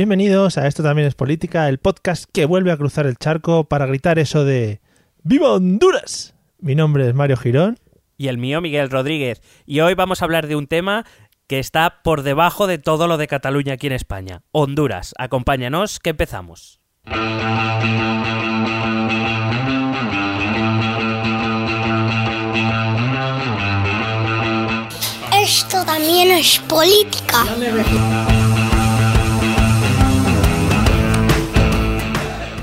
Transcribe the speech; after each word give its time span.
Bienvenidos 0.00 0.56
a 0.56 0.66
Esto 0.66 0.82
también 0.82 1.06
es 1.06 1.14
política, 1.14 1.68
el 1.68 1.76
podcast 1.76 2.24
que 2.32 2.46
vuelve 2.46 2.72
a 2.72 2.78
cruzar 2.78 3.04
el 3.04 3.18
charco 3.18 3.64
para 3.64 3.84
gritar 3.84 4.18
eso 4.18 4.46
de 4.46 4.80
¡Viva 5.24 5.52
Honduras! 5.52 6.34
Mi 6.58 6.74
nombre 6.74 7.06
es 7.06 7.14
Mario 7.14 7.36
Girón. 7.36 7.78
Y 8.16 8.28
el 8.28 8.38
mío, 8.38 8.62
Miguel 8.62 8.88
Rodríguez. 8.88 9.42
Y 9.66 9.80
hoy 9.80 9.92
vamos 9.92 10.22
a 10.22 10.24
hablar 10.24 10.46
de 10.46 10.56
un 10.56 10.68
tema 10.68 11.04
que 11.46 11.58
está 11.58 12.00
por 12.02 12.22
debajo 12.22 12.66
de 12.66 12.78
todo 12.78 13.08
lo 13.08 13.18
de 13.18 13.28
Cataluña 13.28 13.74
aquí 13.74 13.88
en 13.88 13.92
España. 13.92 14.40
Honduras. 14.52 15.12
Acompáñanos, 15.18 16.00
que 16.00 16.08
empezamos. 16.08 16.80
Esto 25.42 25.84
también 25.84 26.30
es 26.30 26.58
política. 26.60 27.44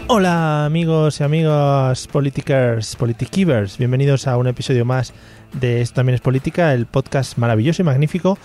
Hola 0.10 0.66
amigos 0.66 1.20
y 1.20 1.24
amigas 1.24 2.08
politikers, 2.08 2.96
politikivers, 2.96 3.78
bienvenidos 3.78 4.28
a 4.28 4.38
un 4.38 4.48
episodio 4.48 4.86
más 4.86 5.14
de 5.54 5.82
Esto 5.82 5.96
también 5.96 6.16
es 6.16 6.22
política, 6.22 6.74
el 6.74 6.86
podcast 6.86 7.38
maravilloso 7.38 7.82
y 7.82 7.86
magnífico 7.86 8.38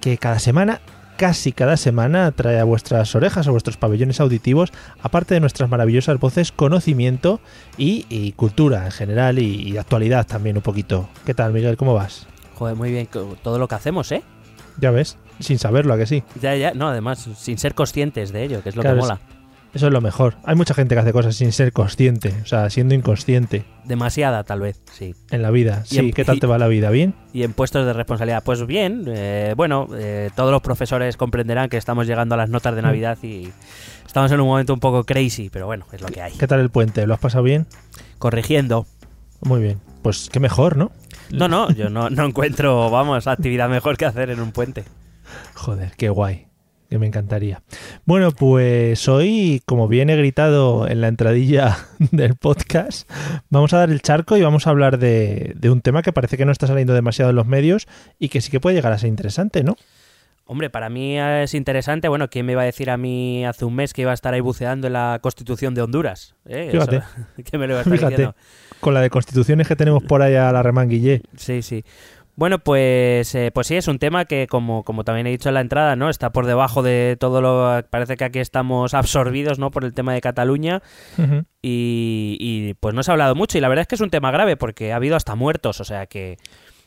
que 0.00 0.18
cada 0.18 0.38
semana, 0.40 0.80
casi 1.16 1.52
cada 1.52 1.76
semana, 1.76 2.32
trae 2.32 2.58
a 2.58 2.64
vuestras 2.64 3.14
orejas, 3.14 3.46
a 3.46 3.52
vuestros 3.52 3.76
pabellones 3.76 4.20
auditivos, 4.20 4.72
aparte 5.02 5.34
de 5.34 5.40
nuestras 5.40 5.70
maravillosas 5.70 6.18
voces, 6.18 6.50
conocimiento 6.52 7.40
y, 7.78 8.06
y 8.08 8.32
cultura 8.32 8.84
en 8.84 8.90
general 8.92 9.38
y, 9.38 9.62
y 9.70 9.76
actualidad 9.76 10.26
también 10.26 10.56
un 10.56 10.62
poquito. 10.62 11.08
¿Qué 11.24 11.32
tal 11.32 11.52
Miguel? 11.52 11.76
¿Cómo 11.76 11.94
vas? 11.94 12.26
Joder, 12.56 12.74
muy 12.76 12.90
bien 12.90 13.08
todo 13.42 13.58
lo 13.58 13.68
que 13.68 13.74
hacemos, 13.76 14.10
¿eh? 14.12 14.22
Ya 14.78 14.90
ves, 14.90 15.16
sin 15.38 15.58
saberlo, 15.60 15.94
¿a 15.94 15.96
que 15.98 16.06
sí? 16.06 16.24
Ya, 16.42 16.56
ya, 16.56 16.74
no, 16.74 16.88
además, 16.88 17.28
sin 17.36 17.56
ser 17.58 17.74
conscientes 17.74 18.32
de 18.32 18.42
ello, 18.44 18.62
que 18.62 18.70
es 18.70 18.76
lo 18.76 18.82
Claro, 18.82 18.96
que 18.96 19.00
es- 19.02 19.06
mola. 19.08 19.20
Eso 19.74 19.86
es 19.88 19.92
lo 19.92 20.00
mejor. 20.00 20.36
Hay 20.44 20.54
mucha 20.54 20.72
gente 20.72 20.94
que 20.94 21.00
hace 21.00 21.12
cosas 21.12 21.34
sin 21.34 21.50
ser 21.50 21.72
consciente, 21.72 22.32
o 22.42 22.46
sea, 22.46 22.70
siendo 22.70 22.94
inconsciente 22.94 23.64
Demasiada, 23.84 24.44
tal 24.44 24.60
vez, 24.60 24.80
sí. 24.92 25.14
en 25.30 25.42
la 25.42 25.50
vida. 25.50 25.82
Sí, 25.84 25.98
en- 25.98 26.12
¿qué 26.12 26.24
tal 26.24 26.38
te 26.38 26.46
va 26.46 26.58
la 26.58 26.68
vida? 26.68 26.90
¿Bien? 26.90 27.14
Y 27.32 27.42
en 27.42 27.52
puestos 27.52 27.84
de 27.84 27.92
responsabilidad, 27.92 28.42
pues 28.44 28.64
bien, 28.66 29.04
eh, 29.08 29.52
bueno, 29.56 29.88
eh, 29.96 30.30
todos 30.36 30.52
los 30.52 30.62
profesores 30.62 31.16
comprenderán 31.16 31.68
que 31.68 31.76
estamos 31.76 32.06
llegando 32.06 32.36
a 32.36 32.38
las 32.38 32.50
notas 32.50 32.74
de 32.76 32.82
Mm. 32.82 32.84
Navidad 32.84 33.18
y 33.22 33.50
estamos 34.06 34.30
en 34.30 34.40
un 34.40 34.46
momento 34.46 34.72
un 34.74 34.80
poco 34.80 35.02
crazy, 35.02 35.50
pero 35.50 35.66
bueno, 35.66 35.86
es 35.92 36.00
lo 36.00 36.06
que 36.08 36.22
hay. 36.22 36.32
¿Qué 36.34 36.46
tal 36.46 36.60
el 36.60 36.70
puente? 36.70 37.04
¿Lo 37.08 37.14
has 37.14 37.20
pasado 37.20 37.42
bien? 37.42 37.66
Corrigiendo. 38.18 38.86
Muy 39.40 39.60
bien. 39.60 39.80
Pues 40.02 40.28
qué 40.32 40.38
mejor, 40.38 40.76
¿no? 40.76 40.92
No, 41.30 41.48
no, 41.48 41.70
yo 41.72 41.90
no, 41.90 42.10
no 42.10 42.24
encuentro, 42.26 42.90
vamos, 42.90 43.26
actividad 43.26 43.68
mejor 43.68 43.96
que 43.96 44.04
hacer 44.06 44.30
en 44.30 44.40
un 44.40 44.52
puente. 44.52 44.84
Joder, 45.54 45.92
qué 45.96 46.10
guay. 46.10 46.46
Que 46.90 46.98
me 46.98 47.06
encantaría. 47.06 47.62
Bueno, 48.04 48.30
pues 48.30 49.08
hoy, 49.08 49.62
como 49.66 49.88
bien 49.88 50.10
he 50.10 50.16
gritado 50.16 50.86
en 50.86 51.00
la 51.00 51.08
entradilla 51.08 51.76
del 52.12 52.36
podcast, 52.36 53.10
vamos 53.50 53.72
a 53.72 53.78
dar 53.78 53.90
el 53.90 54.00
charco 54.02 54.36
y 54.36 54.42
vamos 54.42 54.66
a 54.66 54.70
hablar 54.70 54.98
de, 54.98 55.54
de 55.56 55.70
un 55.70 55.80
tema 55.80 56.02
que 56.02 56.12
parece 56.12 56.36
que 56.36 56.44
no 56.44 56.52
está 56.52 56.66
saliendo 56.66 56.92
demasiado 56.94 57.30
en 57.30 57.36
los 57.36 57.46
medios 57.46 57.88
y 58.18 58.28
que 58.28 58.40
sí 58.40 58.50
que 58.50 58.60
puede 58.60 58.76
llegar 58.76 58.92
a 58.92 58.98
ser 58.98 59.08
interesante, 59.08 59.64
¿no? 59.64 59.76
Hombre, 60.46 60.68
para 60.68 60.90
mí 60.90 61.18
es 61.18 61.54
interesante, 61.54 62.06
bueno, 62.08 62.28
¿quién 62.28 62.44
me 62.44 62.52
iba 62.52 62.60
a 62.60 62.66
decir 62.66 62.90
a 62.90 62.98
mí 62.98 63.46
hace 63.46 63.64
un 63.64 63.74
mes 63.74 63.94
que 63.94 64.02
iba 64.02 64.10
a 64.10 64.14
estar 64.14 64.34
ahí 64.34 64.40
buceando 64.40 64.86
en 64.86 64.92
la 64.92 65.18
Constitución 65.22 65.74
de 65.74 65.80
Honduras? 65.80 66.34
¿Eh? 66.44 66.68
Fíjate. 66.70 66.96
Eso- 66.96 67.06
¿Quién 67.50 67.60
me 67.60 67.66
lo 67.66 67.72
iba 67.72 67.78
a 67.78 67.82
estar 67.82 67.96
Fíjate, 67.96 68.10
diciendo? 68.12 68.36
con 68.78 68.92
la 68.92 69.00
de 69.00 69.08
constituciones 69.08 69.66
que 69.66 69.74
tenemos 69.74 70.02
por 70.04 70.20
ahí 70.20 70.34
a 70.34 70.52
la 70.52 70.62
remanguillé. 70.62 71.22
Sí, 71.34 71.62
sí. 71.62 71.82
Bueno, 72.36 72.58
pues, 72.58 73.32
eh, 73.36 73.50
pues 73.54 73.68
sí, 73.68 73.76
es 73.76 73.86
un 73.86 73.98
tema 74.00 74.24
que, 74.24 74.48
como, 74.48 74.82
como 74.82 75.04
también 75.04 75.26
he 75.26 75.30
dicho 75.30 75.48
en 75.50 75.54
la 75.54 75.60
entrada, 75.60 75.94
¿no? 75.94 76.10
Está 76.10 76.32
por 76.32 76.46
debajo 76.46 76.82
de 76.82 77.16
todo 77.20 77.40
lo... 77.40 77.80
Parece 77.90 78.16
que 78.16 78.24
aquí 78.24 78.40
estamos 78.40 78.92
absorbidos, 78.92 79.58
¿no? 79.60 79.70
Por 79.70 79.84
el 79.84 79.94
tema 79.94 80.14
de 80.14 80.20
Cataluña 80.20 80.82
y, 81.62 82.36
y, 82.40 82.74
pues 82.74 82.94
no 82.94 83.02
se 83.02 83.10
ha 83.10 83.14
hablado 83.14 83.34
mucho 83.34 83.56
y 83.56 83.60
la 83.60 83.68
verdad 83.68 83.82
es 83.82 83.88
que 83.88 83.94
es 83.94 84.00
un 84.00 84.10
tema 84.10 84.30
grave 84.32 84.56
porque 84.56 84.92
ha 84.92 84.96
habido 84.96 85.16
hasta 85.16 85.34
muertos, 85.34 85.80
o 85.80 85.84
sea 85.84 86.06
que... 86.06 86.36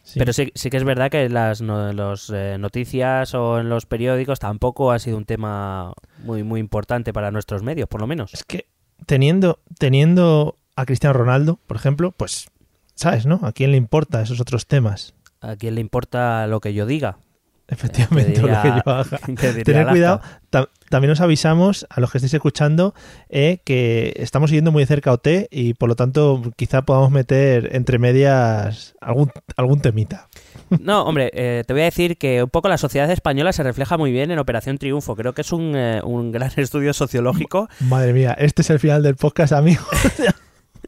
Sí. 0.03 0.19
Pero 0.19 0.31
sí, 0.31 0.53
sí 0.55 0.69
que 0.69 0.77
es 0.77 0.85
verdad 0.85 1.11
que 1.11 1.27
las 1.27 1.61
no- 1.61 1.91
los, 1.91 2.29
eh, 2.33 2.55
noticias 2.57 3.33
o 3.35 3.59
en 3.59 3.67
los 3.67 3.85
periódicos 3.85 4.39
tampoco 4.39 4.93
ha 4.93 4.99
sido 4.99 5.17
un 5.17 5.25
tema 5.25 5.91
muy, 6.19 6.43
muy 6.43 6.61
importante 6.61 7.11
para 7.11 7.29
nuestros 7.29 7.61
medios, 7.61 7.89
por 7.89 7.99
lo 7.99 8.07
menos. 8.07 8.33
Es 8.33 8.45
que 8.45 8.67
teniendo, 9.05 9.59
teniendo 9.77 10.57
a 10.77 10.85
Cristiano 10.85 11.11
Ronaldo, 11.11 11.59
por 11.67 11.75
ejemplo, 11.75 12.13
pues, 12.15 12.49
¿sabes, 12.95 13.25
no? 13.25 13.41
¿A 13.43 13.51
quién 13.51 13.71
le 13.71 13.77
importa 13.77 14.21
esos 14.21 14.39
otros 14.39 14.65
temas? 14.65 15.13
¿A 15.41 15.55
quién 15.55 15.75
le 15.75 15.81
importa 15.81 16.47
lo 16.47 16.59
que 16.59 16.73
yo 16.73 16.85
diga? 16.85 17.17
Efectivamente, 17.69 18.39
diría- 18.41 18.53
lo 18.55 18.61
que 18.61 18.81
yo 18.85 18.91
haga. 18.91 19.63
Tener 19.63 19.87
cuidado. 19.87 20.21
Ta- 20.49 20.69
también 20.89 21.11
os 21.11 21.19
avisamos 21.19 21.85
a 21.89 21.99
los 21.99 22.09
que 22.11 22.17
estéis 22.19 22.33
escuchando 22.33 22.93
eh, 23.27 23.59
que 23.65 24.13
estamos 24.15 24.49
siguiendo 24.49 24.71
muy 24.71 24.83
de 24.83 24.87
cerca 24.87 25.11
OT 25.11 25.27
y 25.51 25.73
por 25.73 25.89
lo 25.89 25.97
tanto 25.97 26.41
quizá 26.55 26.83
podamos 26.83 27.11
meter 27.11 27.75
entre 27.75 27.99
medias 27.99 28.95
algún, 29.01 29.31
algún 29.57 29.81
temita. 29.81 30.27
No, 30.81 31.03
hombre, 31.03 31.29
eh, 31.33 31.63
te 31.65 31.71
voy 31.73 31.83
a 31.83 31.85
decir 31.85 32.17
que 32.17 32.43
un 32.43 32.49
poco 32.49 32.67
la 32.67 32.77
sociedad 32.77 33.09
española 33.09 33.53
se 33.53 33.63
refleja 33.63 33.97
muy 33.97 34.11
bien 34.11 34.31
en 34.31 34.39
Operación 34.39 34.77
Triunfo. 34.77 35.15
Creo 35.15 35.31
que 35.33 35.39
es 35.41 35.53
un, 35.53 35.73
eh, 35.77 36.01
un 36.03 36.31
gran 36.33 36.51
estudio 36.57 36.93
sociológico. 36.93 37.69
Madre 37.81 38.11
mía, 38.11 38.35
este 38.37 38.63
es 38.63 38.69
el 38.71 38.79
final 38.79 39.01
del 39.01 39.15
podcast. 39.15 39.53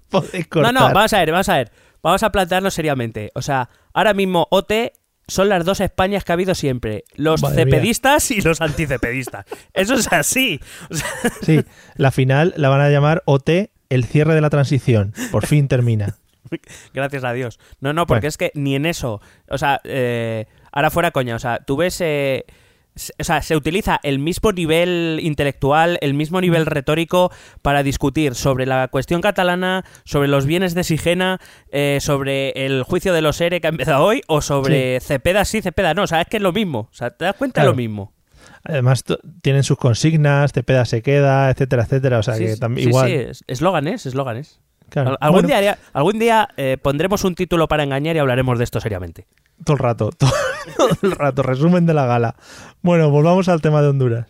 Podéis 0.10 0.48
No, 0.54 0.72
no, 0.74 0.94
vamos 0.94 1.14
a 1.14 1.20
ver, 1.20 1.32
vamos 1.32 1.48
a 1.50 1.58
ver. 1.58 1.72
Vamos 2.04 2.24
a 2.24 2.32
plantearlo 2.32 2.72
seriamente. 2.72 3.32
O 3.36 3.42
sea, 3.42 3.70
ahora 3.94 4.14
mismo 4.14 4.48
OT 4.52 4.72
son 5.28 5.50
las 5.50 5.64
dos 5.66 5.80
Españas 5.80 6.24
que 6.24 6.32
ha 6.32 6.34
habido 6.34 6.56
siempre. 6.56 7.04
Los 7.16 7.42
Madre 7.44 7.66
mía. 7.66 7.76
cepedistas 7.76 8.32
y 8.32 8.42
los 8.42 8.62
anticepedistas. 8.62 9.46
Eso 9.74 9.94
es 9.96 10.12
así. 10.12 10.60
O 10.90 10.96
sea, 10.96 11.08
Sí, 11.42 11.62
la 11.96 12.12
final 12.12 12.54
la 12.58 12.70
van 12.70 12.82
a 12.82 12.90
llamar 12.90 13.22
OT, 13.26 13.50
el 13.90 14.06
cierre 14.06 14.34
de 14.34 14.42
la 14.42 14.50
transición. 14.50 15.14
Por 15.32 15.46
fin 15.46 15.68
termina. 15.68 16.16
Gracias 16.94 17.24
a 17.24 17.34
Dios. 17.34 17.60
No, 17.80 17.94
no, 17.94 18.08
porque 18.08 18.22
Bueno. 18.22 18.28
es 18.30 18.38
que 18.38 18.52
ni 18.56 18.76
en 18.76 18.86
eso. 18.86 19.22
O 19.50 19.58
sea, 19.58 19.82
eh, 19.84 20.48
ahora 20.72 20.90
fuera 20.90 21.12
coña. 21.12 21.36
O 21.36 21.40
sea, 21.40 21.60
tú 21.60 21.78
ves. 21.78 22.00
eh, 22.02 22.46
o 23.18 23.24
sea, 23.24 23.42
se 23.42 23.56
utiliza 23.56 24.00
el 24.04 24.20
mismo 24.20 24.52
nivel 24.52 25.20
intelectual, 25.22 25.98
el 26.02 26.14
mismo 26.14 26.42
nivel 26.42 26.66
retórico 26.66 27.32
para 27.62 27.82
discutir 27.84 28.36
sobre 28.36 28.66
la 28.66 28.88
cuestión 28.90 29.22
catalana, 29.22 29.86
sobre 30.04 30.28
los 30.28 30.46
bienes 30.46 30.74
de 30.76 30.84
Sigena, 30.84 31.40
eh, 31.72 32.00
sobre 32.02 32.52
el 32.66 32.84
juicio 32.84 33.14
de 33.14 33.22
los 33.22 33.40
ERE 33.40 33.62
que 33.62 33.68
ha 33.68 33.70
empezado 33.70 34.04
hoy, 34.04 34.22
o 34.28 34.42
sobre 34.42 35.00
Cepeda 35.00 35.46
sí, 35.46 35.62
Cepeda 35.62 35.94
no. 35.94 36.04
O 36.04 36.08
sea, 36.08 36.22
es 36.22 36.28
que 36.28 36.38
es 36.38 36.44
lo 36.44 36.52
mismo. 36.52 36.90
O 36.92 36.94
sea, 36.94 37.12
te 37.12 37.26
das 37.26 37.36
cuenta 37.36 37.62
Claro. 37.62 37.72
lo 37.72 37.78
mismo. 37.78 38.14
Además, 38.64 39.04
tienen 39.42 39.64
sus 39.64 39.78
consignas, 39.78 40.52
Cepeda 40.52 40.84
se 40.84 41.02
queda, 41.02 41.50
etcétera, 41.50 41.84
etcétera. 41.84 42.20
O 42.20 42.24
sea 42.24 42.34
Sí, 42.36 42.46
que 42.46 42.58
también 42.58 42.84
sí, 42.86 42.90
igual. 42.90 43.08
sí, 43.08 43.14
es- 43.16 43.44
eslóganes, 43.48 44.06
eslóganes. 44.06 44.60
Claro. 44.90 45.16
Algún 45.22 45.44
Bueno, 45.44 45.60
día, 45.60 45.78
algún 45.94 46.20
día 46.20 46.50
eh, 46.58 46.78
pondremos 46.82 47.24
un 47.24 47.36
título 47.36 47.68
para 47.68 47.84
engañar 47.84 48.16
y 48.16 48.20
hablaremos 48.20 48.58
de 48.58 48.64
esto 48.66 48.82
seriamente. 48.82 49.28
Todo 49.66 49.76
el 49.76 49.80
rato, 49.80 50.10
todo, 50.12 50.30
todo 50.78 50.90
el 51.02 51.12
rato, 51.12 51.44
resumen 51.44 51.86
de 51.86 51.94
la 51.94 52.06
gala. 52.06 52.36
Bueno, 52.82 53.10
volvamos 53.10 53.50
al 53.50 53.62
tema 53.62 53.82
de 53.82 53.90
Honduras. 53.90 54.28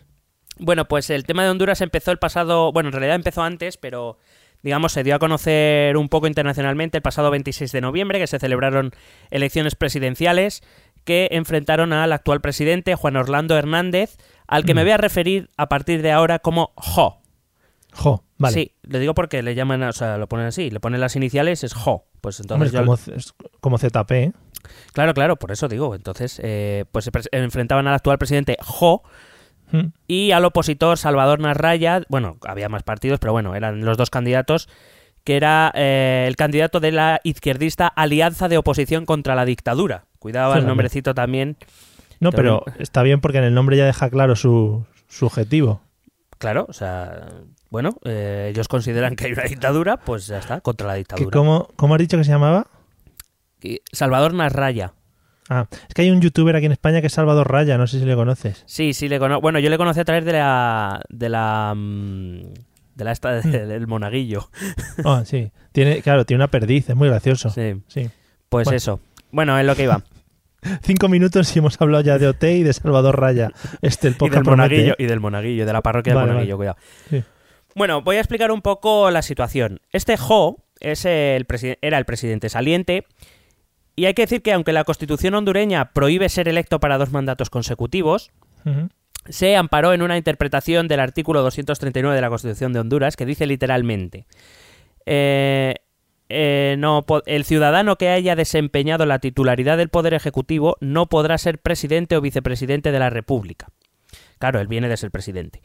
Bueno, 0.58 0.86
pues 0.86 1.08
el 1.10 1.24
tema 1.24 1.44
de 1.44 1.50
Honduras 1.50 1.80
empezó 1.80 2.10
el 2.10 2.18
pasado, 2.18 2.72
bueno, 2.72 2.88
en 2.88 2.92
realidad 2.92 3.14
empezó 3.16 3.42
antes, 3.42 3.76
pero 3.78 4.18
digamos 4.62 4.92
se 4.92 5.02
dio 5.02 5.14
a 5.14 5.18
conocer 5.18 5.96
un 5.96 6.10
poco 6.10 6.26
internacionalmente 6.26 6.98
el 6.98 7.02
pasado 7.02 7.30
26 7.30 7.72
de 7.72 7.80
noviembre, 7.80 8.18
que 8.18 8.26
se 8.26 8.38
celebraron 8.38 8.92
elecciones 9.30 9.74
presidenciales 9.74 10.62
que 11.04 11.28
enfrentaron 11.30 11.94
al 11.94 12.12
actual 12.12 12.42
presidente, 12.42 12.94
Juan 12.94 13.16
Orlando 13.16 13.56
Hernández, 13.56 14.18
al 14.46 14.66
que 14.66 14.74
me 14.74 14.82
Mm. 14.82 14.84
voy 14.84 14.92
a 14.92 14.96
referir 14.98 15.48
a 15.56 15.68
partir 15.70 16.02
de 16.02 16.12
ahora 16.12 16.40
como 16.40 16.72
Jo. 16.76 17.22
Jo, 17.94 18.22
vale. 18.36 18.52
Sí, 18.54 18.72
le 18.82 18.98
digo 18.98 19.14
porque 19.14 19.42
le 19.42 19.54
llaman, 19.54 19.82
o 19.82 19.92
sea, 19.92 20.18
lo 20.18 20.28
ponen 20.28 20.46
así, 20.46 20.70
le 20.70 20.78
ponen 20.78 21.00
las 21.00 21.16
iniciales, 21.16 21.64
es 21.64 21.72
Jo. 21.72 22.04
Pues 22.20 22.40
entonces 22.40 22.72
yo- 22.72 22.80
como, 22.80 22.94
es 22.94 23.34
como 23.60 23.78
ZP, 23.78 24.10
¿eh? 24.12 24.32
Claro, 24.92 25.14
claro, 25.14 25.36
por 25.36 25.52
eso 25.52 25.68
digo. 25.68 25.94
Entonces, 25.94 26.40
eh, 26.42 26.84
pues 26.92 27.04
se 27.06 27.10
enfrentaban 27.32 27.86
al 27.86 27.94
actual 27.94 28.18
presidente 28.18 28.56
Jo 28.60 29.02
Mm. 29.72 29.92
y 30.08 30.32
al 30.32 30.44
opositor 30.44 30.98
Salvador 30.98 31.38
Narraya. 31.40 32.02
Bueno, 32.08 32.36
había 32.46 32.68
más 32.68 32.82
partidos, 32.82 33.20
pero 33.20 33.32
bueno, 33.32 33.54
eran 33.54 33.84
los 33.84 33.96
dos 33.96 34.10
candidatos. 34.10 34.68
Que 35.22 35.36
era 35.36 35.70
eh, 35.74 36.24
el 36.26 36.34
candidato 36.36 36.80
de 36.80 36.92
la 36.92 37.20
izquierdista 37.24 37.86
Alianza 37.86 38.48
de 38.48 38.56
Oposición 38.56 39.04
contra 39.04 39.34
la 39.34 39.44
Dictadura. 39.44 40.06
Cuidado 40.18 40.54
el 40.54 40.66
nombrecito 40.66 41.14
también. 41.14 41.56
No, 42.20 42.32
pero 42.32 42.64
está 42.78 43.02
bien 43.02 43.20
porque 43.20 43.38
en 43.38 43.44
el 43.44 43.54
nombre 43.54 43.76
ya 43.76 43.84
deja 43.84 44.08
claro 44.10 44.34
su, 44.34 44.84
su 45.08 45.26
objetivo. 45.26 45.82
Claro, 46.38 46.64
o 46.68 46.72
sea, 46.72 47.28
bueno, 47.70 47.96
eh, 48.04 48.48
ellos 48.52 48.68
consideran 48.68 49.16
que 49.16 49.26
hay 49.26 49.32
una 49.32 49.44
dictadura, 49.44 49.96
pues 49.96 50.26
ya 50.26 50.38
está, 50.38 50.60
contra 50.60 50.86
la 50.88 50.92
¿Que 50.94 50.98
dictadura. 50.98 51.30
cómo, 51.30 51.68
¿Cómo 51.76 51.94
has 51.94 52.00
dicho 52.00 52.16
que 52.18 52.24
se 52.24 52.30
llamaba? 52.32 52.66
Salvador 53.92 54.34
Narraya. 54.34 54.92
Ah, 55.48 55.66
es 55.88 55.94
que 55.94 56.02
hay 56.02 56.10
un 56.10 56.20
youtuber 56.20 56.54
aquí 56.54 56.66
en 56.66 56.72
España 56.72 57.00
que 57.00 57.08
es 57.08 57.12
Salvador 57.12 57.50
Raya, 57.50 57.76
no 57.76 57.86
sé 57.88 57.98
si 57.98 58.04
le 58.04 58.14
conoces. 58.14 58.62
Sí, 58.66 58.92
sí, 58.94 59.08
le 59.08 59.18
conozco. 59.18 59.40
Bueno, 59.42 59.58
yo 59.58 59.68
le 59.68 59.78
conocí 59.78 59.98
a 60.00 60.04
través 60.04 60.24
de 60.24 60.32
la. 60.32 61.00
de 61.08 61.28
la. 61.28 61.74
mm, 61.76 62.40
de 62.94 63.04
la 63.04 63.12
esta 63.12 63.40
Mm. 63.42 63.50
del 63.50 63.86
monaguillo. 63.86 64.48
Ah, 65.04 65.22
sí. 65.24 65.50
Tiene, 65.72 66.02
claro, 66.02 66.24
tiene 66.24 66.38
una 66.44 66.48
perdiz, 66.50 66.88
es 66.90 66.94
muy 66.96 67.08
gracioso. 67.08 67.50
Sí. 67.50 67.82
Sí. 67.88 68.08
Pues 68.48 68.64
Bueno. 68.66 68.76
eso. 68.76 69.00
Bueno, 69.32 69.58
es 69.58 69.66
lo 69.66 69.74
que 69.74 69.84
iba. 69.84 70.02
Cinco 70.82 71.08
minutos 71.08 71.54
y 71.56 71.58
hemos 71.58 71.80
hablado 71.80 72.04
ya 72.04 72.18
de 72.18 72.28
OT 72.28 72.44
y 72.44 72.62
de 72.62 72.72
Salvador 72.72 73.18
Raya. 73.18 73.50
Este 73.82 74.06
el 74.08 74.14
y 74.14 74.16
podcast 74.18 74.36
del 74.36 74.44
promete, 74.44 74.68
monaguillo, 74.74 74.92
¿eh? 74.92 74.96
y 75.00 75.06
del 75.06 75.20
monaguillo, 75.20 75.66
de 75.66 75.72
la 75.72 75.80
parroquia 75.82 76.14
del 76.14 76.26
monaguillo, 76.28 76.58
vale. 76.58 76.74
cuidado. 76.74 76.76
Sí. 77.10 77.24
Bueno, 77.74 78.02
voy 78.02 78.16
a 78.16 78.20
explicar 78.20 78.50
un 78.50 78.62
poco 78.62 79.10
la 79.10 79.22
situación. 79.22 79.80
Este 79.92 80.16
Jo 80.16 80.64
es 80.80 81.04
el 81.04 81.46
era 81.82 81.98
el 81.98 82.04
presidente 82.04 82.48
saliente. 82.48 83.06
Y 83.96 84.06
hay 84.06 84.14
que 84.14 84.22
decir 84.22 84.42
que 84.42 84.52
aunque 84.52 84.72
la 84.72 84.84
constitución 84.84 85.34
hondureña 85.34 85.92
prohíbe 85.92 86.28
ser 86.28 86.48
electo 86.48 86.80
para 86.80 86.96
dos 86.96 87.10
mandatos 87.10 87.50
consecutivos, 87.50 88.30
se 89.28 89.56
amparó 89.56 89.92
en 89.92 90.02
una 90.02 90.16
interpretación 90.16 90.88
del 90.88 91.00
artículo 91.00 91.42
239 91.42 92.14
de 92.14 92.20
la 92.20 92.30
Constitución 92.30 92.72
de 92.72 92.80
Honduras 92.80 93.16
que 93.16 93.26
dice 93.26 93.46
literalmente 93.46 94.26
eh, 95.06 95.74
eh, 96.28 96.76
no, 96.78 97.04
el 97.26 97.44
ciudadano 97.44 97.96
que 97.96 98.08
haya 98.08 98.36
desempeñado 98.36 99.04
la 99.04 99.18
titularidad 99.18 99.76
del 99.76 99.88
Poder 99.88 100.14
Ejecutivo 100.14 100.76
no 100.80 101.06
podrá 101.06 101.36
ser 101.38 101.58
presidente 101.58 102.16
o 102.16 102.20
vicepresidente 102.20 102.92
de 102.92 102.98
la 103.00 103.10
República. 103.10 103.68
Claro, 104.38 104.60
él 104.60 104.68
viene 104.68 104.88
de 104.88 104.96
ser 104.96 105.10
presidente. 105.10 105.60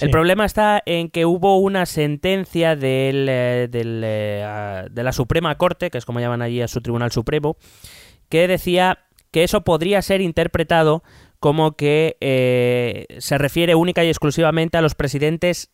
El 0.00 0.10
problema 0.10 0.44
está 0.44 0.82
en 0.86 1.10
que 1.10 1.26
hubo 1.26 1.58
una 1.58 1.86
sentencia 1.86 2.76
del, 2.76 3.26
eh, 3.28 3.68
del, 3.70 4.02
eh, 4.04 4.86
de 4.90 5.02
la 5.02 5.12
Suprema 5.12 5.56
Corte, 5.56 5.90
que 5.90 5.98
es 5.98 6.04
como 6.04 6.20
llaman 6.20 6.42
allí 6.42 6.60
a 6.62 6.68
su 6.68 6.80
Tribunal 6.80 7.12
Supremo, 7.12 7.56
que 8.28 8.48
decía 8.48 8.98
que 9.30 9.44
eso 9.44 9.62
podría 9.62 10.02
ser 10.02 10.20
interpretado 10.20 11.02
como 11.38 11.72
que 11.72 12.16
eh, 12.20 13.06
se 13.18 13.38
refiere 13.38 13.74
única 13.74 14.04
y 14.04 14.08
exclusivamente 14.08 14.76
a 14.76 14.82
los 14.82 14.94
presidentes, 14.94 15.70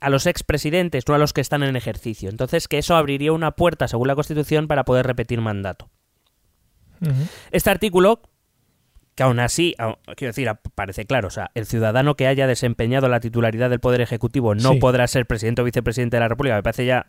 a 0.00 0.10
los 0.10 0.26
expresidentes, 0.26 1.08
no 1.08 1.14
a 1.14 1.18
los 1.18 1.32
que 1.32 1.40
están 1.40 1.62
en 1.62 1.76
ejercicio. 1.76 2.28
Entonces, 2.28 2.68
que 2.68 2.78
eso 2.78 2.94
abriría 2.94 3.32
una 3.32 3.52
puerta, 3.52 3.88
según 3.88 4.08
la 4.08 4.14
Constitución, 4.14 4.68
para 4.68 4.84
poder 4.84 5.06
repetir 5.06 5.40
mandato. 5.40 5.88
Este 7.52 7.70
artículo, 7.70 8.20
que 9.18 9.24
aún 9.24 9.40
así, 9.40 9.74
quiero 10.16 10.28
decir, 10.30 10.48
parece 10.76 11.04
claro, 11.04 11.26
o 11.26 11.30
sea, 11.32 11.50
el 11.56 11.66
ciudadano 11.66 12.14
que 12.14 12.28
haya 12.28 12.46
desempeñado 12.46 13.08
la 13.08 13.18
titularidad 13.18 13.68
del 13.68 13.80
Poder 13.80 14.00
Ejecutivo 14.00 14.54
no 14.54 14.74
Sí. 14.74 14.78
podrá 14.78 15.08
ser 15.08 15.26
presidente 15.26 15.60
o 15.60 15.64
vicepresidente 15.64 16.14
de 16.16 16.20
la 16.20 16.28
República, 16.28 16.54
me 16.54 16.62
parece 16.62 16.86
ya 16.86 17.06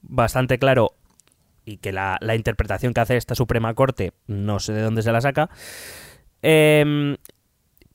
bastante 0.00 0.60
claro 0.60 0.92
y 1.64 1.78
que 1.78 1.90
la, 1.90 2.18
la 2.20 2.36
interpretación 2.36 2.94
que 2.94 3.00
hace 3.00 3.16
esta 3.16 3.34
Suprema 3.34 3.74
Corte 3.74 4.12
no 4.28 4.60
sé 4.60 4.72
de 4.74 4.82
dónde 4.82 5.02
se 5.02 5.10
la 5.10 5.20
saca. 5.20 5.50
Em, 6.40 7.16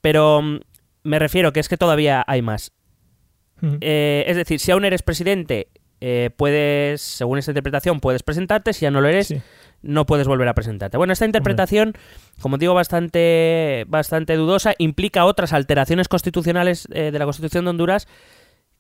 pero 0.02 0.42
mm, 0.42 0.60
me 1.04 1.18
refiero 1.18 1.54
que 1.54 1.62
es 1.62 1.70
que 1.70 1.78
todavía 1.78 2.26
hay 2.28 2.42
más. 2.42 2.74
Ujú. 3.62 3.78
Eh, 3.80 4.26
es 4.28 4.36
decir, 4.36 4.60
si 4.60 4.72
aún 4.72 4.84
eres 4.84 5.02
presidente, 5.02 5.70
eh, 6.02 6.30
puedes, 6.36 7.02
según 7.02 7.38
esta 7.38 7.52
interpretación, 7.52 8.02
puedes 8.02 8.22
presentarte, 8.22 8.74
si 8.74 8.82
ya 8.82 8.92
no 8.92 9.00
lo 9.00 9.08
eres, 9.08 9.28
Sí. 9.28 9.42
No 9.84 10.06
puedes 10.06 10.28
volver 10.28 10.48
a 10.48 10.54
presentarte. 10.54 10.98
Bueno, 10.98 11.14
esta 11.14 11.26
interpretación, 11.26 11.94
como 12.42 12.58
digo, 12.58 12.74
bastante, 12.74 13.86
bastante 13.88 14.36
dudosa, 14.36 14.74
implica 14.80 15.26
otras 15.26 15.54
alteraciones 15.54 16.08
constitucionales 16.08 16.88
eh, 16.92 17.12
de 17.12 17.20
la 17.20 17.26
Constitución 17.26 17.66
de 17.66 17.70
Honduras 17.70 18.08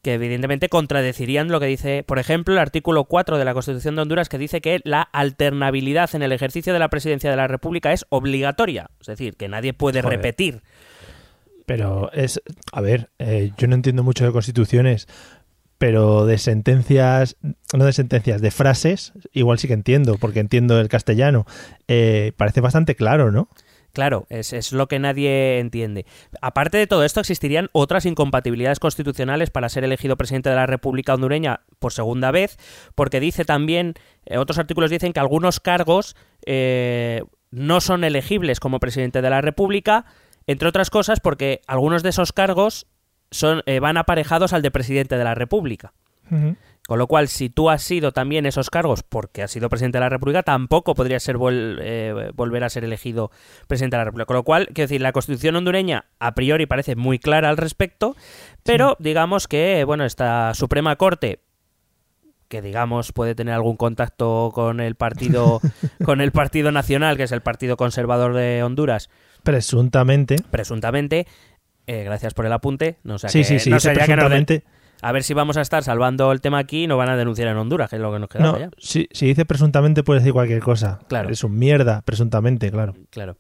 que 0.03 0.15
evidentemente 0.15 0.67
contradecirían 0.67 1.47
lo 1.47 1.61
que 1.61 1.65
dice, 1.65 2.03
por 2.03 2.19
ejemplo, 2.19 2.53
el 2.53 2.59
artículo 2.59 3.05
4 3.05 3.38
de 3.38 3.45
la 3.45 3.53
Constitución 3.53 3.95
de 3.95 4.01
Honduras 4.01 4.27
que 4.27 4.38
dice 4.38 4.59
que 4.59 4.81
la 4.83 5.01
alternabilidad 5.01 6.13
en 6.13 6.23
el 6.23 6.33
ejercicio 6.33 6.73
de 6.73 6.79
la 6.79 6.89
presidencia 6.89 7.29
de 7.29 7.38
la 7.38 7.47
República 7.47 7.94
es 7.94 8.05
obligatoria, 8.09 8.89
es 9.00 9.07
decir, 9.07 9.38
que 9.38 9.47
nadie 9.47 9.73
puede 9.73 10.01
Joder. 10.01 10.17
repetir. 10.17 10.61
Pero 11.65 12.11
es, 12.11 12.41
a 12.73 12.81
ver, 12.81 13.11
eh, 13.17 13.51
yo 13.57 13.67
no 13.67 13.75
entiendo 13.75 14.03
mucho 14.03 14.25
de 14.25 14.33
constituciones, 14.33 15.07
pero 15.78 16.25
de 16.25 16.38
sentencias, 16.38 17.36
no 17.74 17.86
de 17.86 17.94
sentencias, 17.94 18.42
de 18.42 18.52
frases, 18.52 19.14
igual 19.34 19.60
sí 19.60 19.68
que 19.68 19.74
entiendo, 19.74 20.18
porque 20.18 20.40
entiendo 20.40 20.80
el 20.80 20.88
castellano. 20.88 21.46
Eh, 21.88 22.31
parece 22.38 22.62
bastante 22.62 22.96
claro, 22.96 23.31
¿no? 23.31 23.50
Claro, 23.94 24.25
es, 24.30 24.54
es 24.54 24.72
lo 24.72 24.88
que 24.88 24.98
nadie 24.98 25.60
entiende. 25.60 26.08
Aparte 26.42 26.78
de 26.80 26.88
todo 26.88 27.04
esto, 27.04 27.20
existirían 27.20 27.70
otras 27.74 28.08
incompatibilidades 28.08 28.80
constitucionales 28.80 29.52
para 29.52 29.70
ser 29.70 29.84
elegido 29.84 30.18
presidente 30.18 30.50
de 30.50 30.56
la 30.56 30.66
República 30.66 31.14
hondureña 31.14 31.62
por 31.78 31.94
segunda 31.94 32.31
vez, 32.31 32.58
porque 32.96 33.20
dice 33.20 33.46
también, 33.46 33.94
eh, 34.25 34.40
otros 34.40 34.58
artículos 34.58 34.90
dicen 34.90 35.14
que 35.14 35.20
algunos 35.20 35.60
cargos 35.60 36.16
eh, 36.48 37.24
no 37.52 37.81
son 37.81 38.04
elegibles 38.04 38.60
como 38.60 38.80
presidente 38.80 39.22
de 39.22 39.30
la 39.30 39.42
República, 39.42 40.06
entre 40.48 40.68
otras 40.68 40.90
cosas 40.90 41.20
porque 41.20 41.62
algunos 41.68 42.04
de 42.04 42.10
esos 42.10 42.34
cargos 42.34 42.88
son, 43.33 43.62
eh, 43.65 43.80
van 43.80 43.97
aparejados 43.97 44.53
al 44.53 44.62
de 44.62 44.71
presidente 44.71 45.18
de 45.18 45.24
la 45.24 45.35
República. 45.35 45.94
Con 46.88 46.97
lo 47.00 47.07
cual, 47.07 47.27
si 47.27 47.50
tú 47.50 47.69
has 47.69 47.81
sido 47.83 48.12
también 48.12 48.45
esos 48.45 48.69
cargos 48.69 49.03
porque 49.03 49.44
has 49.44 49.51
sido 49.51 49.69
presidente 49.69 49.97
de 49.97 50.01
la 50.01 50.09
República, 50.09 50.41
tampoco 50.44 50.95
podrías 50.95 51.21
ser 51.24 51.38
vol- 51.38 51.77
eh, 51.81 52.31
volver 52.36 52.63
a 52.63 52.69
ser 52.69 52.84
elegido 52.84 53.29
presidente 53.67 53.96
de 53.96 54.00
la 54.00 54.05
República. 54.05 54.25
Con 54.25 54.36
lo 54.38 54.43
cual, 54.43 54.65
quiero 54.67 54.88
decir, 54.88 55.00
la 55.01 55.12
Constitución 55.13 55.55
hondureña 55.55 56.05
a 56.19 56.34
priori 56.34 56.65
parece 56.65 56.96
muy 56.96 57.19
clara 57.19 57.50
al 57.50 57.58
respecto, 57.58 58.15
pero 58.63 58.98
digamos 59.00 59.48
que, 59.48 59.84
bueno, 59.86 60.03
esta 60.05 60.53
Suprema 60.55 60.96
Corte 60.96 61.39
que 62.50 62.62
digamos 62.62 63.12
puede 63.13 63.34
tener 63.34 63.53
algún 63.55 63.77
contacto 63.77 64.51
con 64.53 64.79
el 64.79 64.93
partido 64.96 65.60
con 66.05 66.22
el 66.22 66.31
Partido 66.31 66.72
Nacional, 66.72 67.17
que 67.17 67.24
es 67.24 67.31
el 67.31 67.41
Partido 67.41 67.77
Conservador 67.77 68.34
de 68.36 68.62
Honduras, 68.62 69.10
Presuntamente. 69.43 70.36
presuntamente, 70.51 71.27
eh, 71.88 72.04
gracias 72.04 72.34
por 72.34 72.46
el 72.46 72.54
apunte, 72.54 72.98
no 73.04 73.18
sé 73.20 73.30
sí, 73.30 73.44
sí, 73.44 73.60
sí, 73.60 73.70
no 73.70 73.80
sé, 73.80 73.96
ya 73.96 74.06
que 74.06 74.16
nos 74.16 74.30
den- 74.30 74.46
presuntamente. 74.46 74.63
a 75.02 75.12
ver 75.12 75.24
si 75.24 75.34
vamos 75.34 75.58
a 75.58 75.62
estar 75.62 75.84
salvando 75.84 76.32
el 76.32 76.42
tema 76.42 76.60
aquí 76.60 76.84
y 76.84 76.88
nos 76.88 76.98
van 76.98 77.10
a 77.10 77.18
denunciar 77.18 77.48
en 77.50 77.58
Honduras, 77.58 77.90
que 77.90 77.98
es 77.98 78.02
lo 78.02 78.12
que 78.13 78.20
nos 78.20 78.30
queda 78.30 78.44
No, 78.44 78.60
ya. 78.60 78.70
si, 78.78 79.08
si 79.12 79.28
dice 79.28 79.46
presuntamente 79.46 80.04
puede 80.04 80.20
decir 80.22 80.34
cualquier 80.34 80.62
cosa. 80.62 81.00
Claro. 81.10 81.30
Es 81.30 81.44
un 81.44 81.58
mierda, 81.58 82.02
presuntamente, 82.04 82.72
claro. 82.72 82.94
Claro. 83.10 83.38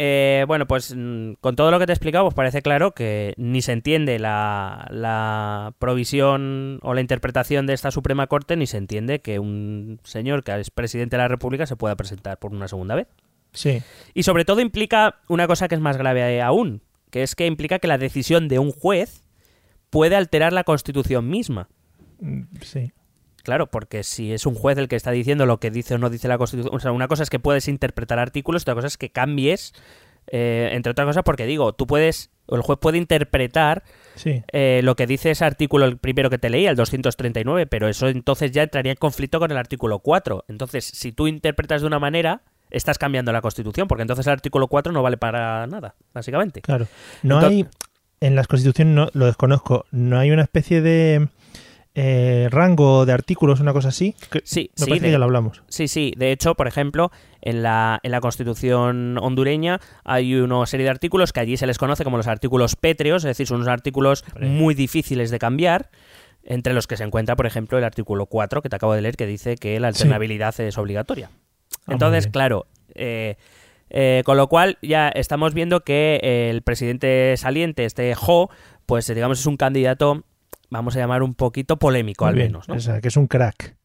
Eh, 0.00 0.44
bueno, 0.46 0.66
pues 0.68 0.94
mm, 0.96 1.32
con 1.40 1.56
todo 1.56 1.72
lo 1.72 1.80
que 1.80 1.86
te 1.86 1.90
he 1.92 1.94
explicado, 1.94 2.24
pues 2.24 2.34
parece 2.34 2.62
claro 2.62 2.92
que 2.92 3.34
ni 3.36 3.62
se 3.62 3.72
entiende 3.72 4.20
la, 4.20 4.86
la 4.90 5.72
provisión 5.80 6.78
o 6.82 6.94
la 6.94 7.00
interpretación 7.00 7.66
de 7.66 7.72
esta 7.74 7.90
Suprema 7.90 8.28
Corte, 8.28 8.54
ni 8.56 8.68
se 8.68 8.76
entiende 8.76 9.18
que 9.20 9.40
un 9.40 9.98
señor 10.04 10.44
que 10.44 10.54
es 10.60 10.70
presidente 10.70 11.16
de 11.16 11.22
la 11.22 11.28
República 11.28 11.66
se 11.66 11.74
pueda 11.74 11.96
presentar 11.96 12.38
por 12.38 12.52
una 12.52 12.68
segunda 12.68 12.94
vez. 12.94 13.08
Sí. 13.52 13.82
Y 14.14 14.22
sobre 14.22 14.44
todo 14.44 14.60
implica 14.60 15.16
una 15.26 15.48
cosa 15.48 15.66
que 15.66 15.74
es 15.74 15.80
más 15.80 15.96
grave 15.96 16.40
aún, 16.42 16.80
que 17.10 17.22
es 17.22 17.34
que 17.34 17.46
implica 17.46 17.78
que 17.78 17.88
la 17.88 17.98
decisión 17.98 18.48
de 18.48 18.58
un 18.58 18.72
juez 18.72 19.24
puede 19.90 20.16
alterar 20.16 20.52
la 20.52 20.64
Constitución 20.64 21.28
misma. 21.28 21.68
Mm, 22.20 22.42
Sí. 22.62 22.92
Claro, 23.44 23.70
porque 23.70 24.02
si 24.02 24.32
es 24.32 24.44
un 24.44 24.54
juez 24.54 24.76
el 24.76 24.88
que 24.88 24.96
está 24.96 25.10
diciendo 25.10 25.46
lo 25.46 25.58
que 25.58 25.70
dice 25.70 25.94
o 25.94 25.98
no 25.98 26.10
dice 26.10 26.28
la 26.28 26.36
Constitución, 26.36 26.74
o 26.74 26.80
sea, 26.80 26.92
una 26.92 27.08
cosa 27.08 27.22
es 27.22 27.30
que 27.30 27.38
puedes 27.38 27.66
interpretar 27.68 28.18
artículos, 28.18 28.62
otra 28.62 28.74
cosa 28.74 28.88
es 28.88 28.98
que 28.98 29.10
cambies, 29.10 29.72
eh, 30.30 30.68
entre 30.72 30.90
otras 30.92 31.06
cosas, 31.06 31.22
porque 31.22 31.46
digo, 31.46 31.72
tú 31.72 31.86
puedes, 31.86 32.30
o 32.44 32.56
el 32.56 32.62
juez 32.62 32.78
puede 32.78 32.98
interpretar 32.98 33.84
Sí. 34.16 34.42
eh, 34.52 34.80
lo 34.84 34.96
que 34.96 35.06
dice 35.06 35.30
ese 35.30 35.46
artículo, 35.46 35.86
el 35.86 35.96
primero 35.96 36.28
que 36.28 36.36
te 36.36 36.50
leí, 36.50 36.66
el 36.66 36.76
239, 36.76 37.66
pero 37.66 37.88
eso 37.88 38.08
entonces 38.08 38.50
ya 38.50 38.64
entraría 38.64 38.92
en 38.92 38.98
conflicto 38.98 39.38
con 39.38 39.50
el 39.50 39.56
artículo 39.56 40.00
4. 40.00 40.44
Entonces, 40.48 40.84
si 40.84 41.12
tú 41.12 41.26
interpretas 41.26 41.80
de 41.80 41.86
una 41.86 41.98
manera, 42.00 42.42
estás 42.70 42.98
cambiando 42.98 43.32
la 43.32 43.40
Constitución, 43.40 43.88
porque 43.88 44.02
entonces 44.02 44.26
el 44.26 44.32
artículo 44.32 44.68
4 44.68 44.92
no 44.92 45.02
vale 45.02 45.16
para 45.16 45.66
nada, 45.66 45.94
básicamente. 46.12 46.60
Claro. 46.60 46.86
No 47.22 47.38
hay, 47.38 47.66
en 48.20 48.34
las 48.34 48.46
constituciones, 48.48 48.94
no, 48.94 49.08
lo 49.12 49.26
desconozco, 49.26 49.84
no 49.90 50.18
hay 50.18 50.30
una 50.30 50.42
especie 50.42 50.80
de 50.82 51.28
eh, 51.94 52.46
rango 52.50 53.06
de 53.06 53.12
artículos, 53.12 53.58
una 53.60 53.72
cosa 53.72 53.88
así. 53.88 54.14
Que 54.30 54.40
Sí, 54.44 54.70
me 54.76 54.84
sí, 54.84 54.90
parece 54.90 55.00
de- 55.00 55.08
que 55.08 55.12
ya 55.12 55.18
lo 55.18 55.24
hablamos. 55.24 55.62
Sí, 55.68 55.88
sí. 55.88 56.12
De 56.16 56.30
hecho, 56.30 56.54
por 56.54 56.68
ejemplo, 56.68 57.10
en 57.40 57.62
la, 57.62 57.98
en 58.04 58.10
la 58.12 58.20
Constitución 58.20 59.18
hondureña 59.18 59.80
hay 60.04 60.34
una 60.36 60.64
serie 60.66 60.84
de 60.84 60.90
artículos 60.90 61.32
que 61.32 61.40
allí 61.40 61.56
se 61.56 61.66
les 61.66 61.78
conoce 61.78 62.04
como 62.04 62.16
los 62.16 62.28
artículos 62.28 62.76
pétreos, 62.76 63.24
es 63.24 63.28
decir, 63.28 63.46
son 63.48 63.56
unos 63.56 63.68
artículos 63.68 64.24
muy 64.40 64.74
difíciles 64.74 65.30
de 65.30 65.38
cambiar, 65.40 65.90
entre 66.44 66.72
los 66.72 66.86
que 66.86 66.96
se 66.96 67.04
encuentra, 67.04 67.34
por 67.36 67.46
ejemplo, 67.46 67.78
el 67.78 67.84
artículo 67.84 68.26
4 68.26 68.62
que 68.62 68.68
te 68.68 68.76
acabo 68.76 68.94
de 68.94 69.02
leer, 69.02 69.16
que 69.16 69.26
dice 69.26 69.56
que 69.56 69.78
la 69.80 69.92
Sí. 69.92 70.02
alternabilidad 70.02 70.58
es 70.60 70.78
obligatoria. 70.78 71.30
Ah, 71.88 71.92
Entonces, 71.92 72.28
claro, 72.28 72.66
eh, 72.94 73.36
eh, 73.90 74.22
con 74.24 74.36
lo 74.36 74.48
cual 74.48 74.78
ya 74.82 75.08
estamos 75.08 75.54
viendo 75.54 75.80
que 75.80 76.50
el 76.50 76.62
presidente 76.62 77.34
saliente, 77.36 77.84
este 77.84 78.14
Jo, 78.14 78.50
pues 78.86 79.06
digamos 79.12 79.40
es 79.40 79.46
un 79.46 79.56
candidato, 79.56 80.24
vamos 80.70 80.96
a 80.96 80.98
llamar 80.98 81.22
un 81.22 81.34
poquito 81.34 81.78
polémico 81.78 82.24
Muy 82.24 82.30
al 82.30 82.34
bien, 82.36 82.48
menos, 82.48 82.68
¿no? 82.68 82.74
O 82.74 82.80
sea, 82.80 83.00
que 83.00 83.08
es 83.08 83.16
un 83.16 83.26
crack. 83.26 83.76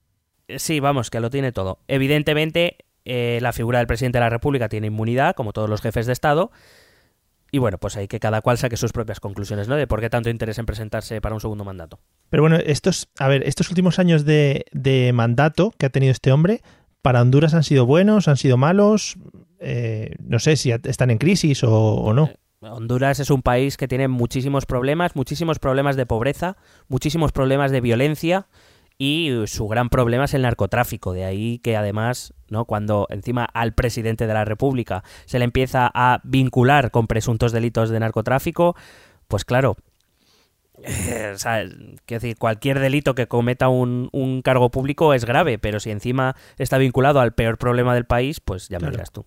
Eh, 0.47 0.59
Sí, 0.59 0.79
vamos, 0.81 1.09
que 1.09 1.21
lo 1.21 1.29
tiene 1.29 1.51
todo. 1.53 1.79
Evidentemente, 1.87 2.77
eh, 3.05 3.39
la 3.41 3.53
figura 3.53 3.79
del 3.79 3.87
presidente 3.87 4.17
de 4.17 4.25
la 4.25 4.29
República 4.29 4.67
tiene 4.69 4.87
inmunidad, 4.87 5.35
como 5.35 5.53
todos 5.53 5.69
los 5.69 5.81
jefes 5.81 6.05
de 6.05 6.13
Estado. 6.13 6.51
Y 7.51 7.59
bueno, 7.59 7.77
pues 7.77 7.95
hay 7.95 8.07
que 8.07 8.19
cada 8.19 8.41
cual 8.41 8.57
saque 8.57 8.77
sus 8.77 8.91
propias 8.91 9.19
conclusiones, 9.19 9.67
¿no? 9.67 9.75
De 9.75 9.87
por 9.87 10.01
qué 10.01 10.09
tanto 10.09 10.29
interés 10.29 10.57
en 10.57 10.65
presentarse 10.65 11.21
para 11.21 11.35
un 11.35 11.39
segundo 11.41 11.63
mandato. 11.63 11.99
Pero 12.29 12.43
bueno, 12.43 12.57
estos, 12.57 13.09
a 13.19 13.27
ver, 13.27 13.43
estos 13.47 13.69
últimos 13.69 13.99
años 13.99 14.25
de, 14.25 14.65
de 14.71 15.13
mandato 15.13 15.71
que 15.77 15.85
ha 15.85 15.89
tenido 15.89 16.11
este 16.11 16.31
hombre, 16.31 16.61
para 17.03 17.21
Honduras 17.21 17.53
han 17.53 17.63
sido 17.63 17.85
buenos, 17.85 18.27
han 18.27 18.37
sido 18.37 18.57
malos. 18.57 19.17
Eh, 19.59 20.15
no 20.25 20.39
sé 20.39 20.55
si 20.55 20.71
están 20.71 21.11
en 21.11 21.19
crisis 21.19 21.63
o, 21.63 21.71
o 21.71 22.13
no. 22.13 22.31
Honduras 22.61 23.19
es 23.19 23.29
un 23.29 23.41
país 23.41 23.75
que 23.75 23.89
tiene 23.89 24.07
muchísimos 24.07 24.65
problemas, 24.65 25.15
muchísimos 25.15 25.59
problemas 25.59 25.97
de 25.97 26.05
pobreza, 26.05 26.55
muchísimos 26.87 27.33
problemas 27.33 27.71
de 27.71 27.81
violencia 27.81 28.47
y 28.97 29.31
su 29.47 29.67
gran 29.67 29.89
problema 29.89 30.25
es 30.25 30.33
el 30.33 30.43
narcotráfico. 30.43 31.11
De 31.11 31.25
ahí 31.25 31.59
que 31.59 31.75
además, 31.75 32.33
¿no? 32.49 32.63
cuando 32.63 33.05
encima 33.09 33.43
al 33.43 33.73
presidente 33.73 34.25
de 34.25 34.33
la 34.33 34.45
República 34.45 35.03
se 35.25 35.39
le 35.39 35.45
empieza 35.45 35.91
a 35.93 36.21
vincular 36.23 36.89
con 36.89 37.07
presuntos 37.07 37.51
delitos 37.51 37.89
de 37.89 37.99
narcotráfico, 37.99 38.77
pues 39.27 39.43
claro, 39.43 39.75
eh, 40.83 41.31
o 41.35 41.37
sea, 41.37 41.63
quiero 42.05 42.21
decir, 42.21 42.37
cualquier 42.37 42.79
delito 42.79 43.15
que 43.15 43.27
cometa 43.27 43.69
un, 43.69 44.09
un 44.11 44.41
cargo 44.41 44.69
público 44.71 45.13
es 45.13 45.25
grave, 45.25 45.57
pero 45.59 45.79
si 45.79 45.91
encima 45.91 46.35
está 46.57 46.77
vinculado 46.77 47.19
al 47.19 47.33
peor 47.33 47.57
problema 47.57 47.93
del 47.93 48.05
país, 48.05 48.39
pues 48.39 48.69
ya 48.69 48.77
me 48.77 48.81
Claro. 48.81 48.91
dirás 48.91 49.11
tú. 49.11 49.25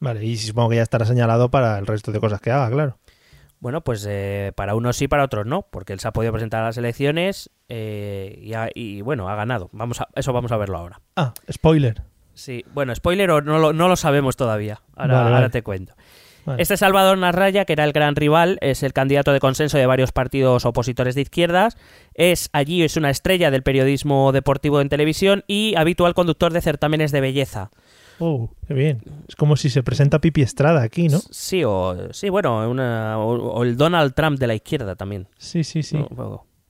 Vale, 0.00 0.24
y 0.24 0.36
supongo 0.36 0.70
que 0.70 0.76
ya 0.76 0.82
estará 0.82 1.04
señalado 1.06 1.50
para 1.50 1.78
el 1.78 1.86
resto 1.86 2.10
de 2.12 2.20
cosas 2.20 2.40
que 2.40 2.50
haga, 2.50 2.70
claro. 2.70 2.98
Bueno, 3.60 3.82
pues 3.82 4.04
eh, 4.10 4.52
para 4.56 4.74
unos 4.74 4.96
sí, 4.96 5.06
para 5.06 5.22
otros 5.22 5.46
no, 5.46 5.62
porque 5.70 5.92
él 5.92 6.00
se 6.00 6.08
ha 6.08 6.12
podido 6.12 6.32
presentar 6.32 6.62
a 6.62 6.66
las 6.66 6.76
elecciones 6.78 7.48
eh, 7.68 8.36
y, 8.42 8.54
ha- 8.54 8.70
y, 8.74 9.00
bueno, 9.02 9.28
ha 9.28 9.36
ganado. 9.36 9.70
Vamos 9.72 10.00
a, 10.00 10.08
eso 10.16 10.32
vamos 10.32 10.50
a 10.50 10.56
verlo 10.56 10.78
ahora. 10.78 11.00
Ah, 11.14 11.32
spoiler. 11.50 12.02
Sí, 12.34 12.64
bueno, 12.74 12.92
spoiler 12.94 13.30
o 13.30 13.40
no 13.42 13.58
lo, 13.58 13.72
no 13.72 13.86
lo 13.88 13.94
sabemos 13.94 14.36
todavía. 14.36 14.80
Ahora, 14.96 15.14
Vale, 15.14 15.26
ahora 15.26 15.40
vale. 15.42 15.50
te 15.50 15.62
cuento. 15.62 15.94
Vale. 16.44 16.60
Este 16.62 16.76
Salvador 16.76 17.16
Narraya, 17.18 17.64
que 17.64 17.72
era 17.72 17.84
el 17.84 17.92
gran 17.92 18.16
rival, 18.16 18.58
es 18.62 18.82
el 18.82 18.92
candidato 18.92 19.32
de 19.32 19.38
consenso 19.40 19.78
de 19.78 19.86
varios 19.86 20.10
partidos 20.10 20.64
opositores 20.64 21.14
de 21.14 21.20
izquierdas. 21.22 21.76
Es 22.14 22.48
allí 22.52 22.82
es 22.82 22.96
una 22.96 23.10
estrella 23.10 23.50
del 23.50 23.62
periodismo 23.62 24.32
deportivo 24.32 24.80
en 24.80 24.88
televisión 24.88 25.44
y 25.46 25.74
habitual 25.76 26.14
conductor 26.14 26.52
de 26.52 26.60
certámenes 26.60 27.12
de 27.12 27.20
belleza. 27.20 27.70
Oh, 28.18 28.50
qué 28.66 28.74
bien. 28.74 29.02
Es 29.28 29.36
como 29.36 29.56
si 29.56 29.70
se 29.70 29.82
presenta 29.82 30.20
Pipi 30.20 30.42
Estrada 30.42 30.82
aquí, 30.82 31.08
¿no? 31.08 31.18
Sí, 31.30 31.62
o 31.64 32.12
sí, 32.12 32.28
bueno, 32.28 32.68
una- 32.68 33.18
o, 33.18 33.32
o 33.34 33.62
el 33.62 33.76
Donald 33.76 34.12
Trump 34.14 34.38
de 34.38 34.46
la 34.48 34.54
izquierda 34.54 34.94
también. 34.96 35.28
Sí, 35.38 35.64
sí, 35.64 35.82
sí. 35.82 35.96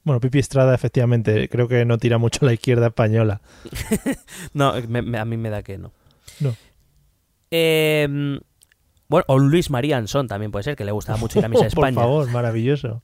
Bueno, 0.05 0.21
Pipi 0.21 0.39
Estrada, 0.39 0.75
efectivamente, 0.75 1.49
creo 1.49 1.69
que 1.69 1.85
no 1.85 1.97
tira 1.99 2.19
mucho 2.19 2.41
a 2.43 2.47
la 2.47 2.53
izquierda 2.53 2.89
española. 2.89 3.41
No, 4.55 4.75
me- 4.89 5.03
me- 5.03 5.19
a 5.19 5.25
mí 5.25 5.37
me 5.37 5.49
da 5.51 5.63
que 5.63 5.79
no. 5.79 5.93
No. 6.41 6.55
Eh, 7.51 8.39
bueno, 9.13 9.25
o 9.29 9.39
Luis 9.39 9.71
María 9.71 9.97
Ansón 9.97 10.27
también 10.27 10.51
puede 10.51 10.65
ser, 10.65 10.75
que 10.77 10.85
le 10.85 10.91
gustaba 10.93 11.17
mucho 11.19 11.39
ir 11.39 11.45
a 11.45 11.49
misa 11.49 11.61
a 11.67 11.69
Por 11.71 11.87
España. 11.87 11.95
favor, 12.01 12.29
maravilloso. 12.31 13.01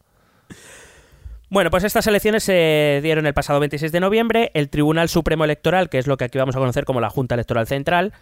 Bueno, 1.50 1.70
pues 1.70 1.84
estas 1.84 2.06
elecciones 2.06 2.42
se 2.44 3.00
dieron 3.02 3.26
el 3.26 3.32
pasado 3.34 3.58
26 3.60 3.90
de 3.90 4.00
noviembre. 4.00 4.50
El 4.54 4.68
Tribunal 4.68 5.08
Supremo 5.08 5.44
Electoral, 5.44 5.88
que 5.88 5.98
es 5.98 6.06
lo 6.06 6.16
que 6.16 6.24
aquí 6.24 6.36
vamos 6.38 6.56
a 6.56 6.58
conocer 6.58 6.84
como 6.84 7.00
la 7.00 7.08
Junta 7.08 7.34
Electoral 7.36 7.66
Central, 7.66 8.12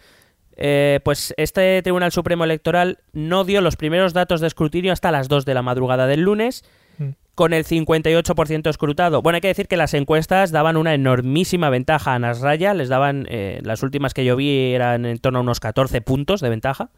eh, 0.55 1.01
pues 1.03 1.33
este 1.37 1.81
Tribunal 1.81 2.11
Supremo 2.11 2.45
Electoral 2.45 2.99
no 3.11 3.43
dio 3.43 3.59
los 3.61 3.75
primeros 3.75 4.13
datos 4.13 4.39
de 4.39 4.47
escrutinio 4.47 4.93
hasta 4.93 5.11
las 5.11 5.27
2 5.27 5.43
de 5.45 5.53
la 5.53 5.61
madrugada 5.61 6.07
del 6.07 6.21
lunes, 6.21 6.63
Mm. 6.99 7.09
con 7.35 7.53
el 7.53 7.63
58% 7.63 8.67
escrutado. 8.71 9.21
Bueno, 9.21 9.35
hay 9.35 9.41
que 9.41 9.49
decir 9.49 9.67
que 9.67 9.77
las 9.77 9.93
encuestas 9.93 10.49
daban 10.51 10.77
una 10.77 10.95
enormísima 10.95 11.69
ventaja 11.69 12.15
a 12.15 12.19
Nasraya, 12.19 12.73
les 12.73 12.89
daban, 12.89 13.27
eh, 13.29 13.59
las 13.63 13.83
últimas 13.83 14.15
que 14.15 14.25
yo 14.25 14.35
vi 14.35 14.73
eran 14.73 15.05
en 15.05 15.19
torno 15.19 15.37
a 15.37 15.41
unos 15.43 15.59
14 15.59 16.01
puntos 16.01 16.41
de 16.41 16.49
ventaja. 16.49 16.89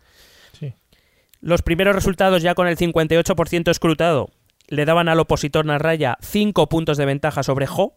Los 1.41 1.61
primeros 1.61 1.95
resultados 1.95 2.41
ya 2.41 2.55
con 2.55 2.67
el 2.67 2.77
58% 2.77 3.69
escrutado 3.71 4.29
le 4.67 4.85
daban 4.85 5.09
al 5.09 5.19
opositor 5.19 5.65
Narraya 5.65 6.17
5 6.21 6.69
puntos 6.69 6.97
de 6.97 7.05
ventaja 7.05 7.43
sobre 7.43 7.65
Jo. 7.65 7.95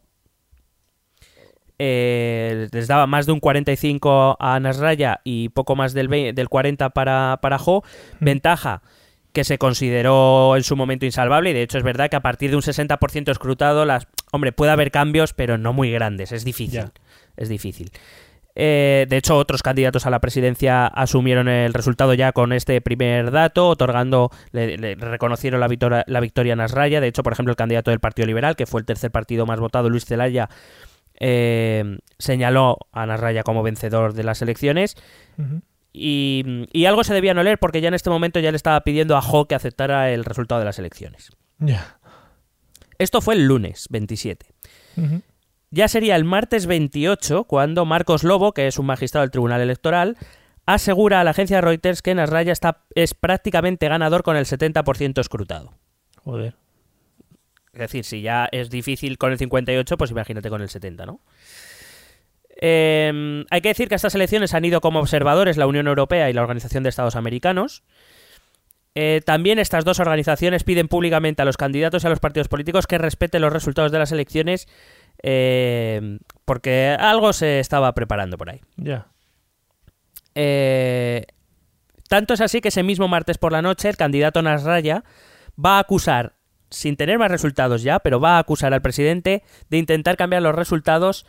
Eh, 1.78 2.68
les 2.70 2.86
daba 2.86 3.06
más 3.06 3.26
de 3.26 3.32
un 3.32 3.40
45 3.40 4.36
a 4.38 4.60
Nasraya 4.60 5.20
y 5.24 5.48
poco 5.48 5.74
más 5.74 5.94
del, 5.94 6.08
20 6.08 6.32
del 6.32 6.48
40 6.48 6.90
para, 6.90 7.38
para 7.42 7.58
Jo. 7.58 7.82
Ventaja 8.20 8.82
que 9.32 9.44
se 9.44 9.58
consideró 9.58 10.56
en 10.56 10.62
su 10.62 10.76
momento 10.76 11.06
insalvable 11.06 11.50
y 11.50 11.52
de 11.54 11.62
hecho 11.62 11.78
es 11.78 11.84
verdad 11.84 12.10
que 12.10 12.16
a 12.16 12.20
partir 12.20 12.50
de 12.50 12.56
un 12.56 12.62
60% 12.62 13.30
escrutado, 13.30 13.84
las, 13.84 14.06
hombre, 14.30 14.52
puede 14.52 14.72
haber 14.72 14.90
cambios 14.90 15.32
pero 15.32 15.58
no 15.58 15.72
muy 15.72 15.90
grandes, 15.90 16.32
es 16.32 16.44
difícil. 16.44 16.74
Ya. 16.74 16.92
Es 17.36 17.48
difícil. 17.48 17.90
Eh, 18.54 19.06
de 19.08 19.16
hecho, 19.16 19.36
otros 19.36 19.62
candidatos 19.62 20.06
a 20.06 20.10
la 20.10 20.20
presidencia 20.20 20.86
asumieron 20.86 21.48
el 21.48 21.72
resultado 21.72 22.14
ya 22.14 22.32
con 22.32 22.52
este 22.52 22.80
primer 22.80 23.30
dato, 23.30 23.68
otorgando, 23.68 24.30
le, 24.50 24.76
le 24.76 24.94
reconocieron 24.94 25.60
la 25.60 25.68
victoria, 25.68 26.04
la 26.06 26.20
victoria 26.20 26.52
a 26.52 26.56
Nasraya. 26.56 27.00
De 27.00 27.08
hecho, 27.08 27.22
por 27.22 27.32
ejemplo, 27.32 27.50
el 27.50 27.56
candidato 27.56 27.90
del 27.90 28.00
Partido 28.00 28.26
Liberal, 28.26 28.56
que 28.56 28.66
fue 28.66 28.80
el 28.80 28.86
tercer 28.86 29.10
partido 29.10 29.46
más 29.46 29.58
votado, 29.58 29.88
Luis 29.88 30.04
Zelaya, 30.04 30.48
eh, 31.18 31.98
señaló 32.18 32.78
a 32.92 33.06
Nasraya 33.06 33.42
como 33.42 33.62
vencedor 33.62 34.12
de 34.12 34.24
las 34.24 34.42
elecciones. 34.42 34.96
Y, 35.92 36.66
y 36.72 36.86
algo 36.86 37.04
se 37.04 37.14
debía 37.14 37.34
no 37.34 37.42
leer 37.42 37.58
porque 37.58 37.80
ya 37.80 37.88
en 37.88 37.94
este 37.94 38.10
momento 38.10 38.40
ya 38.40 38.50
le 38.50 38.56
estaba 38.56 38.80
pidiendo 38.82 39.16
a 39.16 39.22
Jo 39.22 39.46
que 39.46 39.54
aceptara 39.54 40.10
el 40.10 40.24
resultado 40.24 40.58
de 40.58 40.64
las 40.64 40.78
elecciones. 40.78 41.30
Esto 42.98 43.20
fue 43.20 43.34
el 43.34 43.46
lunes 43.46 43.86
27. 43.90 44.46
Ujú. 44.96 45.22
Ya 45.72 45.88
sería 45.88 46.16
el 46.16 46.24
martes 46.24 46.66
28 46.66 47.44
cuando 47.44 47.86
Marcos 47.86 48.24
Lobo, 48.24 48.52
que 48.52 48.66
es 48.66 48.78
un 48.78 48.84
magistrado 48.84 49.22
del 49.22 49.30
Tribunal 49.30 49.62
Electoral, 49.62 50.18
asegura 50.66 51.20
a 51.20 51.24
la 51.24 51.30
agencia 51.30 51.62
Reuters 51.62 52.02
que 52.02 52.14
Nasraya 52.14 52.52
está, 52.52 52.84
es 52.94 53.14
prácticamente 53.14 53.88
ganador 53.88 54.22
con 54.22 54.36
el 54.36 54.44
70% 54.44 55.18
escrutado. 55.18 55.72
Joder. 56.18 56.56
Es 57.72 57.80
decir, 57.80 58.04
si 58.04 58.20
ya 58.20 58.50
es 58.52 58.68
difícil 58.68 59.16
con 59.16 59.32
el 59.32 59.38
58, 59.38 59.96
pues 59.96 60.10
imagínate 60.10 60.50
con 60.50 60.60
el 60.60 60.68
70, 60.68 61.06
¿no? 61.06 61.20
Eh, 62.60 63.44
hay 63.48 63.60
que 63.62 63.68
decir 63.68 63.88
que 63.88 63.94
a 63.94 63.96
estas 63.96 64.14
elecciones 64.14 64.52
han 64.52 64.66
ido 64.66 64.82
como 64.82 65.00
observadores 65.00 65.56
la 65.56 65.66
Unión 65.66 65.88
Europea 65.88 66.28
y 66.28 66.34
la 66.34 66.42
Organización 66.42 66.82
de 66.82 66.90
Estados 66.90 67.16
Americanos. 67.16 67.82
Eh, 68.94 69.22
también 69.24 69.58
estas 69.58 69.86
dos 69.86 70.00
organizaciones 70.00 70.64
piden 70.64 70.86
públicamente 70.86 71.40
a 71.40 71.46
los 71.46 71.56
candidatos 71.56 72.04
y 72.04 72.06
a 72.06 72.10
los 72.10 72.20
partidos 72.20 72.48
políticos 72.48 72.86
que 72.86 72.98
respeten 72.98 73.40
los 73.40 73.52
resultados 73.52 73.90
de 73.90 73.98
las 73.98 74.12
elecciones 74.12 74.68
eh, 75.22 76.18
porque 76.44 76.96
algo 76.98 77.32
se 77.32 77.60
estaba 77.60 77.92
preparando 77.94 78.36
por 78.36 78.50
ahí. 78.50 78.60
Ya. 78.76 79.06
Eh, 80.34 81.26
tanto 82.08 82.34
es 82.34 82.40
así 82.40 82.60
que 82.60 82.68
ese 82.68 82.82
mismo 82.82 83.08
martes 83.08 83.38
por 83.38 83.52
la 83.52 83.62
noche 83.62 83.88
el 83.88 83.96
candidato 83.96 84.42
Nasraya 84.42 85.04
va 85.62 85.76
a 85.76 85.80
acusar, 85.80 86.34
sin 86.70 86.96
tener 86.96 87.18
más 87.18 87.30
resultados 87.30 87.82
ya, 87.82 88.00
pero 88.00 88.20
va 88.20 88.36
a 88.36 88.38
acusar 88.38 88.74
al 88.74 88.82
presidente 88.82 89.42
de 89.70 89.78
intentar 89.78 90.16
cambiar 90.16 90.42
los 90.42 90.54
resultados 90.54 91.26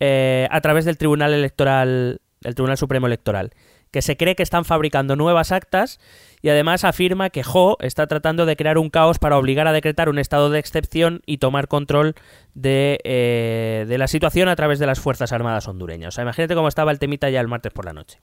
eh, 0.00 0.48
a 0.50 0.60
través 0.60 0.84
del 0.84 0.98
Tribunal 0.98 1.32
Electoral, 1.32 2.20
del 2.40 2.54
Tribunal 2.54 2.76
Supremo 2.76 3.06
Electoral, 3.06 3.52
que 3.90 4.02
se 4.02 4.16
cree 4.16 4.36
que 4.36 4.42
están 4.42 4.64
fabricando 4.64 5.16
nuevas 5.16 5.52
actas 5.52 6.00
y 6.42 6.48
además 6.48 6.84
afirma 6.84 7.30
que 7.30 7.42
Jo 7.42 7.76
está 7.80 8.06
tratando 8.06 8.44
de 8.44 8.56
crear 8.56 8.78
un 8.78 8.90
caos 8.90 9.18
para 9.18 9.38
obligar 9.38 9.66
a 9.68 9.72
decretar 9.72 10.08
un 10.08 10.18
estado 10.18 10.50
de 10.50 10.58
excepción 10.58 11.22
y 11.24 11.38
tomar 11.38 11.68
control 11.68 12.14
de, 12.56 12.98
eh, 13.04 13.84
de 13.86 13.98
la 13.98 14.08
situación 14.08 14.48
a 14.48 14.56
través 14.56 14.78
de 14.78 14.86
las 14.86 14.98
Fuerzas 14.98 15.30
Armadas 15.30 15.68
hondureñas. 15.68 16.08
O 16.08 16.12
sea, 16.14 16.22
imagínate 16.22 16.54
cómo 16.54 16.68
estaba 16.68 16.90
el 16.90 16.98
temita 16.98 17.28
ya 17.28 17.40
el 17.40 17.48
martes 17.48 17.72
por 17.72 17.84
la 17.84 17.92
noche. 17.92 18.20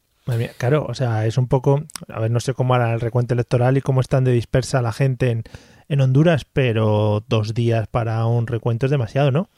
Claro, 0.58 0.86
o 0.90 0.94
sea, 0.96 1.26
es 1.28 1.38
un 1.38 1.48
poco. 1.48 1.84
A 2.08 2.20
ver, 2.20 2.32
no 2.32 2.40
sé 2.40 2.54
cómo 2.56 2.74
hará 2.74 2.94
el 2.94 3.00
recuento 3.00 3.36
electoral 3.36 3.78
y 3.78 3.82
cómo 3.82 4.02
están 4.02 4.24
de 4.24 4.32
dispersa 4.32 4.82
la 4.82 4.92
gente 4.92 5.30
en, 5.30 5.44
en 5.88 6.02
Honduras, 6.02 6.46
pero 6.46 7.24
dos 7.28 7.54
días 7.54 7.88
para 7.88 8.26
un 8.26 8.48
recuento 8.48 8.88
es 8.88 8.92
demasiado, 8.92 9.30
¿no? 9.32 9.50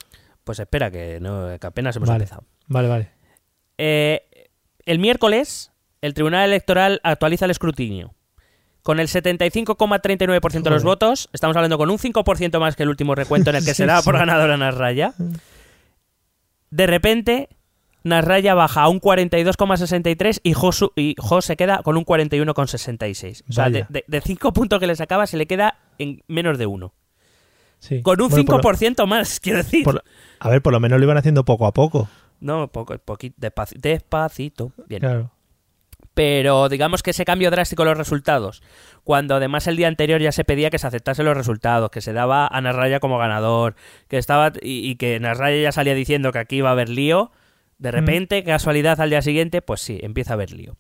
Pues 0.44 0.60
espera, 0.60 0.92
que, 0.92 1.20
no, 1.22 1.58
que 1.58 1.68
apenas 1.68 1.96
hemos 1.96 2.10
Vale. 2.10 2.24
empezado. 2.24 2.44
Vale, 2.68 2.88
vale. 2.90 3.10
Eh, 3.78 4.50
el 4.86 5.00
miércoles, 5.00 5.72
el 6.02 6.14
Tribunal 6.14 6.50
Electoral 6.50 7.00
actualiza 7.04 7.46
el 7.46 7.52
escrutinio. 7.52 8.14
Con 8.86 9.00
el 9.00 9.08
75,39% 9.08 10.62
de 10.62 10.70
los 10.70 10.84
votos, 10.84 11.28
estamos 11.34 11.56
hablando 11.58 11.80
con 11.80 11.90
un 11.90 11.98
5% 11.98 12.60
más 12.60 12.76
que 12.76 12.84
el 12.84 12.90
último 12.90 13.16
recuento 13.16 13.50
en 13.50 13.56
el 13.56 13.66
que 13.66 13.72
Sí, 13.72 13.78
se 13.78 13.86
da 13.88 14.04
por 14.04 14.14
sí. 14.14 14.20
ganadora 14.20 14.58
Nasraya. 14.58 15.16
De 16.70 16.86
repente, 16.86 17.50
Nasraya 18.04 18.54
baja 18.54 18.84
a 18.84 18.90
un 18.90 19.02
42,63 19.02 20.40
y 20.44 20.54
Jo, 20.54 20.72
su- 20.72 20.92
y 20.96 21.16
Jo 21.18 21.42
se 21.42 21.56
queda 21.58 21.82
con 21.82 21.98
un 21.98 22.06
41,66. 22.06 23.44
O 23.50 23.54
sea, 23.54 23.66
de, 23.72 23.72
Vaya. 23.72 23.88
de, 23.90 24.04
de 24.08 24.22
cinco 24.22 24.54
puntos 24.54 24.80
que 24.80 24.86
le 24.86 24.96
sacaba, 24.96 25.26
se 25.26 25.38
le 25.38 25.48
queda 25.48 25.80
en 25.98 26.22
menos 26.28 26.60
de 26.60 26.68
uno. 26.68 26.94
Sí. 27.80 28.04
Con 28.04 28.22
un 28.22 28.30
Bueno, 28.30 28.46
por 28.46 28.74
lo- 28.74 28.78
5% 28.78 29.08
más, 29.08 29.40
quiero 29.42 29.58
decir. 29.58 29.84
por 29.84 30.04
a 30.40 30.50
ver, 30.50 30.62
por 30.62 30.74
lo 30.74 30.80
menos 30.80 31.00
lo 31.00 31.06
iban 31.06 31.18
haciendo 31.18 31.44
poco 31.44 31.66
a 31.66 31.72
poco. 31.74 32.08
No, 32.40 32.68
poco, 32.68 32.96
poquito, 33.00 33.36
despaci- 33.42 33.80
despacito. 33.80 34.74
Bien. 34.88 35.00
Claro. 35.00 35.32
Pero 36.16 36.68
digamos 36.70 37.04
que 37.04 37.12
ese 37.12 37.26
cambio 37.26 37.52
drástico 37.52 37.84
en 37.84 37.90
los 37.90 37.98
resultados, 37.98 38.64
cuando 39.04 39.36
además 39.36 39.68
el 39.68 39.76
día 39.76 39.88
anterior 39.88 40.20
ya 40.20 40.32
se 40.32 40.44
pedía 40.44 40.72
que 40.72 40.80
se 40.80 40.88
aceptasen 40.88 41.26
los 41.26 41.38
resultados, 41.38 41.92
que 41.92 42.02
se 42.02 42.14
daba 42.14 42.48
a 42.48 42.62
Nasraya 42.62 43.00
como 43.00 43.20
ganador, 43.20 43.76
que 44.08 44.18
estaba 44.18 44.52
y, 44.62 44.90
y 44.90 44.96
que 44.96 45.20
Nasraya 45.20 45.62
ya 45.62 45.72
salía 45.72 45.94
diciendo 45.94 46.32
que 46.32 46.40
aquí 46.40 46.58
iba 46.58 46.70
a 46.70 46.72
haber 46.72 46.90
lío, 46.90 47.32
de 47.78 47.92
repente, 47.92 48.44
casualidad 48.44 49.02
al 49.02 49.10
día 49.10 49.22
siguiente, 49.22 49.62
pues 49.62 49.82
sí, 49.82 50.00
empieza 50.02 50.34
a 50.34 50.36
haber 50.36 50.52
lío. 50.52 50.78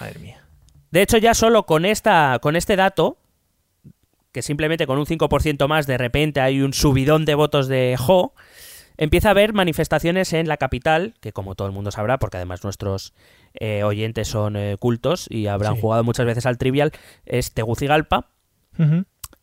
Madre 0.00 0.20
mía. 0.20 0.44
De 0.90 1.02
hecho, 1.02 1.18
ya 1.18 1.34
solo 1.34 1.66
con 1.66 1.84
esta 1.84 2.38
con 2.40 2.54
este 2.54 2.76
dato, 2.76 3.18
que 4.30 4.42
simplemente 4.42 4.86
con 4.86 4.98
un 4.98 5.06
5% 5.06 5.66
más 5.66 5.86
de 5.86 5.98
repente 5.98 6.40
hay 6.40 6.60
un 6.60 6.72
subidón 6.72 7.24
de 7.24 7.34
votos 7.34 7.68
de 7.68 7.96
Jo, 7.98 8.34
empieza 8.98 9.28
a 9.28 9.30
haber 9.32 9.52
manifestaciones 9.52 10.32
en 10.32 10.48
la 10.48 10.56
capital, 10.56 11.14
que 11.20 11.32
como 11.32 11.54
todo 11.54 11.68
el 11.68 11.74
mundo 11.74 11.90
sabrá, 11.90 12.18
porque 12.18 12.36
además 12.36 12.64
nuestros 12.64 13.14
eh, 13.54 13.82
oyentes 13.84 14.28
son 14.28 14.56
eh, 14.56 14.76
cultos 14.78 15.26
y 15.30 15.46
habrán 15.46 15.74
Sí. 15.76 15.80
jugado 15.80 16.04
muchas 16.04 16.26
veces 16.26 16.46
al 16.46 16.58
trivial, 16.58 16.92
es 17.24 17.52
Tegucigalpa. 17.52 18.28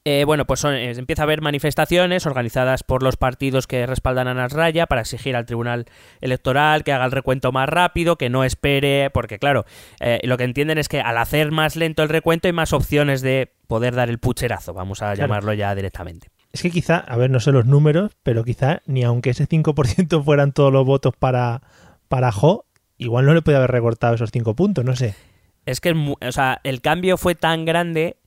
Eh, 0.06 0.26
bueno, 0.26 0.46
pues 0.46 0.60
son- 0.60 0.76
empieza 0.76 1.22
a 1.22 1.24
haber 1.24 1.42
manifestaciones 1.42 2.26
organizadas 2.26 2.84
por 2.84 3.04
los 3.04 3.16
partidos 3.16 3.68
que 3.68 3.86
respaldan 3.86 4.28
a 4.28 4.34
Nasraya 4.34 4.86
para 4.86 5.00
exigir 5.02 5.34
al 5.38 5.46
Tribunal 5.46 5.86
Electoral 6.20 6.84
que 6.84 6.92
haga 6.92 7.06
el 7.06 7.12
recuento 7.14 7.54
más 7.54 7.70
rápido, 7.70 8.18
que 8.18 8.30
no 8.30 8.44
espere, 8.44 9.10
porque 9.12 9.40
claro, 9.40 9.64
eh, 10.02 10.20
lo 10.24 10.36
que 10.38 10.44
entienden 10.44 10.78
es 10.78 10.90
que 10.90 11.00
al 11.00 11.18
hacer 11.18 11.52
más 11.52 11.78
lento 11.78 12.04
el 12.04 12.10
recuento 12.10 12.50
hay 12.50 12.54
más 12.54 12.74
opciones 12.74 13.22
de 13.22 13.54
poder 13.68 13.96
dar 13.96 14.10
el 14.10 14.20
pucherazo, 14.20 14.74
vamos 14.74 15.02
a 15.02 15.06
Claro. 15.14 15.22
llamarlo 15.22 15.54
ya 15.54 15.74
directamente. 15.74 16.28
Es 16.54 16.62
que 16.62 16.70
quizá, 16.70 16.98
a 16.98 17.18
ver, 17.18 17.32
no 17.32 17.40
sé 17.40 17.52
los 17.52 17.66
números, 17.66 18.12
pero 18.22 18.44
quizá 18.44 18.82
ni 18.86 19.04
aunque 19.04 19.32
ese 19.32 19.48
5% 19.48 20.24
fueran 20.24 20.54
todos 20.54 20.72
los 20.72 20.86
votos 20.86 21.14
para, 21.18 21.64
para 22.08 22.32
Jo, 22.32 22.66
igual 22.98 23.26
no 23.26 23.34
le 23.34 23.42
puede 23.42 23.58
haber 23.58 23.72
recortado 23.72 24.14
esos 24.16 24.30
5 24.32 24.56
puntos, 24.56 24.86
no 24.86 24.96
sé. 24.96 25.16
Es 25.66 25.82
que 25.82 25.94
o 25.94 26.32
sea, 26.32 26.62
el 26.64 26.82
cambio 26.82 27.18
fue 27.18 27.36
tan 27.36 27.66
grande 27.66 28.18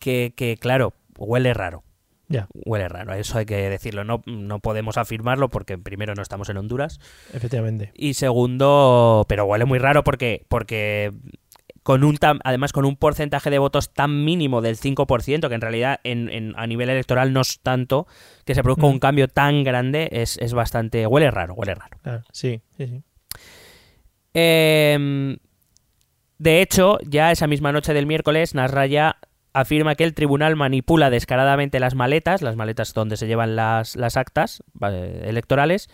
que, 0.00 0.32
que, 0.34 0.56
claro, 0.56 0.94
huele 1.18 1.52
raro. 1.54 1.84
Ya, 2.30 2.46
Huele 2.52 2.88
raro, 2.90 3.14
eso 3.14 3.38
hay 3.38 3.46
que 3.46 3.56
decirlo. 3.70 4.04
No, 4.04 4.22
no 4.26 4.58
podemos 4.58 4.98
afirmarlo 4.98 5.48
porque 5.48 5.78
primero 5.78 6.14
no 6.14 6.20
estamos 6.20 6.50
en 6.50 6.58
Honduras 6.58 7.00
efectivamente. 7.32 7.90
y 7.94 8.14
segundo, 8.14 9.24
pero 9.28 9.46
huele 9.46 9.64
muy 9.64 9.78
raro 9.78 10.04
porque 10.04 10.44
porque 10.48 11.12
con 11.88 12.04
un 12.04 12.16
tam- 12.18 12.38
además 12.44 12.74
con 12.74 12.84
un 12.84 12.96
porcentaje 12.96 13.48
de 13.48 13.58
votos 13.58 13.94
tan 13.94 14.22
mínimo 14.22 14.60
del 14.60 14.76
5%, 14.76 15.48
que 15.48 15.54
en 15.54 15.60
realidad 15.62 16.00
en, 16.04 16.28
en- 16.28 16.52
a 16.58 16.66
nivel 16.66 16.90
electoral 16.90 17.32
no 17.32 17.40
es 17.40 17.60
tanto, 17.62 18.06
que 18.44 18.54
se 18.54 18.62
produzca 18.62 18.84
Mm. 18.86 18.90
un 18.90 18.98
cambio 18.98 19.26
tan 19.28 19.64
grande 19.64 20.06
es, 20.12 20.36
es 20.36 20.52
bastante... 20.52 21.06
huele 21.06 21.30
raro, 21.30 21.54
huele 21.54 21.74
raro. 21.74 21.96
Sí, 22.30 22.60
sí, 22.76 22.86
sí. 22.88 23.02
Eh, 24.34 25.38
de 26.38 26.60
hecho, 26.60 26.98
ya 27.06 27.32
esa 27.32 27.46
misma 27.46 27.72
noche 27.72 27.94
del 27.94 28.04
miércoles, 28.04 28.54
Nasraya 28.54 29.16
afirma 29.54 29.94
que 29.94 30.04
el 30.04 30.12
tribunal 30.12 30.56
manipula 30.56 31.08
descaradamente 31.08 31.80
las 31.80 31.94
maletas, 31.94 32.42
las 32.42 32.54
maletas 32.54 32.92
donde 32.92 33.16
se 33.16 33.26
llevan 33.26 33.56
las, 33.56 33.96
las 33.96 34.18
actas 34.18 34.62
eh, 34.82 35.22
electorales, 35.24 35.88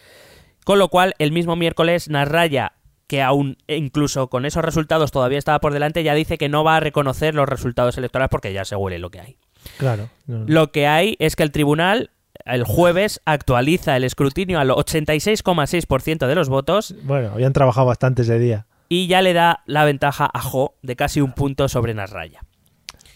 con 0.64 0.80
lo 0.80 0.88
cual 0.88 1.14
el 1.20 1.30
mismo 1.30 1.54
miércoles 1.54 2.08
Nasraya, 2.08 2.72
que 3.06 3.22
aún 3.22 3.56
incluso 3.68 4.28
con 4.28 4.46
esos 4.46 4.64
resultados 4.64 5.10
todavía 5.12 5.38
estaba 5.38 5.60
por 5.60 5.72
delante, 5.72 6.02
ya 6.02 6.14
dice 6.14 6.38
que 6.38 6.48
no 6.48 6.64
va 6.64 6.76
a 6.76 6.80
reconocer 6.80 7.34
los 7.34 7.48
resultados 7.48 7.98
electorales 7.98 8.30
porque 8.30 8.52
ya 8.52 8.64
se 8.64 8.76
huele 8.76 8.98
lo 8.98 9.10
que 9.10 9.20
hay. 9.20 9.36
Claro. 9.78 10.08
no, 10.26 10.44
Lo 10.46 10.72
que 10.72 10.86
hay 10.86 11.16
es 11.18 11.36
que 11.36 11.42
el 11.42 11.50
tribunal 11.52 12.10
el 12.44 12.64
jueves 12.64 13.20
actualiza 13.24 13.96
el 13.96 14.04
escrutinio 14.04 14.58
al 14.58 14.68
86,6% 14.70 16.26
de 16.26 16.34
los 16.34 16.48
votos 16.48 16.94
Bueno, 17.04 17.30
habían 17.32 17.52
trabajado 17.52 17.86
bastante 17.86 18.22
ese 18.22 18.38
día. 18.38 18.66
y 18.88 19.06
ya 19.06 19.22
le 19.22 19.32
da 19.32 19.62
la 19.66 19.84
ventaja 19.84 20.28
a 20.32 20.40
Jo 20.40 20.74
de 20.82 20.96
casi 20.96 21.20
un 21.20 21.32
punto 21.32 21.68
sobre 21.68 21.94
Nasraya. 21.94 22.40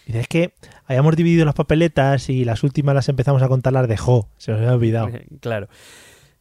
Dice, 0.06 0.20
es 0.20 0.28
que 0.28 0.54
habíamos 0.86 1.16
dividido 1.16 1.44
las 1.44 1.54
papeletas 1.54 2.30
y 2.30 2.44
las 2.46 2.62
últimas 2.62 2.94
las 2.94 3.08
empezamos 3.10 3.42
a 3.42 3.48
contar 3.48 3.74
las 3.74 3.86
de 3.88 3.98
Jo. 3.98 4.30
Se 4.38 4.52
nos 4.52 4.60
había 4.60 4.72
olvidado. 4.72 5.10
claro. 5.40 5.68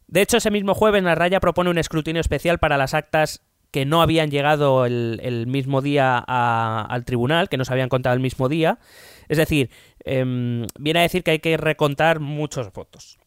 De 0.07 0.21
hecho, 0.21 0.37
ese 0.37 0.51
mismo 0.51 0.73
jueves 0.73 1.03
Nasraya 1.03 1.39
propone 1.39 1.69
un 1.69 1.77
escrutinio 1.77 2.21
especial 2.21 2.59
para 2.59 2.77
las 2.77 2.93
actas 2.93 3.41
que 3.71 3.85
no 3.85 4.01
habían 4.01 4.31
llegado 4.31 4.85
el, 4.85 5.45
mismo 5.47 5.81
día 5.81 6.17
al 6.17 7.05
tribunal, 7.05 7.49
que 7.49 7.57
no 7.57 7.65
se 7.65 7.73
habían 7.73 7.89
contado 7.89 8.13
el 8.15 8.21
mismo 8.21 8.47
día. 8.47 8.79
Es 9.27 9.37
decir, 9.37 9.69
em, 10.05 10.65
viene 10.79 10.99
a 10.99 11.03
decir 11.03 11.23
que 11.23 11.31
hay 11.31 11.39
que 11.39 11.57
recontar 11.57 12.21
muchos 12.21 12.71
votos. 12.71 13.17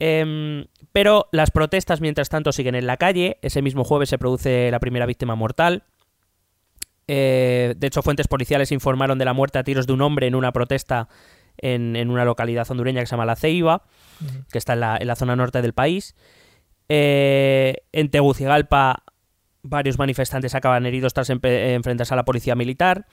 Em, 0.00 0.66
pero 0.90 1.28
las 1.30 1.52
protestas, 1.52 2.00
mientras 2.00 2.28
tanto, 2.28 2.50
siguen 2.50 2.74
en 2.74 2.86
la 2.86 2.96
calle. 2.96 3.38
Ese 3.40 3.62
mismo 3.62 3.84
jueves 3.84 4.08
se 4.08 4.18
produce 4.18 4.68
la 4.72 4.80
primera 4.80 5.06
víctima 5.06 5.36
mortal. 5.36 5.84
Eh, 7.06 7.74
de 7.76 7.86
hecho, 7.86 8.02
fuentes 8.02 8.26
policiales 8.26 8.72
informaron 8.72 9.18
de 9.18 9.24
la 9.24 9.32
muerte 9.32 9.60
a 9.60 9.64
tiros 9.64 9.86
de 9.86 9.92
un 9.92 10.02
hombre 10.02 10.26
en 10.26 10.34
una 10.34 10.52
protesta 10.52 11.08
en, 11.58 11.94
en 11.94 12.10
una 12.10 12.24
localidad 12.24 12.68
hondureña 12.68 13.00
que 13.00 13.06
se 13.06 13.12
llama 13.12 13.26
La 13.26 13.36
Ceiba, 13.36 13.84
que 14.50 14.58
está 14.58 14.74
en 14.74 14.80
la, 14.80 14.96
en 15.00 15.06
la 15.06 15.16
zona 15.16 15.36
norte 15.36 15.62
del 15.62 15.72
país. 15.72 16.14
Eh, 16.88 17.76
en 17.92 18.10
Tegucigalpa, 18.10 19.04
varios 19.62 19.98
manifestantes 19.98 20.54
acaban 20.54 20.86
heridos 20.86 21.14
tras 21.14 21.30
enfrentarse 21.30 22.14
a 22.14 22.16
la 22.16 22.24
policía 22.24 22.54
militar. 22.54 23.06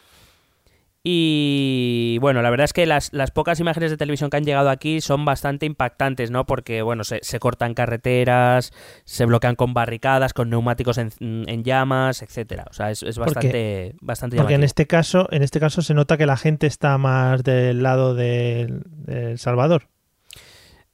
Y 1.01 2.17
bueno, 2.19 2.41
la 2.41 2.49
verdad 2.49 2.65
es 2.65 2.73
que 2.73 2.85
las, 2.85 3.13
las 3.13 3.31
pocas 3.31 3.57
imágenes 3.61 3.89
de 3.89 3.95
televisión 3.95 4.29
que 4.29 4.35
han 4.35 4.43
llegado 4.43 4.69
aquí 4.69 4.99
son 4.99 5.23
bastante 5.23 5.65
impactantes, 5.65 6.29
¿no? 6.29 6.45
Porque, 6.45 6.81
bueno, 6.81 7.05
se, 7.05 7.19
se 7.21 7.39
cortan 7.39 7.73
carreteras, 7.73 8.73
se 9.05 9.23
bloquean 9.23 9.55
con 9.55 9.73
barricadas, 9.73 10.33
con 10.33 10.49
neumáticos 10.49 10.97
en, 10.97 11.11
en 11.19 11.63
llamas, 11.63 12.21
etcétera. 12.21 12.65
O 12.69 12.73
sea, 12.73 12.91
es, 12.91 13.01
es 13.03 13.17
bastante, 13.17 13.95
bastante 14.01 14.35
Porque 14.35 14.55
en 14.55 14.63
este 14.63 14.87
caso, 14.87 15.29
en 15.31 15.41
este 15.41 15.61
caso 15.61 15.81
se 15.81 15.93
nota 15.93 16.17
que 16.17 16.25
la 16.25 16.35
gente 16.35 16.67
está 16.67 16.97
más 16.97 17.43
del 17.43 17.81
lado 17.81 18.13
del 18.13 18.83
de 19.05 19.31
El 19.31 19.39
Salvador. 19.39 19.87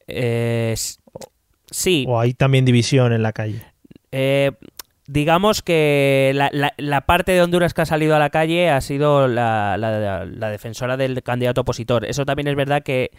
Eh, 0.08 0.76
sí, 1.72 2.06
O 2.08 2.20
hay 2.20 2.34
también 2.34 2.66
división 2.66 3.14
en 3.14 3.24
la 3.24 3.34
calle. 3.34 3.62
Eh, 4.12 4.52
digamos 5.08 5.62
que 5.62 6.32
la, 6.36 6.50
la- 6.54 6.74
la 6.78 7.02
parte 7.02 7.32
de 7.32 7.42
Honduras 7.42 7.74
que 7.74 7.82
ha 7.82 7.86
salido 7.86 8.16
a 8.16 8.20
la 8.20 8.30
calle 8.30 8.70
ha 8.70 8.82
sido 8.82 9.28
la, 9.28 9.78
la- 9.78 10.26
la 10.26 10.50
defensora 10.50 10.98
del 10.98 11.22
candidato 11.24 11.62
opositor. 11.62 12.06
Eso 12.06 12.26
también 12.26 12.48
es 12.48 12.56
verdad 12.56 12.84
que 12.84 13.12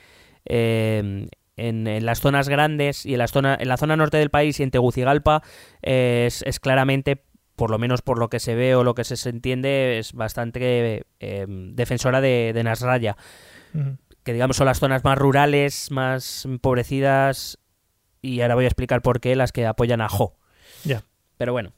eh, 0.47 1.29
en, 1.57 1.87
en 1.87 2.07
las 2.07 2.21
zonas 2.21 2.49
grandes 2.49 3.05
y 3.07 3.13
en, 3.15 3.19
las 3.19 3.31
zona, 3.33 3.57
en 3.59 3.69
la 3.69 3.77
zona 3.77 3.97
norte 3.97 4.17
del 4.19 4.31
país 4.31 4.61
y 4.61 4.63
en 4.63 4.71
Tegucigalpa 4.71 5.43
eh, 5.83 6.25
es, 6.27 6.43
es 6.43 6.61
claramente, 6.61 7.23
por 7.57 7.71
lo 7.71 7.79
menos 7.79 8.03
por 8.03 8.19
lo 8.19 8.29
que 8.29 8.41
se 8.41 8.55
ve 8.55 8.75
o 8.75 8.85
lo 8.85 8.95
que 8.95 9.05
se, 9.05 9.29
entiende, 9.29 9.99
es 9.99 10.13
bastante 10.13 11.05
eh, 11.21 11.47
defensora 11.49 12.21
de, 12.21 12.53
de 12.55 12.63
Nasraya. 12.65 13.17
Que 14.27 14.33
digamos 14.33 14.57
son 14.57 14.67
las 14.67 14.81
zonas 14.81 15.05
más 15.05 15.17
rurales, 15.17 15.93
más 15.93 16.45
empobrecidas, 16.45 17.61
y 18.21 18.41
ahora 18.41 18.57
voy 18.57 18.65
a 18.65 18.69
explicar 18.69 19.01
por 19.01 19.21
qué 19.21 19.37
las 19.37 19.53
que 19.53 19.65
apoyan 19.67 20.01
a 20.01 20.09
Jo. 20.09 20.37
Ya. 20.83 21.05
Pero 21.39 21.53
bueno, 21.53 21.73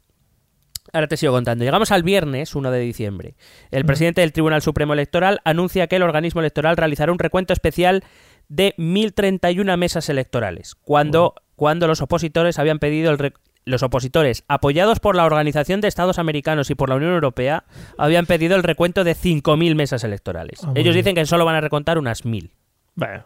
ahora 0.94 1.08
te 1.08 1.18
sigo 1.18 1.34
contando. 1.34 1.62
Llegamos 1.62 1.92
al 1.92 2.02
viernes 2.02 2.54
1 2.54 2.70
de 2.70 2.80
diciembre. 2.80 3.36
El 3.70 3.84
presidente 3.84 4.22
del 4.22 4.32
Tribunal 4.32 4.62
Supremo 4.62 4.94
Electoral 4.94 5.40
anuncia 5.44 5.88
que 5.88 5.96
el 5.96 6.02
organismo 6.02 6.40
electoral 6.40 6.78
realizará 6.78 7.12
un 7.12 7.18
recuento 7.18 7.52
especial 7.52 8.02
de 8.48 8.74
1.031 8.78 9.76
mesas 9.76 10.08
electorales, 10.08 10.74
cuando, 10.74 11.34
cuando 11.54 11.86
los 11.86 12.00
opositores 12.00 12.58
habían 12.58 12.78
pedido 12.78 13.10
el... 13.10 13.34
los 13.68 13.82
opositores, 13.82 14.44
apoyados 14.48 14.98
por 15.00 15.14
la 15.16 15.24
Organización 15.24 15.80
de 15.80 15.88
Estados 15.88 16.18
Americanos 16.18 16.70
y 16.70 16.74
por 16.74 16.88
la 16.88 16.96
Unión 16.96 17.12
Europea, 17.12 17.64
habían 17.96 18.26
pedido 18.26 18.56
el 18.56 18.62
recuento 18.62 19.04
de 19.04 19.14
5.000 19.14 19.74
mesas 19.74 20.04
electorales. 20.04 20.60
Ah, 20.64 20.72
Ellos 20.74 20.94
dicen 20.94 21.14
que 21.14 21.24
solo 21.26 21.44
van 21.44 21.56
a 21.56 21.60
recontar 21.60 21.98
unas 21.98 22.24
1.000. 22.24 22.50
Bueno, 22.94 23.24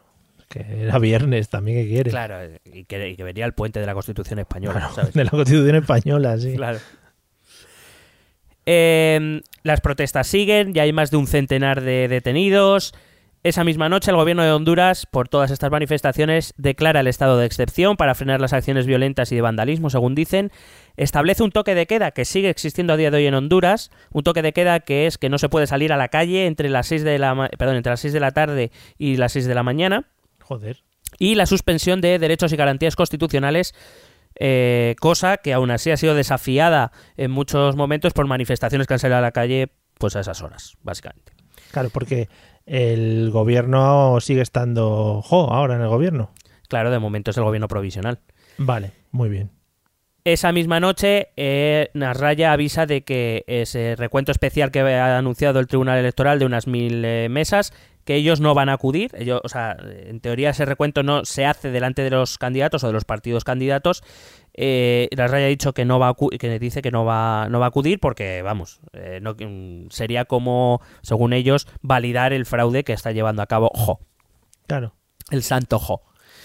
que 0.49 0.61
era 0.83 0.99
viernes 0.99 1.49
también, 1.49 1.83
¿qué 1.83 1.89
quieres? 1.89 2.13
Claro, 2.13 2.37
y 2.65 2.85
que, 2.85 3.09
y 3.11 3.17
que 3.17 3.25
venía 3.25 3.47
el 3.47 3.55
puente 3.55 3.81
de 3.81 3.87
la 3.87 3.95
Constitución 3.95 4.39
española, 4.39 4.81
Claro, 4.81 4.95
¿sabes? 4.95 5.15
de 5.15 5.25
la 5.25 5.31
Constitución 5.31 5.77
española, 5.77 6.37
sí. 6.39 6.55
Claro. 6.57 6.79
Eh, 8.67 9.41
las 9.63 9.81
protestas 9.81 10.27
siguen, 10.27 10.73
ya 10.75 10.83
hay 10.83 10.93
más 10.93 11.11
de 11.11 11.17
un 11.17 11.27
centenar 11.27 11.81
de 11.81 12.09
detenidos. 12.09 12.95
Esa 13.45 13.65
misma 13.65 13.89
noche 13.89 14.13
el 14.13 14.17
gobierno 14.17 14.45
de 14.45 14.53
Honduras, 14.53 15.05
por 15.05 15.29
todas 15.29 15.51
estas 15.51 15.73
manifestaciones, 15.73 16.55
declara 16.59 17.01
el 17.01 17.09
estado 17.09 17.39
de 17.39 17.47
excepción 17.47 17.97
para 17.97 18.15
frenar 18.15 18.41
las 18.41 18.53
acciones 18.53 18.87
violentas 18.87 19.33
y 19.33 19.35
de 19.35 19.41
vandalismo, 19.41 19.91
según 19.91 20.15
dicen. 20.15 20.53
Establece 20.97 21.43
un 21.43 21.51
toque 21.51 21.75
de 21.75 21.89
queda 21.89 22.13
que 22.13 22.25
sigue 22.25 22.51
existiendo 22.51 22.93
a 22.93 22.97
día 22.97 23.11
de 23.11 23.17
hoy 23.17 23.27
en 23.27 23.35
Honduras, 23.35 23.91
un 24.13 24.23
toque 24.23 24.43
de 24.43 24.53
queda 24.53 24.79
que 24.79 25.09
es 25.09 25.19
que 25.19 25.29
no 25.29 25.39
se 25.39 25.49
puede 25.49 25.67
salir 25.67 25.93
a 25.93 25.97
la 25.97 26.07
calle 26.07 26.47
entre 26.47 26.69
las 26.69 26.87
6 26.87 27.03
de 27.03 27.19
la, 27.19 27.51
perdón, 27.59 27.75
entre 27.75 27.91
las 27.91 28.01
6 28.01 28.13
de 28.13 28.21
la 28.21 28.31
tarde 28.31 28.71
y 28.97 29.17
las 29.17 29.33
6 29.33 29.47
de 29.47 29.55
la 29.57 29.65
mañana 29.65 30.05
Joder. 30.43 30.85
y 31.19 31.35
la 31.35 31.47
suspensión 31.47 32.01
de 32.01 32.21
derechos 32.21 32.53
y 32.53 32.57
garantías 32.57 32.95
constitucionales 32.95 33.75
eh, 34.39 34.95
cosa 35.01 35.39
que 35.39 35.53
aún 35.53 35.73
así 35.73 35.91
ha 35.91 35.97
sido 35.97 36.15
desafiada 36.15 36.93
en 37.17 37.33
muchos 37.33 37.75
momentos 37.75 38.13
por 38.13 38.27
manifestaciones 38.29 38.87
que 38.87 38.95
han 38.95 39.01
salido 39.01 39.19
a 39.19 39.21
la 39.23 39.33
calle 39.33 39.73
pues 39.99 40.15
a 40.15 40.21
esas 40.21 40.43
horas, 40.43 40.77
básicamente. 40.83 41.33
Claro, 41.73 41.91
porque 41.91 42.29
el 42.67 43.31
gobierno 43.31 44.21
sigue 44.21 44.43
estando 44.43 45.23
Jo 45.23 45.53
ahora 45.53 45.77
en 45.77 45.83
el 45.83 45.89
gobierno. 45.89 46.31
Claro, 46.69 46.91
de 46.91 46.99
momento 46.99 47.31
es 47.31 47.37
el 47.37 47.45
gobierno 47.45 47.69
provisional. 47.69 48.21
Vale, 48.59 48.93
muy 49.11 49.29
bien. 49.29 49.51
Esa 50.25 50.53
misma 50.53 50.79
noche, 50.79 51.31
eh, 51.37 51.91
Nasralla 51.95 52.53
avisa 52.53 52.87
de 52.87 53.03
que 53.03 53.45
ese 53.49 53.97
recuento 53.97 54.31
especial 54.31 54.71
que 54.71 54.81
ha 54.81 55.19
anunciado 55.19 55.59
el 55.59 55.67
Tribunal 55.67 55.99
Electoral 55.99 56.39
de 56.39 56.47
unas 56.47 56.69
mil 56.69 57.05
eh, 57.05 57.29
mesas, 57.29 57.73
que 58.05 58.15
ellos 58.15 58.41
no 58.41 58.55
van 58.55 58.69
a 58.69 58.75
acudir. 58.75 59.11
Ellos, 59.15 59.41
o 59.43 59.49
sea, 59.49 59.77
en 59.81 60.21
teoría 60.21 60.51
ese 60.51 60.65
recuento 60.65 61.03
no 61.03 61.25
se 61.25 61.45
hace 61.45 61.71
delante 61.71 62.03
de 62.03 62.11
los 62.11 62.39
candidatos 62.39 62.85
o 62.85 62.87
de 62.87 62.93
los 62.93 63.05
partidos 63.05 63.43
candidatos. 63.43 64.03
Eh, 64.55 65.09
Nasralla 65.17 65.47
ha 65.47 65.49
dicho 65.49 65.73
que 65.73 65.85
no 65.85 65.99
va 65.99 66.09
a 66.11 66.15
que 66.39 66.59
dice 66.59 66.83
que 66.83 66.91
no 66.91 67.05
va, 67.05 67.49
no 67.49 67.59
va 67.59 67.67
a 67.67 67.69
acudir 67.69 68.01
porque, 68.01 68.43
vamos, 68.43 68.81
eh, 68.93 69.19
no, 69.23 69.35
mm, 69.35 69.89
sería 69.91 70.25
como, 70.27 70.81
según 71.03 71.33
ellos, 71.33 71.67
validar 71.81 72.33
el 72.33 72.45
fraude 72.47 72.85
que 72.85 72.93
está 72.93 73.13
llevando 73.13 73.43
a 73.43 73.47
cabo 73.47 73.71
Jo, 73.75 74.01
Claro. 74.67 74.95
el 75.31 75.43
santo 75.43 75.79
Jo. 75.79 76.03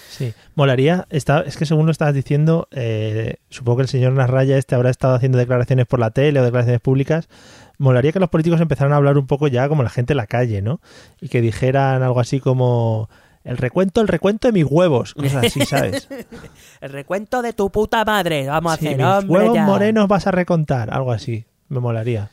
Sí, 0.10 0.34
molaría, 0.56 1.06
está, 1.12 1.42
es 1.42 1.58
que 1.58 1.68
según 1.68 1.86
lo 1.86 1.92
estabas 1.92 2.16
diciendo, 2.16 2.68
eh, 2.72 3.36
supongo 3.50 3.78
que 3.78 3.82
el 3.84 3.88
señor 3.88 4.14
Nasralla 4.14 4.58
este 4.58 4.74
habrá 4.74 4.90
estado 4.90 5.14
haciendo 5.14 5.38
declaraciones 5.38 5.86
por 5.86 6.00
la 6.00 6.10
tele 6.10 6.40
o 6.40 6.44
declaraciones 6.44 6.82
públicas, 6.82 7.30
molaría 7.78 8.12
que 8.14 8.20
los 8.20 8.30
políticos 8.30 8.60
empezaran 8.60 8.94
a 8.94 8.96
hablar 8.96 9.20
un 9.20 9.28
poco 9.28 9.48
ya 9.48 9.70
como 9.70 9.84
la 9.84 9.90
gente 9.92 10.14
en 10.14 10.18
la 10.18 10.26
calle, 10.26 10.64
¿no? 10.64 10.82
Y 11.22 11.30
que 11.30 11.42
dijeran 11.42 12.02
algo 12.02 12.20
así 12.20 12.40
como 12.40 13.10
el 13.48 13.58
recuento, 13.58 14.02
el 14.02 14.08
recuento 14.08 14.48
de 14.48 14.52
mis 14.52 14.66
huevos, 14.66 15.14
cosas 15.16 15.46
así, 15.46 15.62
¿sabes? 15.66 16.08
El 16.82 16.90
recuento 16.92 17.42
de 17.42 17.54
tu 17.54 17.72
puta 17.72 18.04
madre, 18.06 18.48
vamos 18.48 18.74
a 18.74 18.78
Sí, 18.78 18.88
hacer, 18.88 18.98
mis 18.98 19.06
hombre, 19.06 19.40
huevos 19.40 19.56
ya. 19.56 19.66
morenos 19.66 20.08
vas 20.08 20.28
a 20.28 20.32
recontar, 20.32 20.94
algo 20.94 21.12
así, 21.12 21.46
me 21.70 21.80
molaría. 21.80 22.30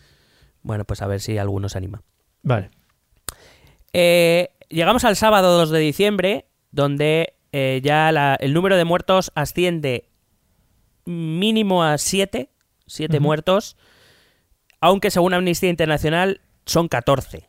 Bueno, 0.62 0.84
pues 0.84 1.00
a 1.02 1.06
ver 1.06 1.20
si 1.20 1.38
alguno 1.38 1.68
se 1.68 1.78
anima. 1.78 2.02
Vale, 2.42 2.70
Eh, 3.92 4.50
llegamos 4.68 5.04
al 5.04 5.16
sábado 5.16 5.56
2 5.58 5.70
de 5.70 5.78
diciembre, 5.78 6.46
donde 6.72 7.34
eh, 7.52 7.80
ya 7.84 8.10
la- 8.10 8.34
el 8.40 8.52
número 8.52 8.76
de 8.76 8.84
muertos 8.84 9.30
asciende 9.36 10.08
mínimo 11.04 11.84
a 11.84 11.98
7, 11.98 12.50
7 12.86 13.16
Ujú. 13.18 13.22
muertos, 13.24 13.76
aunque 14.80 15.10
según 15.12 15.34
Amnistía 15.34 15.70
Internacional 15.70 16.40
son 16.66 16.88
14. 16.88 17.46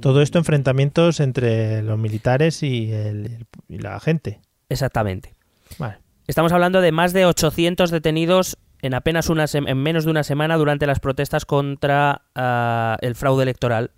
Todo 0.00 0.22
esto 0.22 0.38
enfrentamientos 0.38 1.20
entre 1.20 1.82
los 1.82 1.98
militares 1.98 2.62
y, 2.62 2.92
el- 2.92 3.46
y 3.68 3.78
la 3.78 3.98
gente. 4.00 4.40
Exactamente. 4.68 5.34
Vale, 5.78 5.98
Estamos 6.26 6.52
hablando 6.52 6.80
de 6.80 6.90
más 6.92 7.12
de 7.12 7.26
800 7.26 7.90
detenidos 7.90 8.56
en 8.82 8.94
apenas 8.94 9.28
una 9.28 9.44
en 9.52 9.78
menos 9.78 10.04
de 10.04 10.10
una 10.10 10.24
semana 10.24 10.56
durante 10.56 10.86
las 10.86 11.00
protestas 11.00 11.44
contra 11.44 12.22
ah, 12.34 12.96
el 13.00 13.14
fraude 13.14 13.42
electoral. 13.42 13.90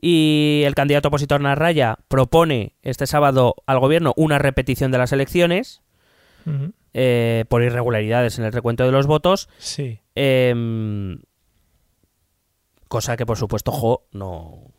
Y 0.00 0.62
el 0.66 0.74
candidato 0.74 1.08
opositor 1.08 1.40
Narraya 1.40 1.98
propone 2.08 2.74
este 2.82 3.06
sábado 3.06 3.54
al 3.66 3.78
gobierno 3.78 4.12
una 4.16 4.38
repetición 4.38 4.90
de 4.92 4.98
las 4.98 5.12
elecciones 5.12 5.82
eh, 6.92 7.44
por 7.48 7.62
irregularidades 7.62 8.38
en 8.38 8.44
el 8.44 8.52
recuento 8.52 8.84
de 8.84 8.92
los 8.92 9.06
votos. 9.06 9.48
sí, 9.58 10.00
em, 10.14 11.18
cosa 12.88 13.16
que 13.16 13.26
por 13.26 13.38
supuesto 13.38 13.72
Jo 13.72 14.06
no, 14.12 14.72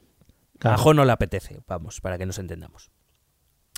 a 0.55 0.59
claro. 0.59 0.77
Jo 0.77 0.93
no 0.93 1.05
le 1.05 1.11
apetece, 1.11 1.61
vamos, 1.67 2.01
para 2.01 2.17
que 2.17 2.25
nos 2.25 2.39
entendamos. 2.39 2.91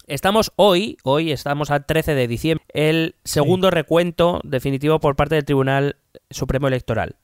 Estamos 0.08 0.52
hoy, 0.56 0.98
hoy 1.04 1.32
estamos 1.32 1.70
a 1.70 1.82
13 1.82 2.16
de 2.16 2.28
diciembre, 2.28 2.66
el 2.74 3.16
segundo 3.24 3.70
recuento 3.70 4.42
definitivo 4.44 5.00
por 5.00 5.16
parte 5.16 5.36
del 5.36 5.46
Tribunal 5.46 5.98
Supremo 6.32 6.68
Electoral, 6.68 7.18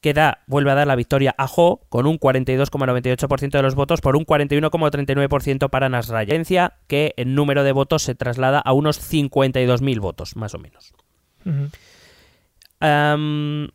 que 0.00 0.14
da, 0.14 0.42
vuelve 0.46 0.70
a 0.70 0.74
dar 0.74 0.86
la 0.86 0.96
victoria 0.96 1.34
a 1.36 1.46
Jo 1.46 1.82
con 1.90 2.06
un 2.06 2.18
42,98% 2.18 3.50
de 3.50 3.62
los 3.62 3.74
votos 3.74 4.00
por 4.00 4.16
un 4.16 4.24
41,39% 4.24 5.68
para. 5.68 5.90
Diferencia 6.00 6.78
que 6.86 7.12
el 7.18 7.34
número 7.34 7.64
de 7.64 7.72
votos 7.72 8.02
se 8.02 8.14
traslada 8.14 8.60
a 8.60 8.72
unos 8.72 8.98
52.000 9.12 10.00
votos, 10.00 10.34
más 10.34 10.54
o 10.54 10.58
menos. 10.58 10.94
Am, 12.80 13.68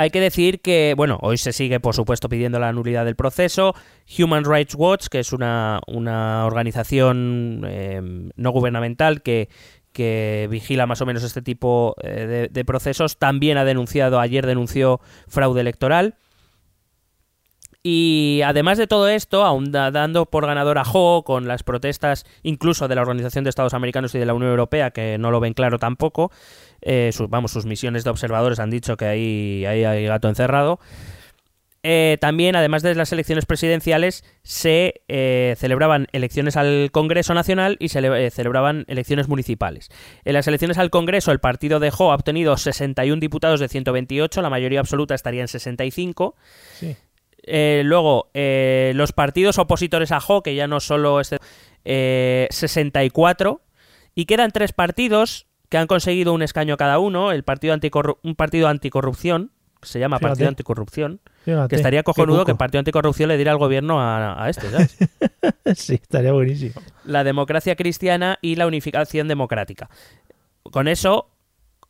hay 0.00 0.08
que 0.08 0.20
decir 0.20 0.60
que, 0.62 0.94
bueno, 0.96 1.18
hoy 1.20 1.36
se 1.36 1.52
sigue, 1.52 1.78
por 1.78 1.94
supuesto, 1.94 2.30
pidiendo 2.30 2.58
la 2.58 2.72
nulidad 2.72 3.04
del 3.04 3.16
proceso. 3.16 3.74
Human 4.18 4.46
Rights 4.46 4.74
Watch, 4.74 5.08
que 5.08 5.18
es 5.18 5.34
una, 5.34 5.80
una 5.86 6.46
organización 6.46 7.62
eh, 7.66 8.00
no 8.34 8.50
gubernamental 8.50 9.20
que, 9.20 9.50
que 9.92 10.48
vigila 10.50 10.86
más 10.86 11.02
o 11.02 11.06
menos 11.06 11.22
este 11.22 11.42
tipo 11.42 11.96
eh, 12.02 12.48
de, 12.50 12.64
procesos, 12.64 13.18
también 13.18 13.58
ha 13.58 13.66
denunciado, 13.66 14.20
ayer 14.20 14.46
denunció 14.46 15.00
fraude 15.28 15.60
electoral. 15.60 16.14
Y 17.82 18.40
además 18.44 18.76
de 18.78 18.86
todo 18.86 19.08
esto, 19.08 19.44
aún 19.44 19.72
da- 19.72 19.90
dando 19.90 20.26
por 20.26 20.46
ganador 20.46 20.78
a 20.78 20.84
Jo 20.84 21.24
con 21.24 21.48
las 21.48 21.62
protestas 21.62 22.24
incluso 22.42 22.88
de 22.88 22.94
la 22.94 23.00
Organización 23.02 23.44
de 23.44 23.50
Estados 23.50 23.72
Americanos 23.72 24.14
y 24.14 24.18
de 24.18 24.26
la 24.26 24.34
Unión 24.34 24.50
Europea, 24.50 24.90
que 24.90 25.16
no 25.18 25.30
lo 25.30 25.40
ven 25.40 25.54
claro 25.54 25.78
tampoco, 25.78 26.30
eh, 26.82 27.10
sus, 27.12 27.28
vamos, 27.28 27.50
sus 27.52 27.66
misiones 27.66 28.04
de 28.04 28.10
observadores 28.10 28.58
han 28.58 28.70
dicho 28.70 28.96
que 28.96 29.04
ahí, 29.06 29.64
ahí 29.66 29.84
hay 29.84 30.04
gato 30.06 30.28
encerrado. 30.28 30.80
Eh, 31.82 32.18
también, 32.20 32.56
además 32.56 32.82
de 32.82 32.94
las 32.94 33.10
elecciones 33.10 33.46
presidenciales, 33.46 34.22
se 34.42 35.00
eh, 35.08 35.54
celebraban 35.56 36.08
elecciones 36.12 36.58
al 36.58 36.90
Congreso 36.92 37.32
Nacional 37.32 37.78
y 37.80 37.88
se 37.88 38.02
le- 38.02 38.26
eh, 38.26 38.30
celebraban 38.30 38.84
elecciones 38.86 39.28
municipales. 39.28 39.88
En 40.26 40.34
las 40.34 40.46
elecciones 40.46 40.76
al 40.76 40.90
Congreso, 40.90 41.32
el 41.32 41.38
partido 41.40 41.80
de 41.80 41.90
Jo 41.90 42.12
ha 42.12 42.16
obtenido 42.16 42.58
61 42.58 43.18
diputados 43.18 43.60
de 43.60 43.68
128, 43.68 44.42
la 44.42 44.50
mayoría 44.50 44.80
absoluta 44.80 45.14
estaría 45.14 45.40
en 45.40 45.48
65. 45.48 46.36
Sí. 46.74 46.96
Luego, 47.82 48.30
los 48.34 49.12
partidos 49.12 49.58
opositores 49.58 50.12
a 50.12 50.20
Jo, 50.20 50.42
que 50.42 50.54
ya 50.54 50.66
no 50.66 50.80
solo 50.80 51.18
eh, 51.86 52.46
64, 52.50 53.62
y 54.14 54.26
quedan 54.26 54.50
tres 54.50 54.72
partidos 54.74 55.46
que 55.70 55.78
han 55.78 55.86
conseguido 55.86 56.34
un 56.34 56.42
escaño 56.42 56.76
cada 56.76 56.98
uno, 56.98 57.32
el 57.32 57.42
partido 57.44 57.74
anticorru- 57.74 58.18
un 58.22 58.34
partido 58.34 58.68
anticorrupción, 58.68 59.52
que 59.80 59.88
se 59.88 59.98
llama 59.98 60.18
Fíjate. 60.18 60.28
Partido 60.32 60.48
Anticorrupción, 60.50 61.20
Fíjate, 61.42 61.68
que 61.70 61.76
estaría 61.76 62.02
cojonudo 62.02 62.44
que 62.44 62.50
el. 62.50 62.58
Partido 62.58 62.80
Anticorrupción 62.80 63.28
le 63.30 63.36
diera 63.36 63.52
al 63.52 63.56
gobierno 63.56 63.98
a, 63.98 64.44
a 64.44 64.50
este, 64.50 64.68
¿sabes? 64.70 64.98
Sí, 65.74 65.94
estaría 65.94 66.32
buenísimo. 66.32 66.74
la 67.04 67.24
democracia 67.24 67.76
cristiana 67.76 68.38
y 68.42 68.56
la 68.56 68.66
unificación 68.66 69.26
democrática. 69.26 69.88
Con 70.64 70.86
eso 70.86 71.30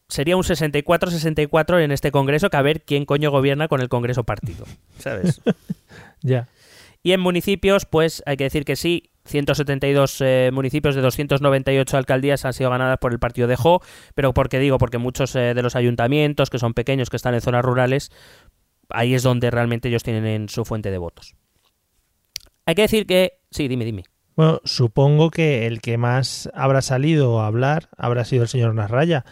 sería 0.09 0.37
un 0.37 0.45
64-64 0.45 1.83
en 1.83 1.91
este 1.91 2.13
Congreso, 2.13 2.49
que 2.51 2.57
a 2.57 2.63
ver 2.63 2.83
quién 2.83 3.05
coño 3.07 3.31
gobierna 3.33 3.67
con 3.67 3.81
el 3.81 3.89
Congreso 3.89 4.23
partido, 4.25 4.67
¿sabes? 4.99 5.41
Ya. 6.23 6.49
Y 7.03 7.13
en 7.13 7.21
municipios, 7.21 7.87
pues 7.87 8.23
hay 8.27 8.37
que 8.37 8.45
decir 8.45 8.65
que 8.67 8.77
sí, 8.77 9.10
172 9.25 10.21
eh, 10.21 10.51
municipios 10.53 10.95
de 10.95 11.03
298 11.03 11.97
alcaldías 11.97 12.45
han 12.45 12.53
sido 12.53 12.71
ganadas 12.71 12.99
por 12.99 13.13
el 13.13 13.19
partido 13.19 13.49
de 13.49 13.57
Jo, 13.57 13.81
pero 14.15 14.33
¿por 14.35 14.49
qué 14.49 14.59
digo? 14.59 14.79
Porque 14.79 14.99
muchos 14.99 15.35
eh, 15.37 15.55
de 15.55 15.63
los 15.63 15.77
ayuntamientos, 15.77 16.51
que 16.51 16.59
son 16.59 16.75
pequeños, 16.75 17.11
que 17.11 17.17
están 17.17 17.35
en 17.35 17.41
zonas 17.41 17.65
rurales, 17.65 18.11
ahí 18.89 19.15
es 19.15 19.23
donde 19.23 19.51
realmente 19.51 19.89
ellos 19.89 20.03
tienen 20.03 20.49
su 20.49 20.65
fuente 20.65 20.91
de 20.91 20.99
votos. 20.99 21.35
Hay 22.67 22.75
que 22.75 22.83
decir 22.83 23.07
que... 23.07 23.41
Sí, 23.51 23.69
dime, 23.69 23.85
dime. 23.85 24.05
Bueno, 24.37 24.61
supongo 24.65 25.31
que 25.31 25.67
el 25.67 25.81
que 25.81 25.99
más 25.99 26.51
habrá 26.55 26.83
salido 26.83 27.41
a 27.41 27.47
hablar 27.47 27.89
habrá 27.97 28.25
sido 28.25 28.45
el 28.45 28.49
señor 28.49 28.75
Nasralla. 28.75 29.25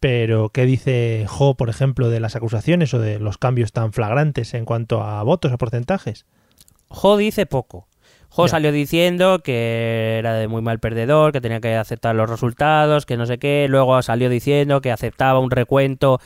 Pero, 0.00 0.50
¿qué 0.50 0.64
dice 0.64 1.24
Jo, 1.28 1.56
por 1.56 1.68
ejemplo, 1.68 2.08
de 2.08 2.20
las 2.20 2.36
acusaciones 2.36 2.94
o 2.94 3.00
de 3.00 3.18
los 3.18 3.36
cambios 3.36 3.72
tan 3.72 3.92
flagrantes 3.92 4.54
en 4.54 4.64
cuanto 4.64 5.02
a 5.02 5.22
votos, 5.22 5.52
a 5.52 5.58
porcentajes? 5.58 6.24
Jo 6.88 7.16
dice 7.16 7.46
poco. 7.46 7.87
Jo 8.38 8.46
salió 8.46 8.70
diciendo 8.70 9.40
que 9.40 10.16
era 10.16 10.34
de 10.34 10.46
muy 10.46 10.62
mal 10.62 10.78
perdedor, 10.78 11.32
que 11.32 11.40
tenía 11.40 11.60
que 11.60 11.74
aceptar 11.74 12.14
los 12.14 12.30
resultados, 12.30 13.04
que 13.04 13.16
no 13.16 13.26
sé 13.26 13.38
qué. 13.38 13.66
Luego 13.68 14.00
salió 14.00 14.30
diciendo 14.30 14.80
que 14.80 14.92
aceptaba 14.92 15.40
un 15.40 15.50
recuento. 15.50 16.20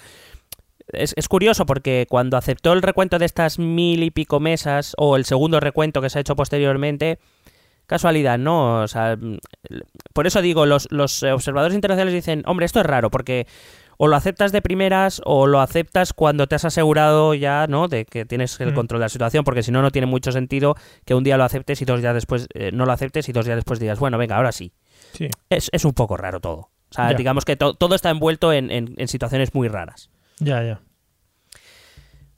Es, 0.88 1.14
es 1.16 1.26
curioso 1.26 1.64
porque 1.64 2.06
cuando 2.10 2.36
aceptó 2.36 2.74
el 2.74 2.82
recuento 2.82 3.18
de 3.18 3.24
estas 3.24 3.58
mil 3.58 4.02
y 4.02 4.10
pico 4.10 4.40
mesas, 4.40 4.94
o 4.98 5.16
el 5.16 5.24
segundo 5.24 5.58
recuento 5.58 6.02
que 6.02 6.10
se 6.10 6.18
ha 6.18 6.20
hecho 6.20 6.36
posteriormente, 6.36 7.18
casualidad, 7.86 8.38
¿no? 8.38 8.82
O 8.82 8.88
sea, 8.88 9.16
mm, 9.16 9.38
por 10.12 10.26
eso 10.26 10.42
digo, 10.42 10.66
los, 10.66 10.88
los 10.90 11.22
observadores 11.22 11.74
internacionales 11.74 12.12
dicen, 12.12 12.42
hombre, 12.44 12.66
esto 12.66 12.80
es 12.80 12.86
raro, 12.86 13.10
porque 13.10 13.46
o 14.04 14.08
lo 14.08 14.16
aceptas 14.16 14.50
de 14.50 14.60
primeras 14.62 15.22
o 15.24 15.46
lo 15.46 15.60
aceptas 15.60 16.12
cuando 16.12 16.48
te 16.48 16.56
has 16.56 16.64
asegurado 16.64 17.34
ya, 17.34 17.66
¿no? 17.68 17.86
De 17.86 18.04
que 18.04 18.24
tienes 18.24 18.58
el 18.58 18.72
Mm. 18.72 18.74
control 18.74 18.98
de 19.00 19.04
la 19.04 19.08
situación, 19.08 19.44
porque 19.44 19.62
si 19.62 19.70
no, 19.70 19.80
no 19.80 19.92
tiene 19.92 20.06
mucho 20.06 20.32
sentido 20.32 20.74
que 21.04 21.14
un 21.14 21.22
día 21.22 21.36
lo 21.36 21.44
aceptes 21.44 21.80
y 21.82 21.84
dos 21.84 22.00
días 22.00 22.12
después 22.12 22.48
eh, 22.54 22.72
no 22.72 22.84
lo 22.84 22.90
aceptes 22.90 23.28
y 23.28 23.32
dos 23.32 23.46
días 23.46 23.54
después 23.54 23.78
digas, 23.78 24.00
bueno, 24.00 24.18
venga, 24.18 24.34
ahora 24.38 24.50
sí. 24.50 24.72
Sí. 25.12 25.28
Es, 25.50 25.68
es 25.72 25.84
un 25.84 25.92
poco 25.92 26.16
raro 26.16 26.40
todo. 26.40 26.58
O 26.90 26.94
sea, 26.94 27.12
Ya. 27.12 27.16
digamos 27.16 27.44
que 27.44 27.54
to- 27.54 27.74
todo 27.74 27.94
está 27.94 28.10
envuelto 28.10 28.52
en, 28.52 28.72
en- 28.72 28.94
en 28.98 29.06
situaciones 29.06 29.54
muy 29.54 29.68
raras. 29.68 30.10
Ya, 30.40 30.64
ya. 30.64 30.80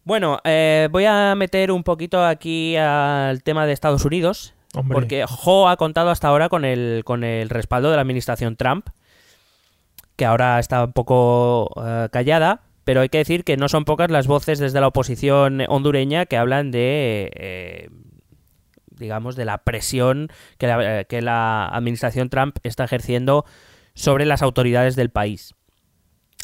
Bueno, 0.05 0.41
eh, 0.45 0.89
voy 0.91 1.07
a 1.07 1.35
meter 1.35 1.73
un 1.73 1.83
poquito 1.83 2.23
aquí 2.25 2.77
al 2.77 3.43
tema 3.43 3.65
de 3.67 3.73
Estados 3.73 4.05
Unidos, 4.05 4.53
Hombre. 4.75 4.95
porque 4.95 5.25
Jo 5.27 5.69
ha 5.69 5.77
contado 5.79 6.11
hasta 6.11 6.29
ahora 6.29 6.51
con 6.51 6.67
el, 6.67 7.03
con 7.07 7.25
el 7.25 7.49
respaldo 7.49 7.89
de 7.89 7.97
la 7.97 8.03
administración 8.03 8.57
Trump, 8.57 8.87
que 10.17 10.25
ahora 10.25 10.59
está 10.59 10.85
un 10.85 10.93
poco 10.93 11.71
eh, 11.85 12.09
callada, 12.13 12.63
pero 12.85 13.01
hay 13.01 13.09
que 13.09 13.19
decir 13.19 13.45
que 13.45 13.57
no 13.57 13.69
son 13.69 13.85
pocas 13.85 14.11
las 14.11 14.27
voces 14.27 14.59
desde 14.59 14.81
la 14.81 14.89
oposición 14.89 15.63
hondureña 15.69 16.27
que 16.27 16.37
hablan 16.37 16.71
de, 16.71 17.31
eh, 17.35 17.89
digamos, 18.91 19.37
de 19.37 19.45
la 19.45 19.59
presión 19.59 20.29
que 20.59 20.67
la, 20.67 21.01
eh, 21.01 21.05
que 21.07 21.23
la 21.23 21.67
administración 21.67 22.29
Trump 22.29 22.59
está 22.63 22.85
ejerciendo 22.85 23.45
sobre 23.95 24.27
las 24.27 24.43
autoridades 24.43 24.97
del 24.97 25.11
país. 25.11 25.55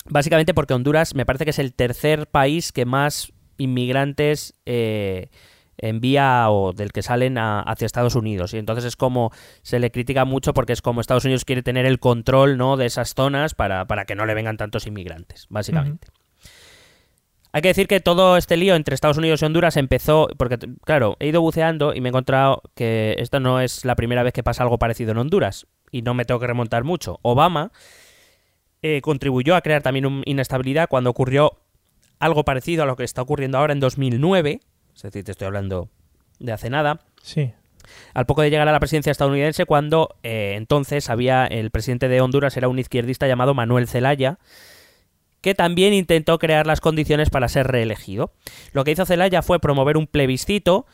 Básicamente 0.06 0.54
porque 0.54 0.74
Honduras 0.74 1.14
me 1.14 1.26
parece 1.26 1.44
que 1.44 1.50
es 1.50 1.59
el 1.59 1.74
tercer 1.74 2.26
país 2.26 2.72
que 2.72 2.87
más 2.87 3.33
inmigrantes 3.59 4.54
envía 5.82 6.50
o 6.50 6.72
del 6.72 6.92
que 6.92 7.02
salen 7.02 7.38
a- 7.38 7.60
hacia 7.60 7.86
Estados 7.86 8.14
Unidos. 8.14 8.54
Y 8.54 8.58
entonces 8.58 8.84
es 8.84 8.96
como 8.96 9.30
se 9.62 9.78
le 9.78 9.90
critica 9.90 10.24
mucho 10.24 10.54
porque 10.54 10.72
es 10.72 10.82
como 10.82 11.00
Estados 11.00 11.24
Unidos 11.24 11.44
quiere 11.44 11.62
tener 11.62 11.86
el 11.86 11.98
control 11.98 12.56
¿no? 12.56 12.76
de 12.76 12.86
esas 12.86 13.14
zonas 13.14 13.54
para, 13.54 13.86
para 13.86 14.04
que 14.04 14.14
no 14.14 14.26
le 14.26 14.34
vengan 14.34 14.56
tantos 14.56 14.86
inmigrantes, 14.86 15.46
básicamente. 15.50 16.08
Hay 17.52 17.62
que 17.62 17.68
decir 17.68 17.88
que 17.88 17.98
todo 17.98 18.36
este 18.36 18.56
lío 18.56 18.76
entre 18.76 18.94
Estados 18.94 19.18
Unidos 19.18 19.42
y 19.42 19.44
Honduras 19.44 19.76
empezó, 19.76 20.28
porque 20.38 20.56
claro, 20.84 21.16
he 21.18 21.26
ido 21.26 21.40
buceando 21.40 21.94
y 21.94 22.00
me 22.00 22.08
he 22.08 22.10
encontrado 22.10 22.62
que 22.76 23.16
esta 23.18 23.40
no 23.40 23.60
es 23.60 23.84
la 23.84 23.96
primera 23.96 24.22
vez 24.22 24.32
que 24.32 24.44
pasa 24.44 24.62
algo 24.62 24.78
parecido 24.78 25.10
en 25.10 25.18
Honduras, 25.18 25.66
y 25.90 26.02
no 26.02 26.14
me 26.14 26.24
tengo 26.24 26.38
que 26.38 26.46
remontar 26.46 26.84
mucho. 26.84 27.18
Obama 27.22 27.72
eh, 28.82 29.00
contribuyó 29.00 29.56
a 29.56 29.62
crear 29.62 29.82
también 29.82 30.06
un- 30.06 30.22
inestabilidad 30.26 30.88
cuando 30.88 31.10
ocurrió 31.10 31.58
algo 32.20 32.44
parecido 32.44 32.84
a 32.84 32.86
lo 32.86 32.94
que 32.94 33.02
está 33.02 33.20
ocurriendo 33.22 33.58
ahora 33.58 33.72
en 33.72 33.80
2009, 33.80 34.60
es 35.04 35.12
decir, 35.12 35.24
te 35.24 35.32
estoy 35.32 35.46
hablando 35.46 35.88
de 36.38 36.52
hace 36.52 36.70
nada, 36.70 37.00
Sí. 37.22 37.52
al 38.14 38.26
poco 38.26 38.42
de 38.42 38.50
llegar 38.50 38.68
a 38.68 38.72
la 38.72 38.78
presidencia 38.80 39.10
estadounidense, 39.10 39.66
cuando 39.66 40.16
eh, 40.22 40.54
entonces 40.56 41.10
había 41.10 41.46
el 41.46 41.70
presidente 41.70 42.08
de 42.08 42.20
Honduras 42.20 42.56
era 42.56 42.68
un 42.68 42.78
izquierdista 42.78 43.26
llamado 43.26 43.54
Manuel 43.54 43.88
Zelaya, 43.88 44.38
que 45.40 45.54
también 45.54 45.94
intentó 45.94 46.38
crear 46.38 46.66
las 46.66 46.80
condiciones 46.80 47.30
para 47.30 47.48
ser 47.48 47.66
reelegido. 47.66 48.32
Lo 48.72 48.84
que 48.84 48.90
hizo 48.90 49.06
Zelaya 49.06 49.42
fue 49.42 49.58
promover 49.58 49.96
un 49.96 50.06
plebiscito 50.06 50.86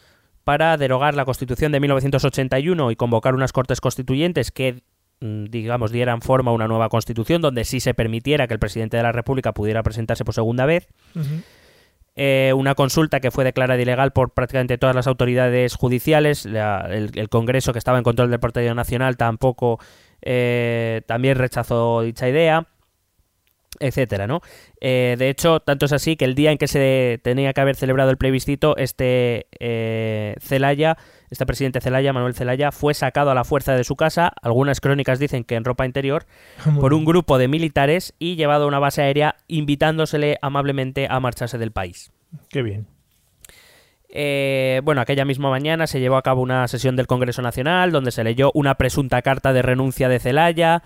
para 0.45 0.77
derogar 0.77 1.15
la 1.17 1.25
Constitución 1.25 1.73
de 1.73 1.81
1981 1.81 2.93
y 2.93 2.97
convocar 2.97 3.35
unas 3.35 3.53
cortes 3.53 3.81
constituyentes 3.81 4.53
que 4.53 4.83
mm, 5.21 5.47
digamos 5.47 5.91
dieran 5.91 6.23
forma 6.23 6.53
a 6.53 6.55
una 6.55 6.69
nueva 6.69 6.89
constitución 6.89 7.43
donde 7.43 7.65
sí 7.65 7.81
se 7.81 7.95
permitiera 7.95 8.47
que 8.47 8.55
el 8.55 8.61
presidente 8.61 8.97
de 8.97 9.03
la 9.03 9.11
República 9.11 9.53
pudiera 9.53 9.83
presentarse 9.83 10.25
por 10.25 10.35
segunda 10.35 10.65
vez 10.67 10.87
Ujú. 11.17 11.25
Eh, 12.17 12.53
una 12.57 12.75
consulta 12.75 13.21
que 13.21 13.31
fue 13.31 13.45
declarada 13.45 13.81
ilegal 13.81 14.13
por 14.13 14.31
prácticamente 14.31 14.79
todas 14.79 14.97
las 14.97 15.07
autoridades 15.07 15.75
judiciales. 15.75 16.47
La- 16.47 16.89
el, 16.91 17.29
Congreso, 17.29 17.73
que 17.73 17.79
estaba 17.79 17.99
en 17.99 18.05
control 18.05 18.31
del 18.31 18.41
Partido 18.41 18.75
Nacional, 18.75 19.17
tampoco 19.17 19.79
eh, 20.23 21.03
también 21.07 21.37
rechazó 21.37 22.01
dicha 22.03 22.29
idea, 22.29 22.67
etcétera, 23.81 24.27
¿no? 24.27 24.41
Eh, 24.81 25.17
de 25.19 25.29
hecho, 25.29 25.61
tanto 25.61 25.87
es 25.87 25.93
así 25.93 26.17
que 26.17 26.25
el 26.25 26.35
día 26.35 26.53
en 26.53 26.59
que 26.59 26.69
se 26.69 27.21
tenía 27.23 27.53
que 27.53 27.61
haber 27.61 27.77
celebrado 27.77 28.11
el 28.11 28.17
plebiscito, 28.17 28.77
este 28.77 29.47
eh, 29.59 30.35
Zelaya, 30.41 30.97
este 31.31 31.47
presidente 31.47 31.81
Zelaya, 31.81 32.13
Manuel 32.13 32.35
Zelaya, 32.35 32.73
fue 32.73 32.95
sacado 32.95 33.31
a 33.31 33.35
la 33.35 33.45
fuerza 33.45 33.75
de 33.75 33.85
su 33.85 33.97
casa. 33.97 34.33
Algunas 34.43 34.81
crónicas 34.81 35.19
dicen 35.19 35.45
que 35.45 35.57
en 35.57 35.65
ropa 35.65 35.87
interior 35.87 36.27
Muy 36.65 36.81
por 36.81 36.95
un 36.95 37.05
grupo 37.05 37.39
de 37.39 37.49
militares 37.49 38.15
y 38.19 38.37
llevado 38.37 38.65
a 38.65 38.69
una 38.69 38.79
base 38.79 39.03
aérea 39.03 39.37
invitándosele 39.49 40.39
amablemente 40.43 41.07
a 41.11 41.21
marcharse 41.21 41.59
del 41.59 41.73
país. 41.73 42.13
Qué 42.51 42.63
bien. 42.63 42.87
Eh, 44.09 44.81
bueno, 44.85 45.01
aquella 45.01 45.25
misma 45.25 45.51
mañana 45.51 45.87
se 45.87 46.01
llevó 46.01 46.17
a 46.17 46.23
cabo 46.23 46.41
una 46.41 46.67
sesión 46.69 46.97
del 46.97 47.07
Congreso 47.07 47.43
Nacional 47.43 47.93
donde 47.93 48.13
se 48.13 48.25
leyó 48.25 48.51
una 48.55 48.77
presunta 48.77 49.21
carta 49.23 49.53
de 49.53 49.63
renuncia 49.63 50.09
de 50.09 50.21
Celaya, 50.21 50.83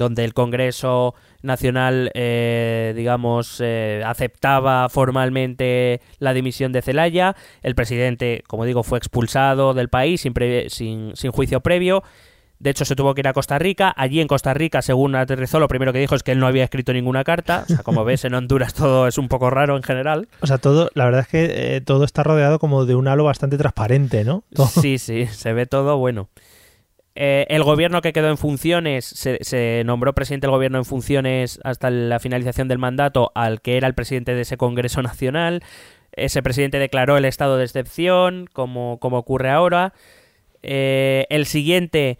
donde 0.00 0.24
el 0.24 0.32
Congreso 0.32 1.14
Nacional, 1.42 2.10
eh, 2.14 2.94
digamos, 2.96 3.60
eh, 3.62 4.02
aceptaba 4.06 4.88
formalmente 4.88 6.00
la 6.18 6.32
dimisión 6.32 6.72
de 6.72 6.80
Celaya. 6.80 7.36
El 7.62 7.74
presidente, 7.74 8.42
como 8.46 8.64
digo, 8.64 8.82
fue 8.82 8.96
expulsado 8.98 9.74
del 9.74 9.90
país 9.90 10.22
sin, 10.22 10.32
sin, 10.68 11.12
sin 11.14 11.30
juicio 11.32 11.60
previo. 11.60 12.02
De 12.58 12.68
hecho, 12.70 12.84
se 12.84 12.94
tuvo 12.96 13.14
que 13.14 13.20
ir 13.22 13.28
a 13.28 13.32
Costa 13.32 13.58
Rica. 13.58 13.92
Allí 13.96 14.20
en 14.20 14.28
Costa 14.28 14.52
Rica, 14.54 14.82
según 14.82 15.14
aterrizó, 15.14 15.60
lo 15.60 15.68
primero 15.68 15.92
que 15.94 15.98
dijo 15.98 16.14
es 16.14 16.22
que 16.22 16.32
él 16.32 16.38
no 16.40 16.46
había 16.46 16.64
escrito 16.64 16.92
ninguna 16.92 17.24
carta. 17.24 17.64
O 17.64 17.68
sea, 17.68 17.82
como 17.82 18.04
ves, 18.04 18.24
en 18.26 18.34
Honduras 18.34 18.74
todo 18.74 19.06
es 19.06 19.16
un 19.18 19.28
poco 19.28 19.48
raro 19.50 19.76
en 19.76 19.82
general. 19.82 20.28
O 20.42 20.46
sea, 20.46 20.58
todo, 20.58 20.90
la 20.94 21.04
verdad 21.06 21.22
es 21.22 21.28
que 21.28 21.76
eh, 21.76 21.80
todo 21.82 22.04
está 22.04 22.22
rodeado 22.22 22.58
como 22.58 22.84
de 22.86 22.94
un 22.94 23.08
halo 23.08 23.24
bastante 23.24 23.56
transparente, 23.56 24.24
¿no? 24.24 24.44
Todo- 24.54 24.66
Sí, 24.66 24.98
sí, 24.98 25.26
se 25.26 25.52
ve 25.54 25.64
todo 25.66 25.96
bueno. 25.96 26.28
Eh, 27.22 27.44
el 27.50 27.62
gobierno 27.64 28.00
que 28.00 28.14
quedó 28.14 28.30
en 28.30 28.38
funciones, 28.38 29.04
se, 29.04 29.82
nombró 29.84 30.14
presidente 30.14 30.46
del 30.46 30.52
gobierno 30.52 30.78
en 30.78 30.86
funciones 30.86 31.60
hasta 31.64 31.90
la 31.90 32.18
finalización 32.18 32.66
del 32.66 32.78
mandato 32.78 33.30
al 33.34 33.60
que 33.60 33.76
era 33.76 33.86
el 33.86 33.94
presidente 33.94 34.34
de 34.34 34.40
ese 34.40 34.56
Congreso 34.56 35.02
Nacional. 35.02 35.62
Ese 36.12 36.42
presidente 36.42 36.78
declaró 36.78 37.18
el 37.18 37.26
estado 37.26 37.58
de 37.58 37.64
excepción, 37.64 38.48
como, 38.50 38.98
como 39.00 39.18
ocurre 39.18 39.50
ahora. 39.50 39.92
Eh, 40.62 41.26
el 41.28 41.44
siguiente 41.44 42.16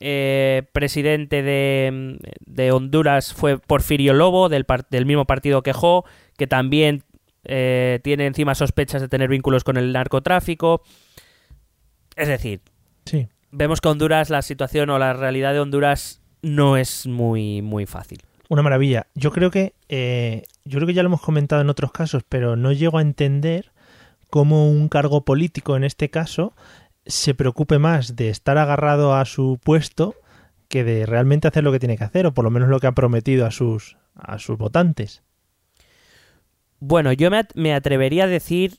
eh, 0.00 0.62
presidente 0.72 1.42
de, 1.42 2.16
de 2.46 2.72
Honduras 2.72 3.34
fue 3.34 3.58
Porfirio 3.58 4.14
Lobo, 4.14 4.48
del, 4.48 4.64
del 4.88 5.04
mismo 5.04 5.26
partido 5.26 5.62
que 5.62 5.74
Jo, 5.74 6.06
que 6.38 6.46
también 6.46 7.02
tiene 7.44 8.24
encima 8.24 8.54
sospechas 8.54 9.02
de 9.02 9.08
tener 9.08 9.28
vínculos 9.28 9.62
con 9.62 9.76
el 9.76 9.92
narcotráfico. 9.92 10.82
Es 12.16 12.28
decir, 12.28 12.62
Sí. 13.04 13.28
Vemos 13.50 13.80
que 13.80 13.88
Honduras, 13.88 14.30
la 14.30 14.42
situación 14.42 14.90
o 14.90 14.98
la 14.98 15.12
realidad 15.12 15.52
de 15.52 15.60
Honduras 15.60 16.20
no 16.42 16.76
es 16.76 17.06
muy, 17.06 17.62
muy 17.62 17.86
fácil. 17.86 18.20
Una 18.48 18.62
maravilla. 18.62 19.06
Yo 19.14 19.30
creo 19.30 19.50
que 19.50 19.74
eh, 19.88 20.44
yo 20.64 20.78
creo 20.78 20.86
que 20.86 20.94
ya 20.94 21.02
lo 21.02 21.08
hemos 21.08 21.20
comentado 21.20 21.60
en 21.62 21.68
otros 21.70 21.92
casos, 21.92 22.22
pero 22.28 22.56
no 22.56 22.72
llego 22.72 22.98
a 22.98 23.02
entender 23.02 23.72
cómo 24.30 24.68
un 24.70 24.88
cargo 24.88 25.24
político 25.24 25.76
en 25.76 25.84
este 25.84 26.10
caso 26.10 26.54
se 27.06 27.34
preocupe 27.34 27.78
más 27.78 28.16
de 28.16 28.28
estar 28.30 28.58
agarrado 28.58 29.14
a 29.14 29.24
su 29.24 29.58
puesto 29.62 30.14
que 30.68 30.84
de 30.84 31.06
realmente 31.06 31.48
hacer 31.48 31.64
lo 31.64 31.72
que 31.72 31.78
tiene 31.78 31.96
que 31.96 32.04
hacer, 32.04 32.26
o 32.26 32.34
por 32.34 32.44
lo 32.44 32.50
menos 32.50 32.68
lo 32.68 32.78
que 32.80 32.86
ha 32.86 32.92
prometido 32.92 33.46
a 33.46 33.50
sus 33.50 33.96
a 34.14 34.38
sus 34.38 34.58
votantes. 34.58 35.22
Bueno, 36.80 37.12
yo 37.12 37.30
me, 37.30 37.38
at- 37.38 37.54
me 37.54 37.74
atrevería 37.74 38.24
a 38.24 38.28
decir 38.28 38.78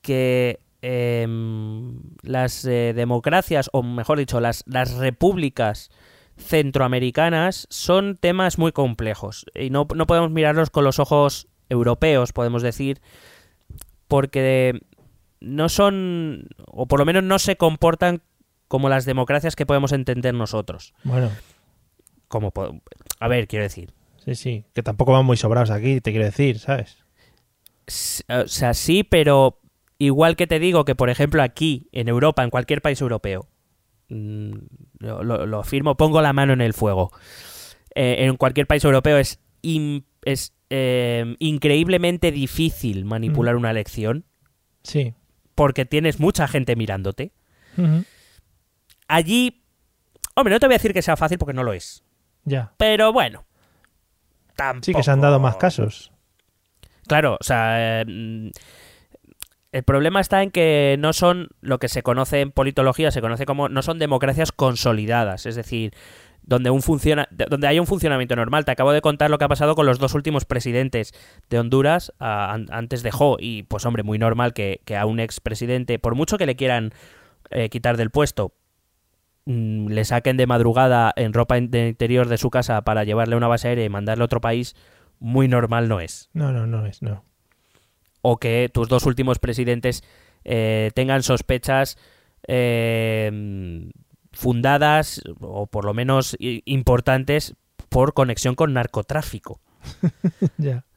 que 0.00 0.60
em, 0.82 2.00
las 2.22 2.64
eh, 2.64 2.92
democracias, 2.94 3.70
o 3.72 3.82
mejor 3.82 4.18
dicho, 4.18 4.40
las, 4.40 4.64
las 4.66 4.94
repúblicas 4.94 5.90
centroamericanas 6.36 7.66
son 7.70 8.16
temas 8.16 8.58
muy 8.58 8.72
complejos 8.72 9.46
y 9.54 9.70
no, 9.70 9.86
no 9.94 10.06
podemos 10.06 10.30
mirarlos 10.30 10.70
con 10.70 10.84
los 10.84 10.98
ojos 10.98 11.48
europeos, 11.68 12.32
podemos 12.32 12.62
decir, 12.62 13.00
porque 14.08 14.80
no 15.40 15.68
son, 15.68 16.48
o 16.66 16.86
por 16.86 16.98
lo 16.98 17.06
menos 17.06 17.22
no 17.22 17.38
se 17.38 17.56
comportan 17.56 18.22
como 18.68 18.88
las 18.88 19.04
democracias 19.04 19.56
que 19.56 19.66
podemos 19.66 19.92
entender 19.92 20.34
nosotros. 20.34 20.94
Bueno, 21.04 21.30
Como, 22.28 22.52
a 23.20 23.28
ver, 23.28 23.46
quiero 23.46 23.64
decir, 23.64 23.92
sí, 24.24 24.34
sí, 24.34 24.64
que 24.74 24.82
tampoco 24.82 25.12
van 25.12 25.26
muy 25.26 25.36
sobrados 25.36 25.70
aquí, 25.70 26.00
te 26.00 26.10
quiero 26.10 26.24
decir, 26.24 26.58
¿sabes? 26.58 26.98
O 28.28 28.48
sea, 28.48 28.74
sí, 28.74 29.04
pero 29.04 29.58
igual 30.04 30.36
que 30.36 30.46
te 30.46 30.58
digo 30.58 30.84
que, 30.84 30.94
por 30.94 31.10
ejemplo, 31.10 31.42
aquí, 31.42 31.88
en 31.92 32.08
Europa, 32.08 32.42
en 32.42 32.50
cualquier 32.50 32.82
país 32.82 33.00
europeo, 33.00 33.48
mm, 34.08 34.52
lo, 34.98 35.22
lo- 35.46 35.60
afirmo, 35.60 35.96
pongo 35.96 36.20
la 36.22 36.32
mano 36.32 36.52
en 36.52 36.60
el 36.60 36.72
fuego. 36.74 37.10
Eh, 37.94 38.24
en 38.26 38.36
cualquier 38.36 38.66
país 38.66 38.84
europeo 38.84 39.18
es, 39.18 39.40
in- 39.62 40.04
es 40.24 40.54
eh, 40.70 41.36
increíblemente 41.38 42.32
difícil 42.32 43.04
manipular 43.04 43.56
una 43.56 43.70
elección 43.70 44.24
Sí. 44.82 45.14
porque 45.54 45.84
tienes 45.84 46.18
mucha 46.18 46.48
gente 46.48 46.74
mirándote. 46.76 47.32
Allí, 49.08 49.62
hombre, 50.34 50.54
no 50.54 50.60
te 50.60 50.66
voy 50.66 50.74
a 50.74 50.78
decir 50.78 50.92
que 50.92 51.02
sea 51.02 51.16
fácil 51.16 51.38
porque 51.38 51.52
no 51.52 51.62
lo 51.62 51.72
es. 51.72 52.02
Ya. 52.44 52.72
Pero 52.78 53.12
bueno. 53.12 53.44
Tampoco... 54.56 54.84
Sí 54.84 54.94
que 54.94 55.02
se 55.02 55.10
han 55.10 55.20
dado 55.20 55.38
más 55.38 55.56
casos. 55.56 56.12
Claro, 57.06 57.36
o 57.40 57.44
sea, 57.44 58.00
eh, 58.00 58.04
mm, 58.06 58.48
el 59.72 59.82
problema 59.84 60.20
está 60.20 60.42
en 60.42 60.50
que 60.50 60.96
no 60.98 61.12
son 61.12 61.48
lo 61.60 61.78
que 61.78 61.88
se 61.88 62.02
conoce 62.02 62.40
en 62.40 62.50
politología, 62.52 63.10
se 63.10 63.20
conoce 63.20 63.46
como 63.46 63.68
no 63.68 63.82
son 63.82 63.98
democracias 63.98 64.52
consolidadas, 64.52 65.46
es 65.46 65.54
decir, 65.56 65.92
donde 66.42 66.70
un 66.70 66.82
funciona, 66.82 67.26
de- 67.30 67.46
donde 67.48 67.68
hay 67.68 67.78
un 67.78 67.86
funcionamiento 67.86 68.34
normal. 68.36 68.64
Te 68.64 68.72
acabo 68.72 68.92
de 68.92 69.00
contar 69.00 69.30
lo 69.30 69.38
que 69.38 69.44
ha 69.44 69.48
pasado 69.48 69.74
con 69.74 69.86
los 69.86 69.98
dos 69.98 70.14
últimos 70.14 70.44
presidentes 70.44 71.12
de 71.48 71.58
Honduras 71.58 72.12
an- 72.18 72.66
antes 72.70 73.02
de 73.02 73.12
Jo 73.12 73.36
y 73.40 73.62
pues 73.62 73.86
hombre, 73.86 74.02
muy 74.02 74.18
normal 74.18 74.52
que, 74.52 74.80
a 74.96 75.06
un 75.06 75.20
expresidente, 75.20 75.98
por 75.98 76.14
mucho 76.16 76.36
que 76.38 76.46
le 76.46 76.56
quieran 76.56 76.90
eh, 77.50 77.68
quitar 77.68 77.96
del 77.96 78.10
puesto, 78.10 78.52
mm, 79.46 79.88
le 79.88 80.04
saquen 80.04 80.36
de 80.36 80.46
madrugada 80.46 81.12
en 81.16 81.32
ropa 81.32 81.54
de 81.60 81.88
interior 81.88 82.28
de 82.28 82.38
su 82.38 82.50
casa 82.50 82.82
para 82.82 83.04
llevarle 83.04 83.34
a 83.34 83.38
una 83.38 83.48
base 83.48 83.68
aérea 83.68 83.84
y 83.84 83.88
mandarle 83.88 84.22
a 84.22 84.26
otro 84.26 84.40
país, 84.40 84.74
muy 85.18 85.48
normal 85.48 85.88
no 85.88 86.00
es 86.00 86.28
No, 86.34 86.52
no, 86.52 86.66
no 86.66 86.84
es, 86.86 87.02
no. 87.02 87.24
O 88.22 88.38
que 88.38 88.70
tus 88.72 88.88
dos 88.88 89.04
últimos 89.06 89.38
presidentes 89.38 90.02
eh, 90.44 90.90
tengan 90.94 91.22
sospechas 91.22 91.98
eh, 92.48 93.90
fundadas 94.32 95.22
o 95.40 95.66
por 95.66 95.84
lo 95.84 95.94
menos 95.94 96.36
importantes 96.40 97.54
por 97.88 98.14
conexión 98.14 98.54
con 98.54 98.72
narcotráfico. 98.72 99.60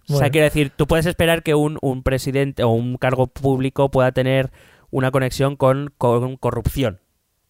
O 0.08 0.18
sea, 0.20 0.30
quiero 0.30 0.46
decir, 0.46 0.72
tú 0.76 0.86
puedes 0.86 1.08
esperar 1.08 1.42
que 1.42 1.56
un, 1.56 1.80
un 1.82 2.04
presidente 2.04 2.64
o 2.64 2.70
un 2.70 2.98
cargo 2.98 3.26
público 3.26 3.90
pueda 3.90 4.12
tener 4.12 4.52
una 4.92 5.10
conexión 5.10 5.56
con, 5.56 5.92
con 5.98 6.38
corrupción. 6.38 7.00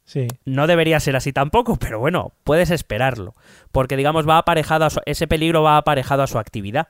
sí. 0.05 0.27
No 0.45 0.65
debería 0.65 1.01
ser 1.01 1.17
así 1.17 1.33
tampoco, 1.33 1.75
pero 1.75 1.99
bueno, 1.99 2.31
puedes 2.45 2.71
esperarlo. 2.71 3.33
Porque, 3.73 3.97
digamos, 3.97 4.25
va 4.27 4.37
aparejado 4.37 4.85
a 4.85 4.89
su- 4.89 5.01
ese 5.05 5.27
peligro 5.27 5.63
va 5.63 5.75
aparejado 5.75 6.23
a 6.23 6.27
su 6.27 6.39
actividad. 6.39 6.87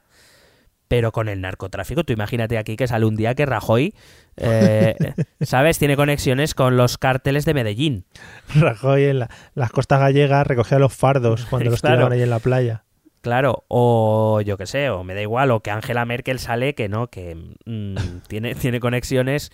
Pero 0.88 1.12
con 1.12 1.30
el 1.30 1.42
narcotráfico, 1.42 2.04
tú 2.04 2.14
imagínate 2.14 2.58
aquí 2.58 2.76
que 2.76 2.88
sale 2.88 3.06
un 3.06 3.16
día 3.16 3.34
que 3.34 3.46
Rajoy, 3.46 3.96
eh, 4.38 4.96
¿sabes? 5.42 5.80
Tiene 5.80 5.96
conexiones 5.96 6.54
con 6.54 6.78
los 6.78 6.98
cárteles 6.98 7.46
de 7.46 7.54
Medellín. 7.56 8.06
Rajoy 8.54 9.06
en 9.06 9.20
la- 9.20 9.30
las 9.56 9.72
costas 9.72 10.00
gallegas 10.00 10.46
recogía 10.46 10.78
los 10.80 10.94
fardos 10.94 11.46
cuando 11.50 11.72
los 11.72 11.82
Claro. 11.82 11.96
tiraban 11.98 12.14
ahí 12.14 12.22
en 12.22 12.30
la 12.30 12.40
playa. 12.40 12.84
Claro, 13.22 13.66
o 13.70 14.40
yo 14.42 14.56
qué 14.56 14.68
sé, 14.68 14.92
o 14.92 15.04
me 15.04 15.16
da 15.16 15.22
igual, 15.24 15.50
o 15.50 15.62
que 15.62 15.72
Angela 15.72 16.06
Merkel 16.06 16.38
sale 16.38 16.76
que 16.76 16.88
no, 16.90 17.08
que 17.08 17.34
mm, 17.66 17.96
tiene, 18.28 18.54
tiene 18.54 18.80
conexiones 18.80 19.52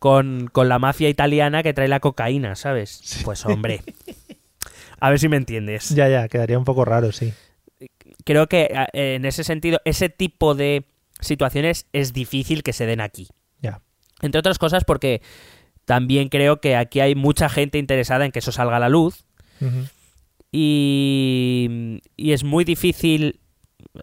con, 0.00 0.48
con 0.50 0.68
la 0.68 0.80
mafia 0.80 1.08
italiana 1.08 1.62
que 1.62 1.72
trae 1.72 1.86
la 1.86 2.00
cocaína, 2.00 2.56
¿sabes? 2.56 3.20
Pues 3.24 3.46
hombre, 3.46 3.82
a 4.98 5.10
ver 5.10 5.20
si 5.20 5.28
me 5.28 5.36
entiendes. 5.36 5.90
Ya, 5.90 6.08
ya, 6.08 6.26
quedaría 6.26 6.58
un 6.58 6.64
poco 6.64 6.84
raro, 6.84 7.12
sí. 7.12 7.32
Creo 8.24 8.48
que 8.48 8.70
en 8.92 9.24
ese 9.24 9.44
sentido, 9.44 9.80
ese 9.84 10.08
tipo 10.08 10.54
de 10.54 10.86
situaciones 11.20 11.86
es 11.92 12.12
difícil 12.12 12.62
que 12.62 12.72
se 12.72 12.86
den 12.86 13.00
aquí. 13.00 13.28
Ya. 13.60 13.80
Entre 14.20 14.38
otras 14.38 14.58
cosas 14.58 14.84
porque 14.84 15.22
también 15.84 16.28
creo 16.28 16.60
que 16.60 16.76
aquí 16.76 17.00
hay 17.00 17.14
mucha 17.14 17.48
gente 17.48 17.78
interesada 17.78 18.24
en 18.24 18.32
que 18.32 18.38
eso 18.38 18.52
salga 18.52 18.76
a 18.76 18.80
la 18.80 18.88
luz 18.88 19.24
y, 20.50 22.00
y 22.16 22.32
es 22.32 22.44
muy 22.44 22.64
difícil, 22.64 23.40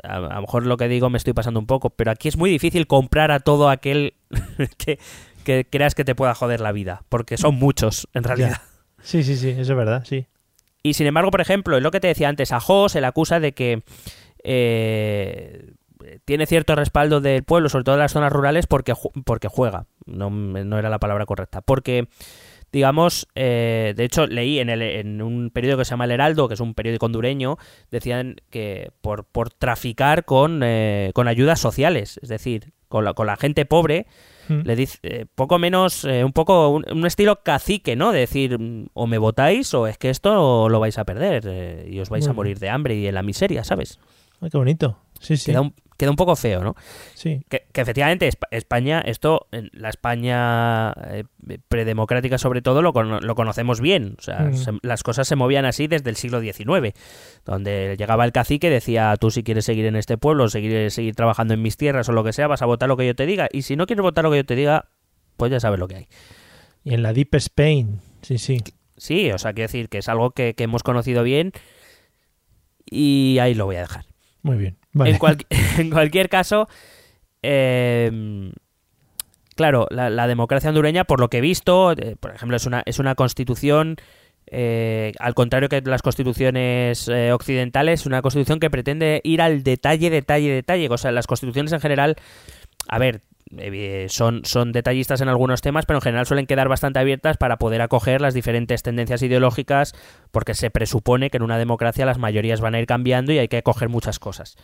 a, 0.04 0.16
a 0.16 0.36
lo 0.36 0.42
mejor 0.42 0.66
lo 0.66 0.78
que 0.78 0.88
digo 0.88 1.10
me 1.10 1.18
estoy 1.18 1.34
pasando 1.34 1.60
un 1.60 1.68
poco, 1.68 1.92
pero 1.92 2.12
aquí 2.12 2.28
es 2.28 2.38
muy 2.38 2.50
difícil 2.50 2.88
comprar 2.88 3.32
a 3.32 3.40
todo 3.40 3.70
aquel 3.70 4.16
que, 4.78 5.00
que 5.44 5.68
creas 5.70 5.96
que 5.96 6.06
te 6.06 6.16
pueda 6.16 6.34
joder 6.36 6.60
la 6.62 6.72
vida, 6.72 7.04
porque 7.10 7.38
son 7.38 7.56
muchos 7.56 8.08
en 8.14 8.24
realidad. 8.24 8.62
Sí, 9.02 9.24
sí, 9.24 9.38
sí, 9.38 9.50
eso 9.50 9.62
es 9.62 9.78
verdad, 9.78 10.04
sí. 10.06 10.26
Y 10.84 10.94
sin 10.94 11.08
embargo, 11.08 11.32
por 11.32 11.42
ejemplo, 11.42 11.78
es 11.78 11.84
lo 11.84 11.92
que 11.92 12.00
te 12.00 12.08
decía 12.08 12.30
antes, 12.30 12.52
a 12.52 12.60
Ho 12.66 12.90
se 12.90 13.02
le 13.02 13.08
acusa 13.08 13.40
de 13.40 13.54
que 13.54 13.84
eh, 14.44 15.74
tiene 16.26 16.46
cierto 16.46 16.76
respaldo 16.76 17.22
del 17.22 17.44
pueblo, 17.44 17.70
sobre 17.70 17.84
todo 17.84 17.96
en 17.96 18.00
las 18.00 18.14
zonas 18.14 18.32
rurales, 18.32 18.68
porque, 18.68 18.94
porque 19.26 19.48
juega. 19.48 19.86
No, 20.06 20.30
no 20.30 20.80
era 20.80 20.90
la 20.90 21.00
palabra 21.00 21.26
correcta. 21.26 21.62
Porque, 21.62 22.08
digamos, 22.72 23.28
eh, 23.36 23.94
de 23.96 24.04
hecho, 24.06 24.28
leí 24.28 24.60
en, 24.60 24.70
el, 24.70 24.82
en 24.82 25.22
un 25.22 25.50
periódico 25.50 25.80
que 25.80 25.86
se 25.86 25.92
llama 25.92 26.06
El 26.06 26.12
Heraldo, 26.12 26.48
que 26.48 26.54
es 26.54 26.60
un 26.60 26.74
periódico 26.74 27.06
hondureño, 27.08 27.58
decían 27.92 28.38
que 28.50 28.92
por, 29.02 29.26
por 29.26 29.52
traficar 29.52 30.24
con, 30.26 30.62
eh, 30.64 31.12
con 31.14 31.28
ayudas 31.28 31.60
sociales, 31.60 32.20
es 32.22 32.30
decir, 32.30 32.72
con 32.88 33.04
la, 33.04 33.14
con 33.14 33.28
la 33.28 33.36
gente 33.36 33.66
pobre, 33.66 34.08
Mm. 34.50 34.62
le 34.64 34.76
dice 34.76 34.98
eh, 35.04 35.26
poco 35.34 35.60
menos, 35.60 36.04
eh, 36.06 36.24
un 36.24 36.34
poco 36.34 36.70
un, 36.70 36.84
un 36.92 37.06
estilo 37.06 37.44
cacique, 37.44 37.96
¿no? 37.96 38.12
De 38.12 38.20
decir, 38.20 38.58
o 38.94 39.08
me 39.08 39.20
votáis 39.20 39.74
o 39.76 39.86
es 39.86 39.98
que 39.98 40.10
esto 40.10 40.68
lo 40.68 40.80
vais 40.80 40.98
a 40.98 41.06
perder 41.06 41.44
eh, 41.48 41.90
y 41.90 42.00
os 42.00 42.10
vais 42.10 42.28
a 42.28 42.34
morir 42.34 42.58
de 42.58 42.70
hambre 42.70 42.96
y 42.96 43.08
en 43.08 43.14
la 43.14 43.22
miseria, 43.22 43.64
¿sabes? 43.64 44.00
Ay, 44.42 44.50
qué 44.50 44.58
bonito. 44.58 44.98
Sí, 45.20 45.38
sí. 45.38 45.52
Queda, 45.52 45.62
un, 45.62 45.74
queda 46.00 46.10
un 46.10 46.16
poco 46.16 46.36
feo, 46.36 46.64
¿no? 46.64 46.76
Sí, 47.14 47.44
Que, 47.50 47.68
que 47.72 47.82
efectivamente 47.82 48.28
Espa- 48.28 48.48
España, 48.50 49.02
esto, 49.06 49.48
en 49.52 49.70
la 49.74 49.90
España 49.90 50.92
eh, 51.12 51.26
predemocrática 51.68 52.40
sobre 52.40 52.64
todo, 52.64 52.82
lo, 52.82 52.92
lo 52.92 53.36
conocemos 53.36 53.80
bien. 53.82 54.16
O 54.18 54.22
sea, 54.24 54.40
Mm. 54.46 54.54
se- 54.56 54.72
las 54.82 55.04
cosas 55.04 55.28
se 55.28 55.36
movían 55.36 55.66
así 55.66 55.86
desde 55.88 56.10
el 56.10 56.16
siglo 56.16 56.40
XIX, 56.42 56.94
donde 57.46 57.96
llegaba 58.00 58.26
el 58.26 58.32
cacique 58.32 58.68
y 58.68 58.72
decía, 58.72 59.14
tú 59.20 59.30
si 59.30 59.44
quieres 59.44 59.66
seguir 59.66 59.86
en 59.86 59.96
este 59.96 60.18
pueblo, 60.18 60.50
seguir, 60.50 60.90
seguir 60.90 61.14
trabajando 61.14 61.54
en 61.54 61.62
mis 61.62 61.78
tierras 61.78 62.10
o 62.10 62.14
lo 62.14 62.24
que 62.24 62.34
sea, 62.34 62.48
vas 62.48 62.62
a 62.62 62.66
votar 62.66 62.90
lo 62.90 62.98
que 62.98 63.06
yo 63.06 63.16
te 63.16 63.26
diga. 63.28 63.48
Y 63.52 63.62
si 63.62 63.76
no 63.76 63.86
quieres 63.86 64.02
votar 64.02 64.24
lo 64.24 64.32
que 64.32 64.38
yo 64.38 64.46
te 64.46 64.56
diga, 64.56 64.86
pues 65.38 65.52
ya 65.52 65.60
sabes 65.60 65.80
lo 65.80 65.88
que 65.88 65.96
hay. 65.98 66.08
y 66.84 66.94
en 66.94 67.04
la 67.04 67.14
Deep 67.14 67.36
Spain, 67.36 68.00
sí, 68.22 68.38
sí. 68.38 68.58
Sí, 68.98 69.32
o 69.32 69.38
sea, 69.38 69.54
quiero 69.54 69.68
decir 69.68 69.90
que 69.90 70.00
es 70.00 70.10
algo 70.10 70.32
que, 70.32 70.54
que 70.56 70.64
hemos 70.66 70.84
conocido 70.84 71.24
bien 71.24 71.52
y 72.90 73.38
ahí 73.40 73.54
lo 73.54 73.66
voy 73.66 73.76
a 73.78 73.82
dejar. 73.82 74.06
Muy 74.42 74.58
bien. 74.58 74.78
Vale. 74.94 75.12
En, 75.12 75.18
cual- 75.18 75.38
en 75.78 75.90
cualquier 75.90 76.30
caso, 76.30 76.68
eh, 77.44 78.52
claro, 79.60 79.88
la, 79.92 80.28
democracia 80.28 80.70
hondureña, 80.70 81.04
por 81.04 81.20
lo 81.20 81.30
que 81.30 81.40
he 81.40 81.42
visto, 81.42 81.92
eh, 81.92 82.16
por 82.18 82.34
ejemplo, 82.34 82.56
es 82.56 82.66
una, 82.66 82.82
es 82.86 82.98
una 82.98 83.16
constitución, 83.16 83.98
eh, 84.48 85.12
al 85.20 85.34
contrario 85.34 85.68
que 85.68 85.82
las 85.82 86.02
constituciones 86.02 87.10
eh, 87.10 87.34
occidentales, 87.34 88.06
una 88.06 88.22
constitución 88.22 88.62
que 88.62 88.70
pretende 88.70 89.20
ir 89.26 89.42
al 89.42 89.64
detalle, 89.64 90.10
detalle, 90.10 90.50
detalle. 90.50 90.88
O 90.90 90.98
sea, 90.98 91.12
las 91.12 91.28
constituciones 91.28 91.74
en 91.74 91.82
general, 91.82 92.16
a 92.88 93.00
ver, 93.00 93.22
son, 94.10 94.42
son 94.46 94.72
detallistas 94.72 95.22
en 95.22 95.30
algunos 95.30 95.62
temas, 95.62 95.86
pero 95.86 95.98
en 95.98 96.02
general 96.02 96.26
suelen 96.26 96.46
quedar 96.46 96.70
bastante 96.70 97.00
abiertas 97.00 97.38
para 97.38 97.58
poder 97.58 97.82
acoger 97.82 98.22
las 98.22 98.34
diferentes 98.34 98.84
tendencias 98.84 99.22
ideológicas, 99.22 99.94
porque 100.32 100.54
se 100.54 100.70
presupone 100.70 101.30
que 101.30 101.38
en 101.38 101.44
una 101.44 101.58
democracia 101.58 102.06
las 102.06 102.18
mayorías 102.18 102.62
van 102.62 102.76
a 102.76 102.80
ir 102.80 102.86
cambiando 102.86 103.32
y 103.32 103.40
hay 103.40 103.48
que 103.48 103.58
acoger 103.58 103.90
muchas 103.90 104.20
cosas. 104.20 104.56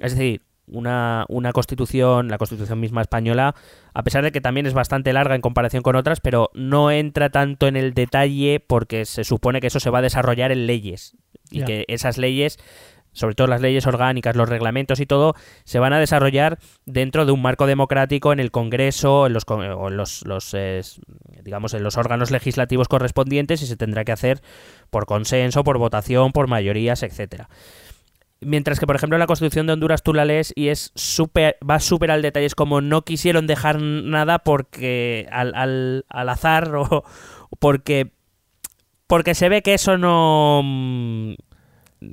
Es 0.00 0.12
decir, 0.12 0.42
una, 0.66 1.26
una 1.28 1.52
constitución, 1.52 2.28
la 2.28 2.38
constitución 2.38 2.80
misma 2.80 3.02
española, 3.02 3.54
a 3.92 4.02
pesar 4.02 4.24
de 4.24 4.32
que 4.32 4.40
también 4.40 4.66
es 4.66 4.74
bastante 4.74 5.12
larga 5.12 5.34
en 5.34 5.40
comparación 5.40 5.82
con 5.82 5.96
otras, 5.96 6.20
pero 6.20 6.50
no 6.54 6.90
entra 6.90 7.30
tanto 7.30 7.66
en 7.66 7.76
el 7.76 7.94
detalle 7.94 8.60
porque 8.60 9.04
se 9.04 9.24
supone 9.24 9.60
que 9.60 9.68
eso 9.68 9.80
se 9.80 9.90
va 9.90 9.98
a 9.98 10.02
desarrollar 10.02 10.52
en 10.52 10.66
leyes 10.66 11.16
y 11.50 11.64
que 11.64 11.84
esas 11.88 12.18
leyes, 12.18 12.58
sobre 13.14 13.34
todo 13.34 13.46
las 13.46 13.62
leyes 13.62 13.86
orgánicas, 13.86 14.36
los 14.36 14.48
reglamentos 14.48 15.00
y 15.00 15.06
todo, 15.06 15.34
se 15.64 15.78
van 15.78 15.94
a 15.94 15.98
desarrollar 15.98 16.58
dentro 16.84 17.24
de 17.24 17.32
un 17.32 17.40
marco 17.40 17.66
democrático 17.66 18.32
en 18.32 18.40
el 18.40 18.50
Congreso, 18.50 19.26
en 19.26 19.32
los, 19.32 19.44
o 19.48 19.88
en 19.88 19.96
los, 19.96 20.26
los, 20.26 20.54
digamos, 21.42 21.72
en 21.72 21.82
los 21.82 21.96
órganos 21.96 22.30
legislativos 22.30 22.88
correspondientes 22.88 23.62
y 23.62 23.66
se 23.66 23.76
tendrá 23.76 24.04
que 24.04 24.12
hacer 24.12 24.42
por 24.90 25.06
consenso, 25.06 25.64
por 25.64 25.78
votación, 25.78 26.32
por 26.32 26.48
mayorías, 26.48 27.02
etcétera. 27.02 27.48
Mientras 28.40 28.78
que, 28.78 28.86
por 28.86 28.96
ejemplo, 28.96 29.16
en 29.16 29.20
la 29.20 29.26
Constitución 29.26 29.66
de 29.66 29.72
Honduras 29.72 30.02
tú 30.02 30.12
la 30.12 30.24
lees 30.24 30.52
y 30.54 30.68
es 30.68 30.92
súper, 30.94 31.56
va 31.68 31.80
súper 31.80 32.10
al 32.10 32.22
detalle. 32.22 32.46
Es 32.46 32.54
como 32.54 32.80
no 32.80 33.02
quisieron 33.02 33.46
dejar 33.46 33.80
nada 33.80 34.40
porque 34.40 35.26
al, 35.30 35.54
al, 35.54 36.04
al 36.08 36.28
azar 36.28 36.74
o 36.76 37.04
porque, 37.58 38.12
porque 39.06 39.34
se 39.34 39.48
ve 39.48 39.62
que 39.62 39.74
eso 39.74 39.96
no... 39.98 40.62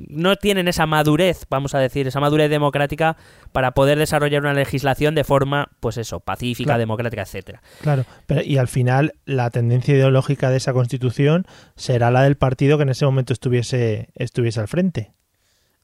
No 0.07 0.35
tienen 0.35 0.67
esa 0.67 0.85
madurez, 0.85 1.45
vamos 1.49 1.75
a 1.75 1.79
decir, 1.79 2.07
esa 2.07 2.19
madurez 2.19 2.49
democrática 2.49 3.17
para 3.51 3.71
poder 3.71 3.97
desarrollar 3.99 4.41
una 4.41 4.53
legislación 4.53 5.15
de 5.15 5.23
forma, 5.23 5.69
pues 5.79 5.97
eso, 5.97 6.19
pacífica, 6.19 6.69
Claro. 6.69 6.79
democrática, 6.79 7.21
etcétera. 7.23 7.61
Claro, 7.81 8.05
pero, 8.27 8.41
y 8.43 8.57
al 8.57 8.67
final 8.67 9.13
la 9.25 9.49
tendencia 9.49 9.93
ideológica 9.95 10.49
de 10.49 10.57
esa 10.57 10.73
constitución 10.73 11.45
será 11.75 12.11
la 12.11 12.23
del 12.23 12.37
partido 12.37 12.77
que 12.77 12.83
en 12.83 12.89
ese 12.89 13.05
momento 13.05 13.33
estuviese, 13.33 14.09
estuviese 14.15 14.59
al 14.59 14.67
frente. 14.67 15.11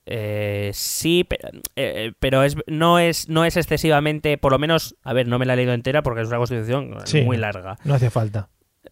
Eh, 0.10 0.72
sí, 0.74 1.26
pero, 1.28 1.50
eh, 1.76 2.14
pero 2.20 2.44
es, 2.44 2.56
no, 2.68 2.98
es, 2.98 3.28
no 3.28 3.44
es 3.44 3.58
excesivamente, 3.58 4.38
por 4.38 4.54
lo 4.54 4.60
menos, 4.60 4.96
a 5.04 5.12
ver, 5.12 5.28
no 5.28 5.38
me 5.38 5.46
la 5.46 5.54
he 5.54 5.58
leído 5.58 5.74
entera 5.74 6.02
porque 6.02 6.22
es 6.22 6.30
una 6.30 6.38
constitución 6.38 6.96
Sí. 7.04 7.24
muy 7.24 7.36
larga. 7.36 7.78
No 7.84 7.94
hace 7.94 8.10
falta. 8.10 8.48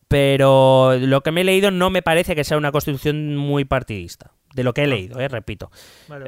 Pero 0.07 0.97
lo 0.99 1.21
que 1.21 1.31
me 1.31 1.41
he 1.41 1.43
leído 1.43 1.71
no 1.71 1.89
me 1.89 2.01
parece 2.01 2.35
que 2.35 2.43
sea 2.43 2.57
una 2.57 2.71
constitución 2.71 3.35
muy 3.35 3.65
partidista. 3.65 4.31
De 4.53 4.63
lo 4.63 4.73
que 4.73 4.83
he 4.83 4.87
leído, 4.87 5.19
eh, 5.19 5.27
repito. 5.27 5.69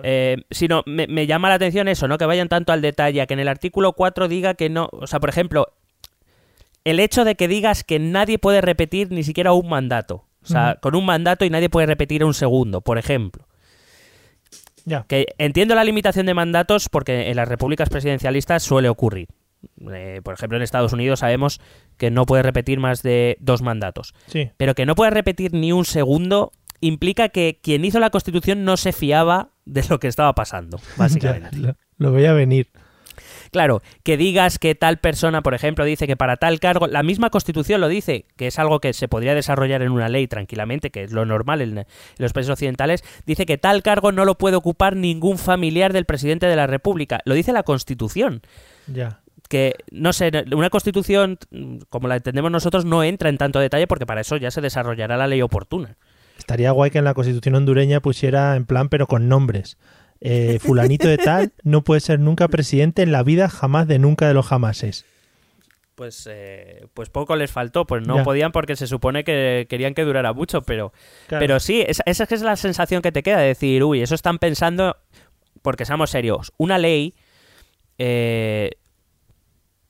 Eh, 0.03 0.43
sino 0.51 0.83
me, 0.85 1.07
me 1.07 1.27
llama 1.27 1.47
la 1.47 1.55
atención 1.55 1.87
eso, 1.87 2.09
¿no? 2.09 2.17
Que 2.17 2.25
vayan 2.25 2.49
tanto 2.49 2.73
al 2.73 2.81
detalle, 2.81 3.21
a 3.21 3.25
que 3.25 3.33
en 3.35 3.39
el 3.39 3.47
artículo 3.47 3.93
4 3.93 4.27
diga 4.27 4.53
que 4.55 4.69
no. 4.69 4.89
O 4.91 5.07
sea, 5.07 5.21
por 5.21 5.29
ejemplo, 5.29 5.69
el 6.83 6.99
hecho 6.99 7.23
de 7.23 7.35
que 7.35 7.47
digas 7.47 7.83
que 7.83 7.99
nadie 7.99 8.37
puede 8.37 8.61
repetir 8.61 9.11
ni 9.11 9.23
siquiera 9.23 9.53
un 9.53 9.69
mandato. 9.69 10.25
O 10.43 10.47
sea, 10.47 10.77
con 10.81 10.95
un 10.95 11.05
mandato 11.05 11.43
y 11.43 11.49
nadie 11.49 11.69
puede 11.69 11.87
repetir 11.87 12.23
un 12.23 12.33
segundo, 12.33 12.79
por 12.79 12.97
ejemplo. 12.97 13.45
Ya. 14.85 15.03
Que 15.03 15.25
entiendo 15.37 15.75
la 15.75 15.83
limitación 15.83 16.25
de 16.25 16.33
mandatos 16.33 16.87
porque 16.87 17.29
en 17.29 17.35
las 17.35 17.49
repúblicas 17.49 17.89
presidencialistas 17.89 18.63
suele 18.63 18.87
ocurrir. 18.87 19.27
Eh, 19.91 20.21
por 20.23 20.33
ejemplo, 20.33 20.57
en 20.57 20.63
Estados 20.63 20.93
Unidos 20.93 21.19
sabemos 21.19 21.61
que 21.97 22.11
no 22.11 22.25
puede 22.25 22.43
repetir 22.43 22.79
más 22.79 23.03
de 23.03 23.37
dos 23.39 23.61
mandatos. 23.61 24.13
Sí. 24.27 24.51
Pero 24.57 24.75
que 24.75 24.85
no 24.85 24.95
puede 24.95 25.11
repetir 25.11 25.53
ni 25.53 25.71
un 25.71 25.85
segundo 25.85 26.51
implica 26.81 27.29
que 27.29 27.59
quien 27.61 27.85
hizo 27.85 27.99
la 27.99 28.09
constitución 28.09 28.63
no 28.63 28.77
se 28.77 28.93
fiaba 28.93 29.49
de 29.65 29.83
lo 29.89 29.99
que 29.99 30.07
estaba 30.07 30.33
pasando, 30.33 30.79
básicamente. 30.97 31.57
Lo, 31.57 31.75
lo 31.97 32.11
voy 32.11 32.25
a 32.25 32.33
venir. 32.33 32.69
Claro, 33.51 33.81
que 34.03 34.17
digas 34.17 34.59
que 34.59 34.75
tal 34.75 34.97
persona, 34.97 35.41
por 35.41 35.53
ejemplo, 35.53 35.85
dice 35.85 36.05
que 36.05 36.17
para 36.17 36.37
tal 36.37 36.59
cargo, 36.59 36.87
la 36.87 37.03
misma 37.03 37.29
constitución 37.29 37.81
lo 37.81 37.87
dice, 37.87 38.25
que 38.35 38.47
es 38.47 38.59
algo 38.59 38.79
que 38.79 38.93
se 38.93 39.07
podría 39.07 39.35
desarrollar 39.35 39.81
en 39.81 39.91
una 39.91 40.09
ley 40.09 40.27
tranquilamente, 40.27 40.91
que 40.91 41.03
es 41.03 41.11
lo 41.11 41.25
normal 41.25 41.61
en, 41.61 41.77
en 41.79 41.85
los 42.17 42.33
países 42.33 42.51
occidentales, 42.51 43.03
dice 43.25 43.45
que 43.45 43.57
tal 43.57 43.83
cargo 43.83 44.11
no 44.11 44.25
lo 44.25 44.37
puede 44.37 44.57
ocupar 44.57 44.95
ningún 44.95 45.37
familiar 45.37 45.93
del 45.93 46.05
presidente 46.05 46.45
de 46.45 46.55
la 46.55 46.67
República. 46.67 47.19
Lo 47.25 47.35
dice 47.35 47.53
la 47.53 47.63
constitución. 47.63 48.41
Ya. 48.87 49.21
Que, 49.47 49.75
no 49.91 50.11
sé, 50.13 50.31
una 50.53 50.69
constitución 50.69 51.37
mm, 51.51 51.77
como 51.89 52.07
la 52.07 52.17
entendemos 52.17 52.51
nosotros 52.51 52.83
no 52.85 53.03
entra 53.03 53.29
en 53.29 53.37
tanto 53.37 53.59
detalle 53.59 53.87
porque 53.87 54.05
para 54.05 54.21
eso 54.21 54.35
ya 54.37 54.51
se 54.51 54.61
desarrollará 54.61 55.15
la 55.17 55.27
ley 55.27 55.41
oportuna. 55.41 55.95
Estaría 56.37 56.71
guay 56.71 56.91
que 56.91 56.97
en 56.99 57.05
la 57.05 57.13
constitución 57.13 57.55
hondureña 57.55 57.99
pusiera 58.01 58.55
en 58.55 58.65
plan, 58.65 58.89
pero 58.89 59.07
con 59.07 59.27
nombres. 59.29 59.77
eh, 60.19 60.57
fulanito 60.59 61.07
de 61.07 61.17
tal 61.17 61.51
no 61.63 61.83
puede 61.83 62.01
ser 62.01 62.19
nunca 62.19 62.47
presidente 62.47 63.03
en 63.03 63.11
la 63.11 63.21
vida 63.23 63.49
jamás 63.49 63.87
de 63.87 63.99
nunca 63.99 64.27
de 64.27 64.33
los 64.33 64.47
jamases. 64.47 65.05
Pues, 65.95 66.27
eh, 66.31 66.85
pues 66.93 67.09
poco 67.09 67.35
les 67.35 67.51
faltó, 67.51 67.85
pues 67.87 68.05
no 68.05 68.17
Ya. 68.17 68.23
podían 68.23 68.51
porque 68.51 68.75
se 68.75 68.85
supone 68.87 69.23
que 69.23 69.65
querían 69.69 69.93
que 69.95 70.03
durara 70.03 70.31
mucho, 70.33 70.61
pero, 70.61 70.91
Claro. 71.27 71.39
pero 71.41 71.59
sí, 71.59 71.83
esa, 71.87 72.03
esa 72.05 72.23
es 72.29 72.41
la 72.43 72.55
sensación 72.55 73.01
que 73.01 73.11
te 73.11 73.23
queda, 73.23 73.39
de 73.39 73.47
decir, 73.47 73.83
uy, 73.83 74.01
eso 74.01 74.13
están 74.13 74.37
pensando, 74.39 74.95
porque 75.63 75.85
seamos 75.85 76.09
serios, 76.11 76.51
una 76.57 76.77
ley 76.77 77.15
eh, 77.97 78.71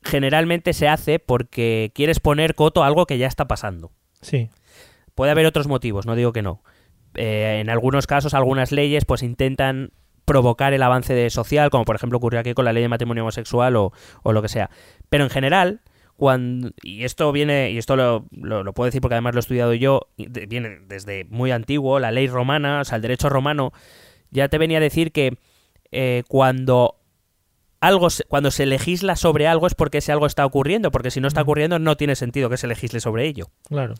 generalmente 0.04 0.74
se 0.74 0.88
hace 0.88 1.20
porque 1.20 1.91
quieres 1.93 2.20
poner 2.20 2.56
coto 2.56 2.84
a 2.84 2.88
algo 2.88 3.06
que 3.06 3.18
ya 3.18 3.28
está 3.28 3.48
pasando. 3.48 3.91
Sí, 4.22 4.50
Puede 5.16 5.32
haber 5.32 5.45
otros 5.48 5.68
motivos, 5.68 6.06
no 6.06 6.16
digo 6.16 6.32
que 6.32 6.43
no. 6.43 6.62
Eh, 7.16 7.58
en 7.60 7.70
algunos 7.72 8.06
casos, 8.06 8.36
algunas 8.36 8.72
leyes 8.72 9.04
pues 9.06 9.24
intentan 9.24 9.91
provocar 10.26 10.74
el 10.74 10.84
avance 10.84 11.14
de 11.16 11.30
social, 11.32 11.72
como 11.72 11.86
por 11.86 11.95
ejemplo 11.95 12.18
ocurrió 12.20 12.39
aquí 12.39 12.54
con 12.54 12.66
la 12.66 12.74
ley 12.74 12.84
de 12.84 12.89
matrimonio 12.89 13.24
homosexual 13.24 13.76
o, 13.78 13.91
o 14.22 14.32
lo 14.34 14.41
que 14.43 14.50
sea. 14.50 14.70
Pero 15.10 15.24
en 15.24 15.32
general, 15.32 15.82
cuando 16.18 16.70
y 16.84 17.04
esto 17.04 17.32
viene 17.32 17.72
y 17.72 17.78
esto 17.80 17.95
lo, 17.95 18.26
lo- 18.32 18.64
lo 18.64 18.74
puedo 18.74 18.86
decir 18.86 19.02
porque 19.02 19.16
además 19.16 19.34
lo 19.34 19.39
he 19.39 19.41
estudiado 19.41 19.74
yo 19.74 20.02
viene 20.18 20.80
desde 20.88 21.26
muy 21.26 21.52
antiguo 21.52 22.00
la 22.00 22.12
ley 22.12 22.28
romana 22.28 22.82
o 22.82 22.86
sea 22.86 22.95
el 22.95 23.04
derecho 23.04 23.30
romano 23.30 23.72
ya 24.32 24.50
te 24.50 24.58
venía 24.58 24.80
a 24.80 24.82
decir 24.82 25.12
que 25.12 25.38
eh, 25.91 26.24
cuando 26.28 26.95
algo 27.80 28.07
cuando 28.28 28.51
se 28.51 28.65
legisla 28.65 29.15
sobre 29.15 29.47
algo 29.47 29.67
es 29.67 29.75
porque 29.75 29.99
ese 29.99 30.11
algo 30.11 30.25
está 30.25 30.45
ocurriendo 30.45 30.91
porque 30.91 31.11
si 31.11 31.21
no 31.21 31.28
está 31.28 31.41
ocurriendo 31.41 31.78
no 31.80 31.95
tiene 31.97 32.15
sentido 32.15 32.49
que 32.49 32.57
se 32.57 32.67
legisle 32.67 32.99
sobre 32.99 33.25
ello 33.28 33.49
claro. 33.67 33.93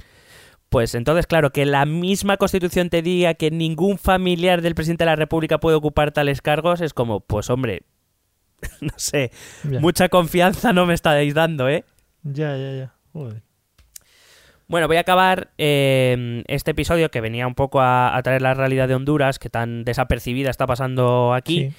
pues 0.70 0.96
entonces, 0.96 1.28
claro, 1.28 1.52
que 1.52 1.66
la 1.66 1.86
misma 1.86 2.38
Constitución 2.38 2.90
te 2.90 3.02
diga 3.02 3.36
que 3.36 3.52
ningún 3.52 3.98
familiar 3.98 4.62
del 4.62 4.76
presidente 4.76 5.04
de 5.04 5.12
la 5.12 5.16
República 5.16 5.60
puede 5.60 5.78
ocupar 5.78 6.12
tales 6.12 6.42
cargos, 6.42 6.82
es 6.82 6.94
como, 6.94 7.20
pues 7.22 7.50
hombre, 7.50 7.84
no 8.82 8.94
sé, 8.98 9.32
Ya, 9.64 9.80
mucha 9.80 10.10
confianza 10.10 10.74
no 10.74 10.86
me 10.86 10.94
estáis 10.94 11.34
dando, 11.34 11.70
¿eh? 11.70 11.86
ya, 12.24 12.58
ya. 12.58 12.72
ya. 12.74 12.94
Joder. 13.14 13.44
Bueno, 14.68 14.88
voy 14.88 14.98
a 14.98 15.02
acabar 15.02 15.52
eh, 15.58 16.44
este 16.48 16.72
episodio 16.72 17.10
que 17.10 17.22
venía 17.22 17.48
un 17.48 17.56
poco 17.56 17.80
a, 17.80 18.18
a 18.18 18.22
traer 18.22 18.42
la 18.42 18.54
realidad 18.54 18.90
de 18.90 18.96
Honduras, 18.96 19.40
que 19.40 19.50
tan 19.50 19.86
desapercibida 19.86 20.50
está 20.50 20.68
pasando 20.68 21.34
aquí, 21.34 21.70
Sí. 21.70 21.74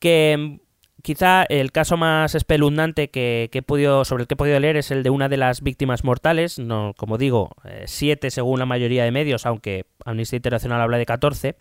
que 0.00 0.60
quizá 1.02 1.44
el 1.44 1.72
caso 1.72 1.96
más 1.96 2.34
espeluznante 2.34 3.08
que, 3.10 3.48
que 3.52 3.58
he 3.58 3.62
podido, 3.62 4.04
sobre 4.04 4.22
el 4.22 4.26
que 4.28 4.34
he 4.34 4.36
podido 4.36 4.58
leer 4.60 4.76
es 4.76 4.90
el 4.90 5.02
de 5.02 5.10
una 5.10 5.28
de 5.28 5.36
las 5.36 5.62
víctimas 5.62 6.04
mortales, 6.04 6.58
no, 6.58 6.94
como 6.96 7.18
digo, 7.18 7.50
eh, 7.64 7.84
siete 7.86 8.30
según 8.30 8.58
la 8.58 8.66
mayoría 8.66 9.04
de 9.04 9.10
medios, 9.10 9.46
aunque 9.46 9.84
Amnistía 10.04 10.36
Internacional 10.38 10.80
habla 10.80 10.98
de 10.98 11.06
14, 11.06 11.56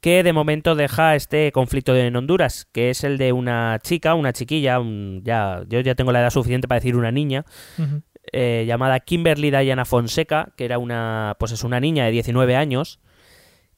que 0.00 0.22
de 0.22 0.32
momento 0.32 0.74
deja 0.76 1.16
este 1.16 1.50
conflicto 1.52 1.94
en 1.96 2.14
Honduras, 2.14 2.68
que 2.72 2.90
es 2.90 3.02
el 3.02 3.18
de 3.18 3.32
una 3.32 3.78
chica, 3.82 4.14
una 4.14 4.32
chiquilla, 4.32 4.78
un- 4.78 5.22
ya, 5.24 5.62
yo 5.68 5.80
ya 5.80 5.94
tengo 5.96 6.12
la 6.12 6.20
edad 6.20 6.30
suficiente 6.30 6.68
para 6.68 6.78
decir 6.78 6.94
una 6.96 7.10
niña, 7.10 7.44
eh, 8.32 8.64
llamada 8.66 9.00
Kimberly 9.00 9.50
Diana 9.50 9.84
Fonseca, 9.84 10.52
que 10.56 10.64
era 10.66 10.78
una, 10.78 11.34
pues 11.38 11.50
es 11.52 11.64
una 11.64 11.80
niña 11.80 12.04
de 12.04 12.12
19 12.12 12.54
años, 12.56 13.00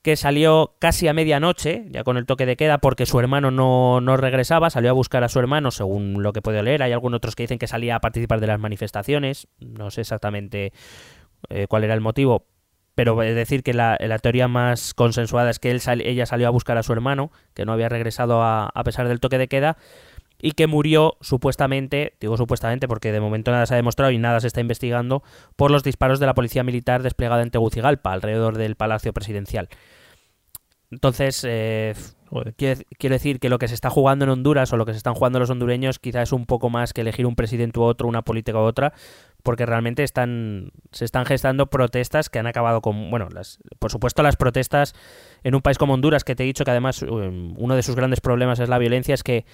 que 0.03 0.16
salió 0.16 0.76
casi 0.78 1.09
a 1.09 1.12
medianoche, 1.12 1.84
ya 1.90 2.05
con 2.05 2.16
el 2.16 2.26
toque 2.26 2.46
de 2.46 2.57
queda, 2.57 2.78
porque 2.78 3.05
su 3.05 3.20
hermano 3.20 3.51
no, 3.51 4.01
no 4.01 4.16
regresaba, 4.16 4.70
salió 4.70 4.90
a 4.90 4.94
buscar 4.94 5.24
a 5.24 5.28
su 5.28 5.38
hermano, 5.38 5.70
según 5.70 6.22
lo 6.22 6.32
que 6.32 6.40
puedo 6.40 6.62
leer. 6.62 6.82
Hay 6.82 6.92
algunos 6.92 7.18
otros 7.18 7.36
que 7.36 7.42
dicen 7.42 7.59
que 7.59 7.66
salía 7.66 7.96
a 7.96 8.01
participar 8.01 8.40
de 8.40 8.46
las 8.46 8.59
manifestaciones, 8.59 9.48
no 9.59 9.90
sé 9.90 10.01
exactamente 10.01 10.72
eh, 11.51 11.66
cuál 11.68 11.84
era 11.84 11.94
el 11.94 12.01
motivo, 12.01 12.46
pero 12.94 13.22
es 13.22 13.34
decir 13.34 13.62
que 13.62 13.74
la, 13.74 13.98
la 14.01 14.18
teoría 14.18 14.48
más 14.48 14.94
consensuada 14.94 15.51
es 15.51 15.59
que 15.59 15.70
él 15.70 15.80
ella 16.03 16.26
salió 16.26 16.46
a 16.48 16.51
buscar 16.51 16.78
a 16.78 16.82
su 16.82 16.92
hermano, 16.92 17.30
que 17.55 17.66
no 17.66 17.72
había 17.72 17.88
regresado 17.88 18.42
a, 18.42 18.70
a 18.74 18.84
pesar 18.84 19.07
del 19.07 19.20
toque 19.20 19.38
de 19.38 19.48
queda, 19.48 19.76
y 20.42 20.53
que 20.53 20.66
murió 20.66 21.16
supuestamente, 21.20 22.14
digo 22.20 22.36
supuestamente 22.36 22.88
porque 22.88 23.12
de 23.12 23.20
momento 23.20 23.51
nada 23.51 23.66
se 23.66 23.74
ha 23.74 23.76
demostrado 23.76 24.11
y 24.11 24.18
nada 24.18 24.40
se 24.40 24.46
está 24.46 24.61
investigando, 24.61 25.22
por 25.57 25.70
los 25.70 25.82
disparos 25.82 26.18
de 26.20 26.26
la 26.26 26.34
policía 26.34 26.62
militar 26.62 27.03
desplegada 27.03 27.42
en 27.42 27.51
Tegucigalpa, 27.51 28.12
alrededor 28.12 28.57
del 28.57 28.76
Palacio 28.76 29.12
Presidencial. 29.12 29.68
Entonces, 30.91 31.45
eh, 31.49 31.95
quiero 32.57 33.14
decir 33.14 33.38
que 33.38 33.49
lo 33.49 33.59
que 33.59 33.68
se 33.68 33.74
está 33.74 33.91
jugando 33.91 34.24
en 34.24 34.30
Honduras 34.30 34.72
o 34.72 34.76
lo 34.76 34.86
que 34.86 34.93
se 34.93 34.99
están 34.99 35.14
jugando 35.14 35.38
los 35.38 35.51
hondureños 35.51 35.99
quizás 35.99 36.24
es 36.24 36.32
un 36.32 36.47
poco 36.47 36.68
más 36.68 36.93
que 36.93 37.03
elegir 37.03 37.26
un 37.26 37.36
presidente 37.36 37.78
u 37.78 37.82
otro, 37.82 38.09
una 38.09 38.22
política 38.22 38.59
u 38.59 38.62
otra, 38.62 38.93
porque 39.43 39.66
realmente 39.66 40.03
están 40.03 40.72
se 40.91 41.05
están 41.05 41.26
gestando 41.26 41.66
protestas 41.66 42.28
que 42.28 42.38
han 42.38 42.47
acabado 42.47 42.80
con, 42.80 43.11
bueno, 43.11 43.28
las, 43.32 43.59
por 43.78 43.91
supuesto 43.91 44.22
las 44.22 44.36
protestas 44.36 44.95
en 45.45 45.55
un 45.55 45.62
país 45.62 45.78
como 45.78 45.95
Honduras, 45.95 46.24
que 46.24 46.34
te 46.34 46.43
he 46.43 46.47
dicho 46.47 46.64
que 46.64 46.72
además 46.72 47.03
um, 47.03 47.55
uno 47.57 47.76
de 47.76 47.82
sus 47.82 47.95
grandes 47.95 48.20
problemas 48.20 48.59
es 48.59 48.68
la 48.68 48.78
violencia, 48.78 49.14
es 49.14 49.22
que 49.22 49.45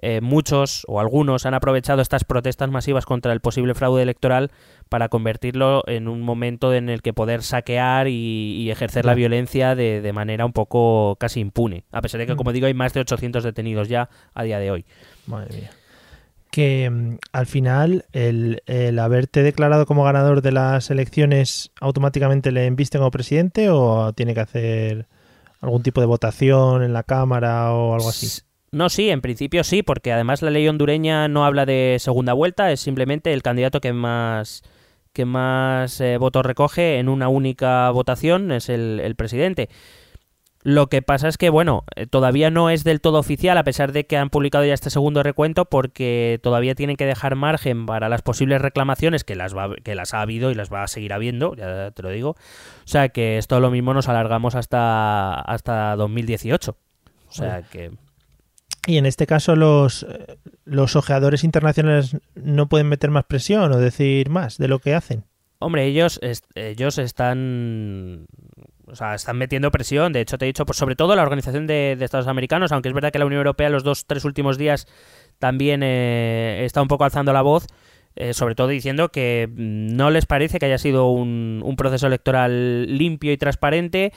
eh, 0.00 0.20
muchos 0.20 0.84
o 0.88 1.00
algunos 1.00 1.44
han 1.46 1.54
aprovechado 1.54 2.00
estas 2.02 2.24
protestas 2.24 2.70
masivas 2.70 3.04
contra 3.04 3.32
el 3.32 3.40
posible 3.40 3.74
fraude 3.74 4.02
electoral 4.02 4.50
para 4.88 5.08
convertirlo 5.08 5.82
en 5.86 6.08
un 6.08 6.22
momento 6.22 6.72
en 6.74 6.88
el 6.88 7.02
que 7.02 7.12
poder 7.12 7.42
saquear 7.42 8.08
y, 8.08 8.56
y 8.60 8.70
ejercer 8.70 9.04
la 9.04 9.14
violencia 9.14 9.74
de, 9.74 10.00
de 10.00 10.12
manera 10.12 10.44
un 10.46 10.52
poco 10.52 11.16
casi 11.20 11.40
impune. 11.40 11.84
A 11.92 12.00
pesar 12.02 12.18
de 12.20 12.26
que, 12.26 12.34
Mm. 12.34 12.36
como 12.36 12.52
digo, 12.52 12.66
hay 12.66 12.74
más 12.74 12.92
de 12.94 13.00
800 13.00 13.44
detenidos 13.44 13.88
ya 13.88 14.08
a 14.34 14.42
día 14.42 14.58
de 14.58 14.70
hoy. 14.70 14.84
Madre 15.26 15.56
mía. 15.56 15.70
Que 16.50 16.90
mm, 16.90 17.16
al 17.32 17.46
final 17.46 18.04
el, 18.12 18.62
el 18.66 18.98
haberte 18.98 19.42
declarado 19.42 19.86
como 19.86 20.04
ganador 20.04 20.42
de 20.42 20.52
las 20.52 20.90
elecciones 20.90 21.70
automáticamente 21.80 22.52
le 22.52 22.66
embiste 22.66 22.98
como 22.98 23.10
presidente 23.10 23.70
o 23.70 24.12
tiene 24.12 24.34
que 24.34 24.40
hacer 24.40 25.06
algún 25.60 25.82
tipo 25.82 26.00
de 26.00 26.06
votación 26.06 26.82
en 26.82 26.92
la 26.92 27.04
Cámara 27.04 27.72
o 27.72 27.94
algo 27.94 28.08
así. 28.08 28.42
No, 28.72 28.88
sí, 28.88 29.10
en 29.10 29.20
principio 29.20 29.64
sí, 29.64 29.82
porque 29.82 30.12
además 30.12 30.40
la 30.40 30.50
ley 30.50 30.66
hondureña 30.66 31.28
no 31.28 31.44
habla 31.44 31.66
de 31.66 31.98
segunda 32.00 32.32
vuelta, 32.32 32.72
es 32.72 32.80
simplemente 32.80 33.32
el 33.32 33.42
candidato 33.42 33.80
que 33.80 33.92
más 33.92 34.62
que 35.12 35.26
más 35.26 36.00
eh, 36.00 36.16
votos 36.16 36.46
recoge 36.46 36.98
en 36.98 37.10
una 37.10 37.28
única 37.28 37.90
votación 37.90 38.50
es 38.50 38.70
el, 38.70 38.98
el 39.00 39.14
presidente. 39.14 39.68
Lo 40.64 40.86
que 40.86 41.02
pasa 41.02 41.28
es 41.28 41.38
que, 41.38 41.50
bueno, 41.50 41.84
eh, 41.96 42.06
todavía 42.06 42.50
no 42.50 42.70
es 42.70 42.84
del 42.84 43.00
todo 43.00 43.18
oficial, 43.18 43.58
a 43.58 43.64
pesar 43.64 43.92
de 43.92 44.06
que 44.06 44.16
han 44.16 44.30
publicado 44.30 44.64
ya 44.64 44.74
este 44.74 44.90
segundo 44.90 45.22
recuento, 45.22 45.64
porque 45.64 46.38
todavía 46.42 46.76
tienen 46.76 46.96
que 46.96 47.04
dejar 47.04 47.34
margen 47.34 47.84
para 47.84 48.08
las 48.08 48.22
posibles 48.22 48.62
reclamaciones, 48.62 49.24
que 49.24 49.34
las, 49.34 49.56
va, 49.56 49.74
que 49.82 49.96
las 49.96 50.14
ha 50.14 50.20
habido 50.20 50.50
y 50.50 50.54
las 50.54 50.72
va 50.72 50.84
a 50.84 50.88
seguir 50.88 51.12
habiendo, 51.12 51.54
ya 51.56 51.90
te 51.90 52.02
lo 52.02 52.10
digo. 52.10 52.30
O 52.30 52.86
sea 52.86 53.08
que 53.08 53.38
esto 53.38 53.58
lo 53.58 53.70
mismo 53.72 53.92
nos 53.92 54.08
alargamos 54.08 54.54
hasta, 54.54 55.34
hasta 55.40 55.96
2018. 55.96 56.76
O 57.28 57.32
sea 57.32 57.62
que... 57.62 57.90
Y 58.86 58.96
en 58.96 59.06
este 59.06 59.26
caso 59.26 59.54
los, 59.54 60.02
eh, 60.02 60.38
los 60.64 60.96
ojeadores 60.96 61.44
internacionales 61.44 62.16
no 62.34 62.68
pueden 62.68 62.88
meter 62.88 63.10
más 63.10 63.24
presión 63.24 63.72
o 63.72 63.78
decir 63.78 64.28
más 64.28 64.58
de 64.58 64.68
lo 64.68 64.80
que 64.80 64.94
hacen. 64.94 65.24
Hombre, 65.58 65.86
ellos, 65.86 66.18
ellos 66.56 66.98
están. 66.98 68.26
O 68.86 68.96
sea, 68.96 69.14
están 69.14 69.38
metiendo 69.38 69.70
presión. 69.70 70.12
De 70.12 70.20
hecho, 70.20 70.36
te 70.36 70.44
he 70.44 70.46
dicho, 70.46 70.66
pues 70.66 70.76
sobre 70.76 70.96
todo 70.96 71.14
la 71.14 71.22
Organización 71.22 71.68
de, 71.68 71.94
de 71.96 72.04
Estados 72.04 72.26
Americanos, 72.26 72.72
aunque 72.72 72.88
es 72.88 72.94
verdad 72.94 73.12
que 73.12 73.20
la 73.20 73.26
Unión 73.26 73.38
Europea 73.38 73.70
los 73.70 73.84
dos, 73.84 74.06
tres 74.06 74.24
últimos 74.24 74.58
días 74.58 74.86
también 75.38 75.82
eh, 75.82 76.64
está 76.64 76.82
un 76.82 76.88
poco 76.88 77.04
alzando 77.04 77.32
la 77.32 77.42
voz, 77.42 77.66
eh, 78.16 78.34
sobre 78.34 78.54
todo 78.54 78.68
diciendo 78.68 79.10
que 79.10 79.48
mm, 79.48 79.96
no 79.96 80.10
les 80.10 80.26
parece 80.26 80.58
que 80.58 80.66
haya 80.66 80.78
sido 80.78 81.08
un, 81.10 81.62
un 81.64 81.76
proceso 81.76 82.08
electoral 82.08 82.98
limpio 82.98 83.32
y 83.32 83.38
transparente, 83.38 84.12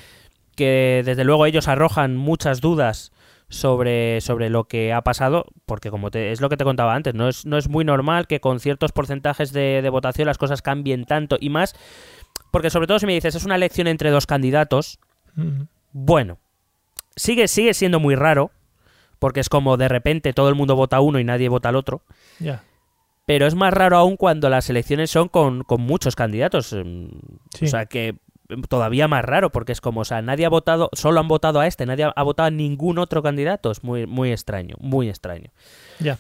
que 0.56 1.04
desde 1.06 1.24
luego 1.24 1.46
ellos 1.46 1.68
arrojan 1.68 2.18
muchas 2.18 2.60
dudas 2.60 3.12
sobre, 3.50 4.22
sobre 4.22 4.50
lo 4.50 4.66
que 4.66 4.92
ha 4.94 5.02
pasado, 5.02 5.46
porque 5.66 5.90
como 5.92 6.12
te, 6.12 6.32
es 6.32 6.42
lo 6.42 6.50
que 6.50 6.58
te 6.58 6.64
contaba 6.64 6.96
antes, 6.96 7.14
no 7.14 7.28
es, 7.30 7.46
no 7.46 7.58
es 7.58 7.70
muy 7.70 7.86
normal 7.86 8.28
que 8.28 8.40
con 8.40 8.60
ciertos 8.60 8.92
porcentajes 8.92 9.54
de, 9.54 9.82
de 9.82 9.90
votación 9.90 10.26
las 10.28 10.38
cosas 10.38 10.62
cambien 10.62 11.06
tanto 11.06 11.38
y 11.40 11.50
más, 11.50 11.76
porque 12.52 12.70
sobre 12.70 12.88
todo 12.88 13.00
si 13.00 13.06
me 13.06 13.14
dices 13.14 13.36
es 13.36 13.46
una 13.46 13.56
elección 13.56 13.88
entre 13.88 14.10
dos 14.10 14.26
candidatos, 14.28 15.00
Mm. 15.38 15.64
bueno, 15.92 16.38
sigue, 17.18 17.48
sigue 17.50 17.74
siendo 17.74 18.00
muy 18.00 18.16
raro, 18.16 18.52
porque 19.20 19.42
es 19.42 19.50
como 19.50 19.76
de 19.76 19.90
repente 19.90 20.32
todo 20.34 20.48
el 20.50 20.56
mundo 20.56 20.76
vota 20.78 21.02
uno 21.02 21.20
y 21.20 21.24
nadie 21.26 21.50
vota 21.50 21.68
al 21.70 21.76
otro, 21.76 22.02
Ya. 22.40 22.64
pero 23.26 23.46
es 23.48 23.54
más 23.56 23.74
raro 23.74 23.98
aún 23.98 24.16
cuando 24.18 24.50
las 24.50 24.70
elecciones 24.70 25.12
son 25.12 25.28
con, 25.28 25.64
con 25.64 25.82
muchos 25.82 26.16
candidatos. 26.16 26.68
Sí. 26.68 27.66
O 27.66 27.68
sea 27.68 27.86
que 27.86 28.16
todavía 28.70 29.08
más 29.08 29.26
raro, 29.26 29.52
porque 29.52 29.72
es 29.72 29.82
como, 29.82 30.02
o 30.02 30.06
sea, 30.06 30.22
nadie 30.22 30.46
ha 30.46 30.50
votado, 30.50 30.90
solo 30.94 31.20
han 31.20 31.28
votado 31.28 31.60
a 31.60 31.68
este, 31.68 31.86
nadie 31.86 32.10
ha, 32.16 32.24
votado 32.24 32.48
a 32.48 32.52
ningún 32.52 33.00
otro 33.00 33.24
candidato. 33.24 33.72
Es 33.72 33.84
muy, 33.84 34.06
muy 34.06 34.32
extraño, 34.32 34.76
muy 34.80 35.10
extraño. 35.10 35.52
Ya. 36.00 36.18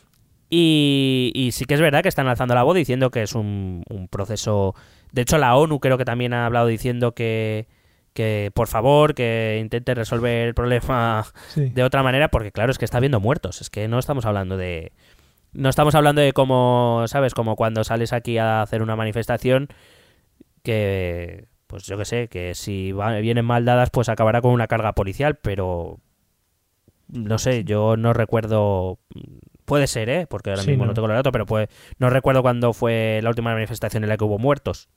Y, 0.49 1.31
y 1.33 1.51
sí 1.51 1.65
que 1.65 1.73
es 1.73 1.81
verdad 1.81 2.01
que 2.03 2.09
están 2.09 2.27
alzando 2.27 2.55
la 2.55 2.63
voz 2.63 2.75
diciendo 2.75 3.09
que 3.11 3.23
es 3.23 3.33
un, 3.33 3.83
un 3.89 4.07
proceso. 4.07 4.75
De 5.11 5.23
hecho, 5.23 5.37
la 5.37 5.55
ONU 5.55 5.79
creo 5.79 5.97
que 5.97 6.05
también 6.05 6.33
ha 6.33 6.45
hablado 6.45 6.67
diciendo 6.67 7.13
que, 7.13 7.67
que 8.13 8.51
por 8.53 8.67
favor, 8.67 9.15
que 9.15 9.57
intente 9.61 9.93
resolver 9.95 10.47
el 10.47 10.53
problema 10.53 11.25
Sí. 11.49 11.69
de 11.69 11.83
otra 11.83 12.03
manera, 12.03 12.29
porque 12.29 12.51
claro, 12.51 12.71
es 12.71 12.77
que 12.77 12.85
está 12.85 12.97
habiendo 12.97 13.19
muertos. 13.19 13.61
Es 13.61 13.69
que 13.69 13.87
no 13.87 13.99
estamos 13.99 14.25
hablando 14.25 14.57
de. 14.57 14.91
No 15.53 15.69
estamos 15.69 15.95
hablando 15.95 16.21
de 16.21 16.33
como, 16.33 17.05
¿sabes? 17.07 17.33
Como 17.33 17.55
cuando 17.55 17.83
sales 17.83 18.11
aquí 18.13 18.37
a 18.37 18.61
hacer 18.61 18.81
una 18.81 18.95
manifestación 18.97 19.69
que, 20.63 21.45
pues 21.75 21.85
yo 21.87 21.97
que 21.97 22.05
sé, 22.05 22.29
que 22.29 22.55
si 22.55 22.93
va- 22.93 23.17
vienen 23.17 23.43
mal 23.43 23.65
dadas, 23.65 23.89
pues 23.89 24.07
acabará 24.07 24.39
con 24.41 24.51
una 24.53 24.67
carga 24.67 24.93
policial, 24.93 25.35
pero 25.35 25.99
no 27.09 27.37
sé, 27.37 27.65
yo 27.65 27.97
no 27.97 28.13
recuerdo. 28.13 28.97
Puede 29.65 29.87
ser, 29.87 30.07
¿eh? 30.07 30.25
Porque 30.25 30.51
ahora 30.51 30.61
Sí, 30.61 30.69
mismo 30.69 30.85
no. 30.85 30.91
no. 30.91 30.93
tengo 30.93 31.09
el 31.09 31.15
dato, 31.15 31.33
pero 31.33 31.45
puede, 31.45 31.67
no 31.99 32.09
recuerdo 32.09 32.41
cuándo 32.43 32.71
fue 32.71 33.19
la 33.21 33.27
última 33.29 33.51
manifestación 33.53 34.03
en 34.03 34.09
la 34.09 34.15
que 34.15 34.23
hubo 34.23 34.37
muertos. 34.39 34.87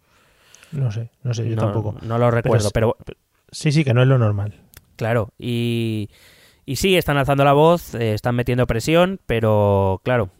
No 0.70 0.92
sé, 0.92 1.10
no 1.24 1.34
sé, 1.34 1.48
yo 1.48 1.56
no, 1.56 1.62
tampoco. 1.62 1.96
No 2.02 2.16
lo 2.16 2.30
recuerdo, 2.30 2.68
es- 2.68 2.72
pero 2.72 2.96
Sí, 3.50 3.72
sí, 3.72 3.82
que 3.82 3.92
no 3.92 4.02
es 4.02 4.06
lo 4.08 4.18
normal. 4.18 4.54
Claro, 4.94 5.30
y, 5.36 6.10
y 6.64 6.76
sí, 6.76 6.96
están 6.96 7.16
alzando 7.16 7.44
la 7.44 7.54
voz, 7.54 7.96
eh, 7.96 8.14
están 8.14 8.36
metiendo 8.36 8.68
presión, 8.68 9.18
pero 9.26 10.00
claro, 10.04 10.30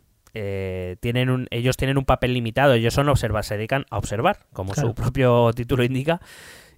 eh, 0.40 0.96
tienen 1.00 1.30
un, 1.30 1.46
ellos 1.50 1.76
tienen 1.76 1.98
un 1.98 2.04
papel 2.04 2.32
limitado, 2.34 2.74
ellos 2.74 2.94
son 2.94 3.08
observar, 3.08 3.44
se 3.44 3.56
dedican 3.56 3.84
a 3.90 3.98
observar, 3.98 4.38
como 4.52 4.72
Claro. 4.72 4.88
su 4.90 4.94
propio 4.94 5.50
título 5.54 5.82
indica, 5.84 6.20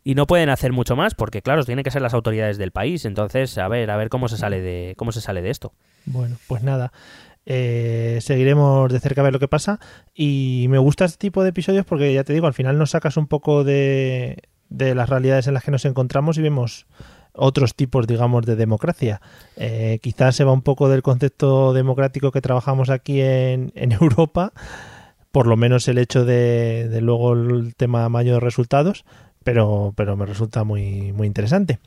y 0.02 0.14
no 0.14 0.26
pueden 0.26 0.48
hacer 0.48 0.72
mucho 0.72 0.96
más, 0.96 1.14
porque 1.14 1.42
claro, 1.42 1.64
tienen 1.64 1.82
que 1.84 1.90
ser 1.90 2.00
las 2.02 2.14
autoridades 2.14 2.56
del 2.56 2.70
país, 2.70 3.04
entonces, 3.04 3.58
a 3.58 3.68
ver, 3.68 3.90
a 3.90 3.96
ver 3.98 4.08
cómo 4.08 4.28
se 4.28 4.38
sale 4.38 4.60
de, 4.62 4.94
cómo 4.96 5.12
se 5.12 5.20
sale 5.20 5.42
de 5.42 5.50
esto. 5.50 5.72
Bueno, 6.06 6.36
pues 6.46 6.62
nada. 6.62 6.90
eh, 7.46 8.18
seguiremos 8.20 8.92
de 8.92 9.00
cerca 9.00 9.20
a 9.22 9.24
ver 9.24 9.32
lo 9.32 9.38
que 9.40 9.48
pasa. 9.48 9.78
Y 10.14 10.66
me 10.68 10.78
gusta 10.78 11.04
este 11.04 11.18
tipo 11.18 11.42
de 11.42 11.48
episodios 11.50 11.84
porque 11.84 12.12
ya 12.14 12.24
te 12.24 12.32
digo, 12.32 12.46
al 12.46 12.54
final 12.54 12.78
nos 12.78 12.90
sacas 12.90 13.16
un 13.16 13.26
poco 13.26 13.64
de, 13.64 14.42
de 14.68 14.94
las 14.94 15.08
realidades 15.08 15.46
en 15.46 15.54
las 15.54 15.64
que 15.64 15.70
nos 15.70 15.84
encontramos 15.84 16.38
y 16.38 16.42
vemos 16.42 16.86
otros 17.34 17.74
tipos, 17.74 18.06
digamos, 18.06 18.46
de 18.46 18.56
democracia. 18.56 19.20
Eh, 19.56 19.98
quizás 20.02 20.36
se 20.36 20.44
va 20.44 20.52
un 20.52 20.62
poco 20.62 20.88
del 20.88 21.02
concepto 21.02 21.72
democrático 21.72 22.32
que 22.32 22.40
trabajamos 22.40 22.90
aquí 22.90 23.20
en, 23.20 23.72
en 23.74 23.92
Europa, 24.00 24.52
por 25.32 25.46
lo 25.46 25.56
menos 25.56 25.88
el 25.88 25.98
hecho 25.98 26.24
de, 26.24 26.88
de 26.88 27.00
luego 27.00 27.32
el 27.34 27.74
tema 27.76 28.08
mayor 28.08 28.34
de 28.34 28.40
resultados, 28.40 29.04
pero, 29.44 29.92
pero 29.96 30.16
me 30.16 30.26
resulta 30.26 30.64
muy, 30.64 31.12
muy 31.12 31.26
interesante. 31.26 31.78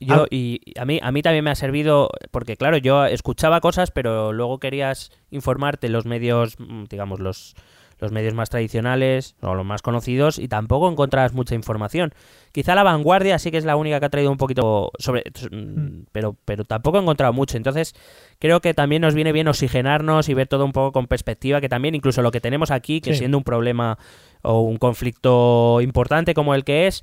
Yo, 0.00 0.24
Ah. 0.24 0.26
y 0.30 0.60
a 0.78 0.84
mí, 0.84 1.00
a 1.02 1.10
mí 1.10 1.22
también 1.22 1.44
me 1.44 1.50
ha 1.50 1.54
servido, 1.54 2.10
porque 2.30 2.56
claro, 2.56 2.76
yo 2.76 3.06
escuchaba 3.06 3.60
cosas, 3.60 3.90
pero 3.90 4.32
luego 4.32 4.58
querías 4.58 5.10
informarte 5.30 5.88
los 5.88 6.04
medios, 6.04 6.56
mm, 6.58 6.84
digamos, 6.90 7.18
los, 7.20 7.54
los 8.00 8.12
medios 8.12 8.34
más 8.34 8.48
tradicionales 8.50 9.36
o 9.42 9.54
los 9.54 9.64
más 9.64 9.82
conocidos, 9.82 10.38
y 10.38 10.48
tampoco 10.48 10.90
encontrabas 10.90 11.32
mucha 11.34 11.54
información. 11.54 12.12
Quizá 12.52 12.74
la 12.74 12.82
vanguardia 12.82 13.38
sí 13.38 13.50
que 13.50 13.58
es 13.58 13.64
la 13.64 13.76
única 13.76 14.00
que 14.00 14.06
ha 14.06 14.10
traído 14.10 14.30
un 14.32 14.38
poquito 14.38 14.90
sobre. 14.98 15.22
mm, 15.50 16.04
Pero, 16.12 16.36
pero 16.44 16.64
tampoco 16.64 16.98
he 16.98 17.02
encontrado 17.02 17.32
mucho. 17.32 17.56
Entonces, 17.56 17.94
creo 18.38 18.60
que 18.60 18.74
también 18.74 19.02
nos 19.02 19.14
viene 19.14 19.32
bien 19.32 19.48
oxigenarnos 19.48 20.28
y 20.28 20.34
ver 20.34 20.48
todo 20.48 20.64
un 20.64 20.72
poco 20.72 20.92
con 20.92 21.06
perspectiva, 21.06 21.60
que 21.60 21.68
también 21.68 21.94
incluso 21.94 22.22
lo 22.22 22.30
que 22.30 22.40
tenemos 22.40 22.70
aquí, 22.70 23.00
que 23.00 23.12
Sí. 23.12 23.18
siendo 23.20 23.38
un 23.38 23.44
problema 23.44 23.98
o 24.42 24.60
un 24.62 24.78
conflicto 24.78 25.80
importante 25.82 26.32
como 26.34 26.54
el 26.54 26.64
que 26.64 26.86
es, 26.86 27.02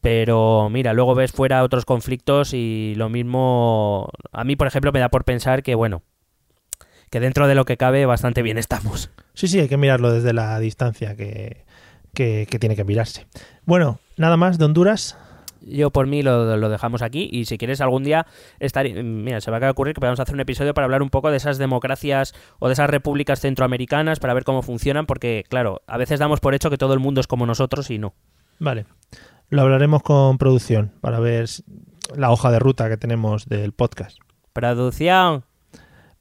pero 0.00 0.68
mira, 0.70 0.92
luego 0.92 1.14
ves 1.14 1.32
fuera 1.32 1.62
otros 1.62 1.84
conflictos 1.84 2.52
y 2.54 2.94
lo 2.96 3.08
mismo, 3.08 4.08
a 4.32 4.44
mí 4.44 4.54
por 4.56 4.66
ejemplo 4.68 4.92
me 4.92 5.00
da 5.00 5.08
por 5.08 5.24
pensar 5.24 5.62
que 5.62 5.74
bueno, 5.74 6.02
que 7.10 7.20
dentro 7.20 7.46
de 7.48 7.54
lo 7.54 7.64
que 7.64 7.76
cabe 7.76 8.06
bastante 8.06 8.42
bien 8.42 8.58
estamos. 8.58 9.10
Sí, 9.34 9.48
sí, 9.48 9.60
hay 9.60 9.68
que 9.68 9.76
mirarlo 9.76 10.12
desde 10.12 10.32
la 10.32 10.58
distancia 10.58 11.16
que, 11.16 11.64
que, 12.14 12.46
que 12.50 12.58
tiene 12.58 12.76
que 12.76 12.84
mirarse. 12.84 13.26
Bueno, 13.64 14.00
nada 14.16 14.36
más 14.36 14.58
de 14.58 14.64
Honduras. 14.64 15.16
Yo 15.62 15.90
por 15.90 16.06
mí 16.06 16.22
lo, 16.22 16.56
lo 16.56 16.68
dejamos 16.68 17.02
aquí 17.02 17.28
y 17.32 17.46
si 17.46 17.58
quieres 17.58 17.80
algún 17.80 18.04
día 18.04 18.26
estar, 18.60 18.88
mira, 18.88 19.40
se 19.40 19.50
me 19.50 19.56
acaba 19.56 19.68
de 19.68 19.72
ocurrir 19.72 19.94
que 19.94 20.00
podemos 20.00 20.20
hacer 20.20 20.34
un 20.34 20.40
episodio 20.40 20.74
para 20.74 20.84
hablar 20.84 21.02
un 21.02 21.10
poco 21.10 21.30
de 21.30 21.38
esas 21.38 21.58
democracias 21.58 22.34
o 22.60 22.68
de 22.68 22.74
esas 22.74 22.88
repúblicas 22.88 23.40
centroamericanas 23.40 24.20
para 24.20 24.32
ver 24.32 24.44
cómo 24.44 24.62
funcionan 24.62 25.06
porque 25.06 25.44
claro, 25.48 25.82
a 25.88 25.96
veces 25.96 26.20
damos 26.20 26.38
por 26.38 26.54
hecho 26.54 26.70
que 26.70 26.78
todo 26.78 26.94
el 26.94 27.00
mundo 27.00 27.20
es 27.20 27.26
como 27.26 27.46
nosotros 27.46 27.90
y 27.90 27.98
no. 27.98 28.14
Vale. 28.60 28.86
Lo 29.48 29.62
hablaremos 29.62 30.02
con 30.04 30.38
producción 30.38 30.92
para 31.00 31.18
ver 31.18 31.48
la 32.14 32.30
hoja 32.30 32.52
de 32.52 32.60
ruta 32.60 32.88
que 32.88 32.96
tenemos 32.96 33.46
del 33.46 33.72
podcast. 33.72 34.18
Producción. 34.52 35.45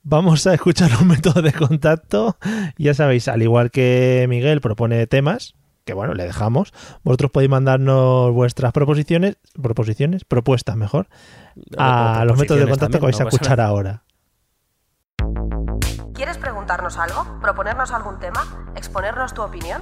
Vamos 0.08 0.46
a 0.46 0.54
escuchar 0.54 0.92
un 1.02 1.08
método 1.08 1.42
de 1.42 1.52
contacto. 1.52 2.38
Ya 2.78 2.94
sabéis, 2.94 3.28
al 3.28 3.42
igual 3.42 3.72
que 3.72 4.28
Miguel 4.30 4.62
propone 4.62 5.08
temas, 5.08 5.56
que 5.84 5.96
bueno, 5.96 6.14
le 6.14 6.26
dejamos, 6.26 6.74
vosotros 7.04 7.32
podéis 7.32 7.50
mandarnos 7.50 8.32
vuestras 8.32 8.72
proposiciones, 8.72 9.38
proposiciones, 9.60 10.24
propuestas 10.24 10.76
mejor, 10.76 11.08
a 11.80 12.24
los 12.28 12.38
métodos 12.38 12.62
de 12.62 12.70
contacto 12.70 13.00
que 13.00 13.06
vais 13.06 13.20
a 13.20 13.24
no 13.24 13.30
escuchar 13.30 13.60
ahora. 13.60 14.04
¿Quieres 16.14 16.38
preguntarnos 16.38 17.00
algo? 17.00 17.40
¿Proponernos 17.42 17.92
algún 17.92 18.20
tema? 18.20 18.74
¿Exponernos 18.76 19.34
tu 19.34 19.42
opinión? 19.42 19.82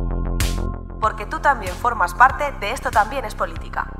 Porque 1.01 1.25
tú 1.25 1.39
también 1.39 1.73
formas 1.73 2.13
parte 2.13 2.43
de 2.59 2.71
Esto 2.71 2.91
también 2.91 3.25
es 3.25 3.33
política. 3.33 3.91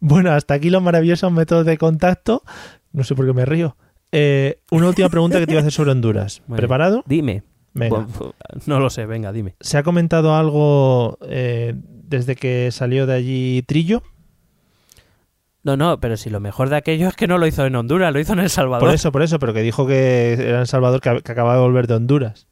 Bueno, 0.00 0.32
hasta 0.32 0.54
aquí 0.54 0.68
los 0.68 0.82
maravillosos 0.82 1.30
métodos 1.30 1.64
de 1.64 1.78
contacto. 1.78 2.42
No 2.90 3.04
sé 3.04 3.14
por 3.14 3.24
qué 3.24 3.32
me 3.32 3.44
río. 3.44 3.76
Eh, 4.10 4.60
una 4.72 4.88
última 4.88 5.08
pregunta 5.08 5.38
que 5.38 5.46
te 5.46 5.52
iba 5.52 5.60
a 5.60 5.62
hacer 5.62 5.72
sobre 5.72 5.92
Honduras. 5.92 6.42
¿Preparado? 6.56 7.04
Dime. 7.06 7.44
Venga. 7.72 8.06
No 8.66 8.80
lo 8.80 8.90
sé, 8.90 9.06
venga, 9.06 9.32
dime. 9.32 9.54
¿Se 9.60 9.78
ha 9.78 9.82
comentado 9.82 10.34
algo 10.34 11.16
eh, 11.22 11.74
desde 11.76 12.36
que 12.36 12.70
salió 12.72 13.06
de 13.06 13.14
allí 13.14 13.62
Trillo? 13.62 14.02
No, 15.62 15.76
no, 15.76 16.00
pero 16.00 16.16
si 16.16 16.28
lo 16.28 16.40
mejor 16.40 16.68
de 16.68 16.76
aquello 16.76 17.08
es 17.08 17.14
que 17.14 17.28
no 17.28 17.38
lo 17.38 17.46
hizo 17.46 17.64
en 17.64 17.76
Honduras, 17.76 18.12
lo 18.12 18.18
hizo 18.18 18.32
en 18.32 18.40
El 18.40 18.50
Salvador. 18.50 18.88
Por 18.88 18.94
eso, 18.94 19.12
por 19.12 19.22
eso, 19.22 19.38
pero 19.38 19.54
que 19.54 19.62
dijo 19.62 19.86
que 19.86 20.32
era 20.32 20.58
en 20.58 20.66
Salvador 20.66 21.00
que, 21.00 21.22
que 21.22 21.32
acababa 21.32 21.54
de 21.54 21.60
volver 21.60 21.86
de 21.86 21.94
Honduras. 21.94 22.48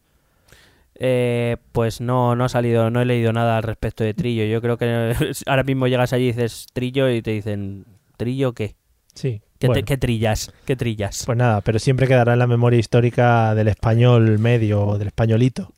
Eh, 1.03 1.57
pues 1.73 2.01
no, 2.03 2.37
no 2.37 2.45
ha 2.45 2.49
salido, 2.51 2.91
no 2.91 3.01
he 3.01 3.07
leído 3.07 3.33
nada 3.33 3.57
al 3.57 3.63
respecto 3.63 4.05
de 4.05 4.13
Trillo. 4.15 4.45
Yo 4.45 4.61
creo 4.61 4.77
que 4.77 5.15
ahora 5.47 5.63
mismo 5.65 5.87
llegas 5.89 6.13
allí 6.13 6.25
y 6.25 6.33
dices 6.33 6.67
Trillo 6.73 7.09
y 7.11 7.23
te 7.23 7.31
dicen, 7.31 7.87
¿Trillo 8.19 8.53
qué? 8.53 8.77
Sí. 9.15 9.41
¿Qué, 9.59 9.69
te- 9.69 9.83
qué 9.83 9.97
trillas? 9.99 10.53
¿Qué 10.65 10.77
trillas? 10.77 11.25
Pues 11.27 11.37
nada, 11.37 11.61
pero 11.63 11.79
siempre 11.79 12.07
quedará 12.07 12.33
en 12.35 12.39
la 12.39 12.47
memoria 12.47 12.79
histórica 12.79 13.55
del 13.55 13.69
español 13.69 14.39
medio 14.39 14.83
o 14.87 14.99
del 14.99 15.09
españolito. 15.09 15.73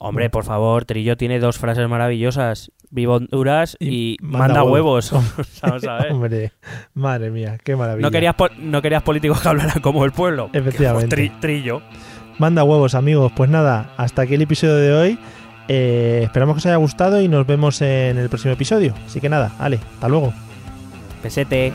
Hombre, 0.00 0.30
por 0.30 0.44
favor, 0.44 0.84
Trillo 0.84 1.16
tiene 1.16 1.38
dos 1.40 1.58
frases 1.58 1.88
maravillosas. 1.88 2.70
Vivo 2.90 3.14
Honduras 3.16 3.76
y, 3.80 4.14
Y 4.14 4.16
manda, 4.22 4.38
manda 4.46 4.62
huevos. 4.64 5.12
huevos. 5.12 5.36
Vamos 5.62 5.84
a 5.84 5.98
ver. 5.98 6.12
Hombre, 6.12 6.52
madre 6.94 7.30
mía, 7.30 7.58
qué 7.62 7.74
maravilla. 7.76 8.06
No 8.06 8.10
querías, 8.12 8.34
po- 8.34 8.48
no 8.58 8.80
querías 8.80 9.02
políticos 9.02 9.40
que 9.40 9.48
hablaran 9.48 9.80
como 9.82 10.04
el 10.04 10.12
pueblo. 10.12 10.50
Efectivamente. 10.52 11.14
Tri- 11.16 11.38
trillo. 11.40 11.82
Manda 12.38 12.62
huevos, 12.64 12.94
amigos. 12.94 13.32
Pues 13.34 13.50
nada, 13.50 13.90
hasta 13.96 14.22
aquí 14.22 14.34
el 14.34 14.42
episodio 14.42 14.76
de 14.76 14.92
hoy. 14.92 15.18
Eh, 15.66 16.20
esperamos 16.24 16.54
que 16.54 16.58
os 16.58 16.66
haya 16.66 16.76
gustado 16.76 17.20
y 17.20 17.28
nos 17.28 17.46
vemos 17.46 17.82
en 17.82 18.16
el 18.16 18.28
próximo 18.28 18.54
episodio. 18.54 18.94
Así 19.06 19.20
que 19.20 19.28
nada, 19.28 19.52
Ale, 19.58 19.80
hasta 19.94 20.08
luego. 20.08 20.32
Pesete. 21.22 21.72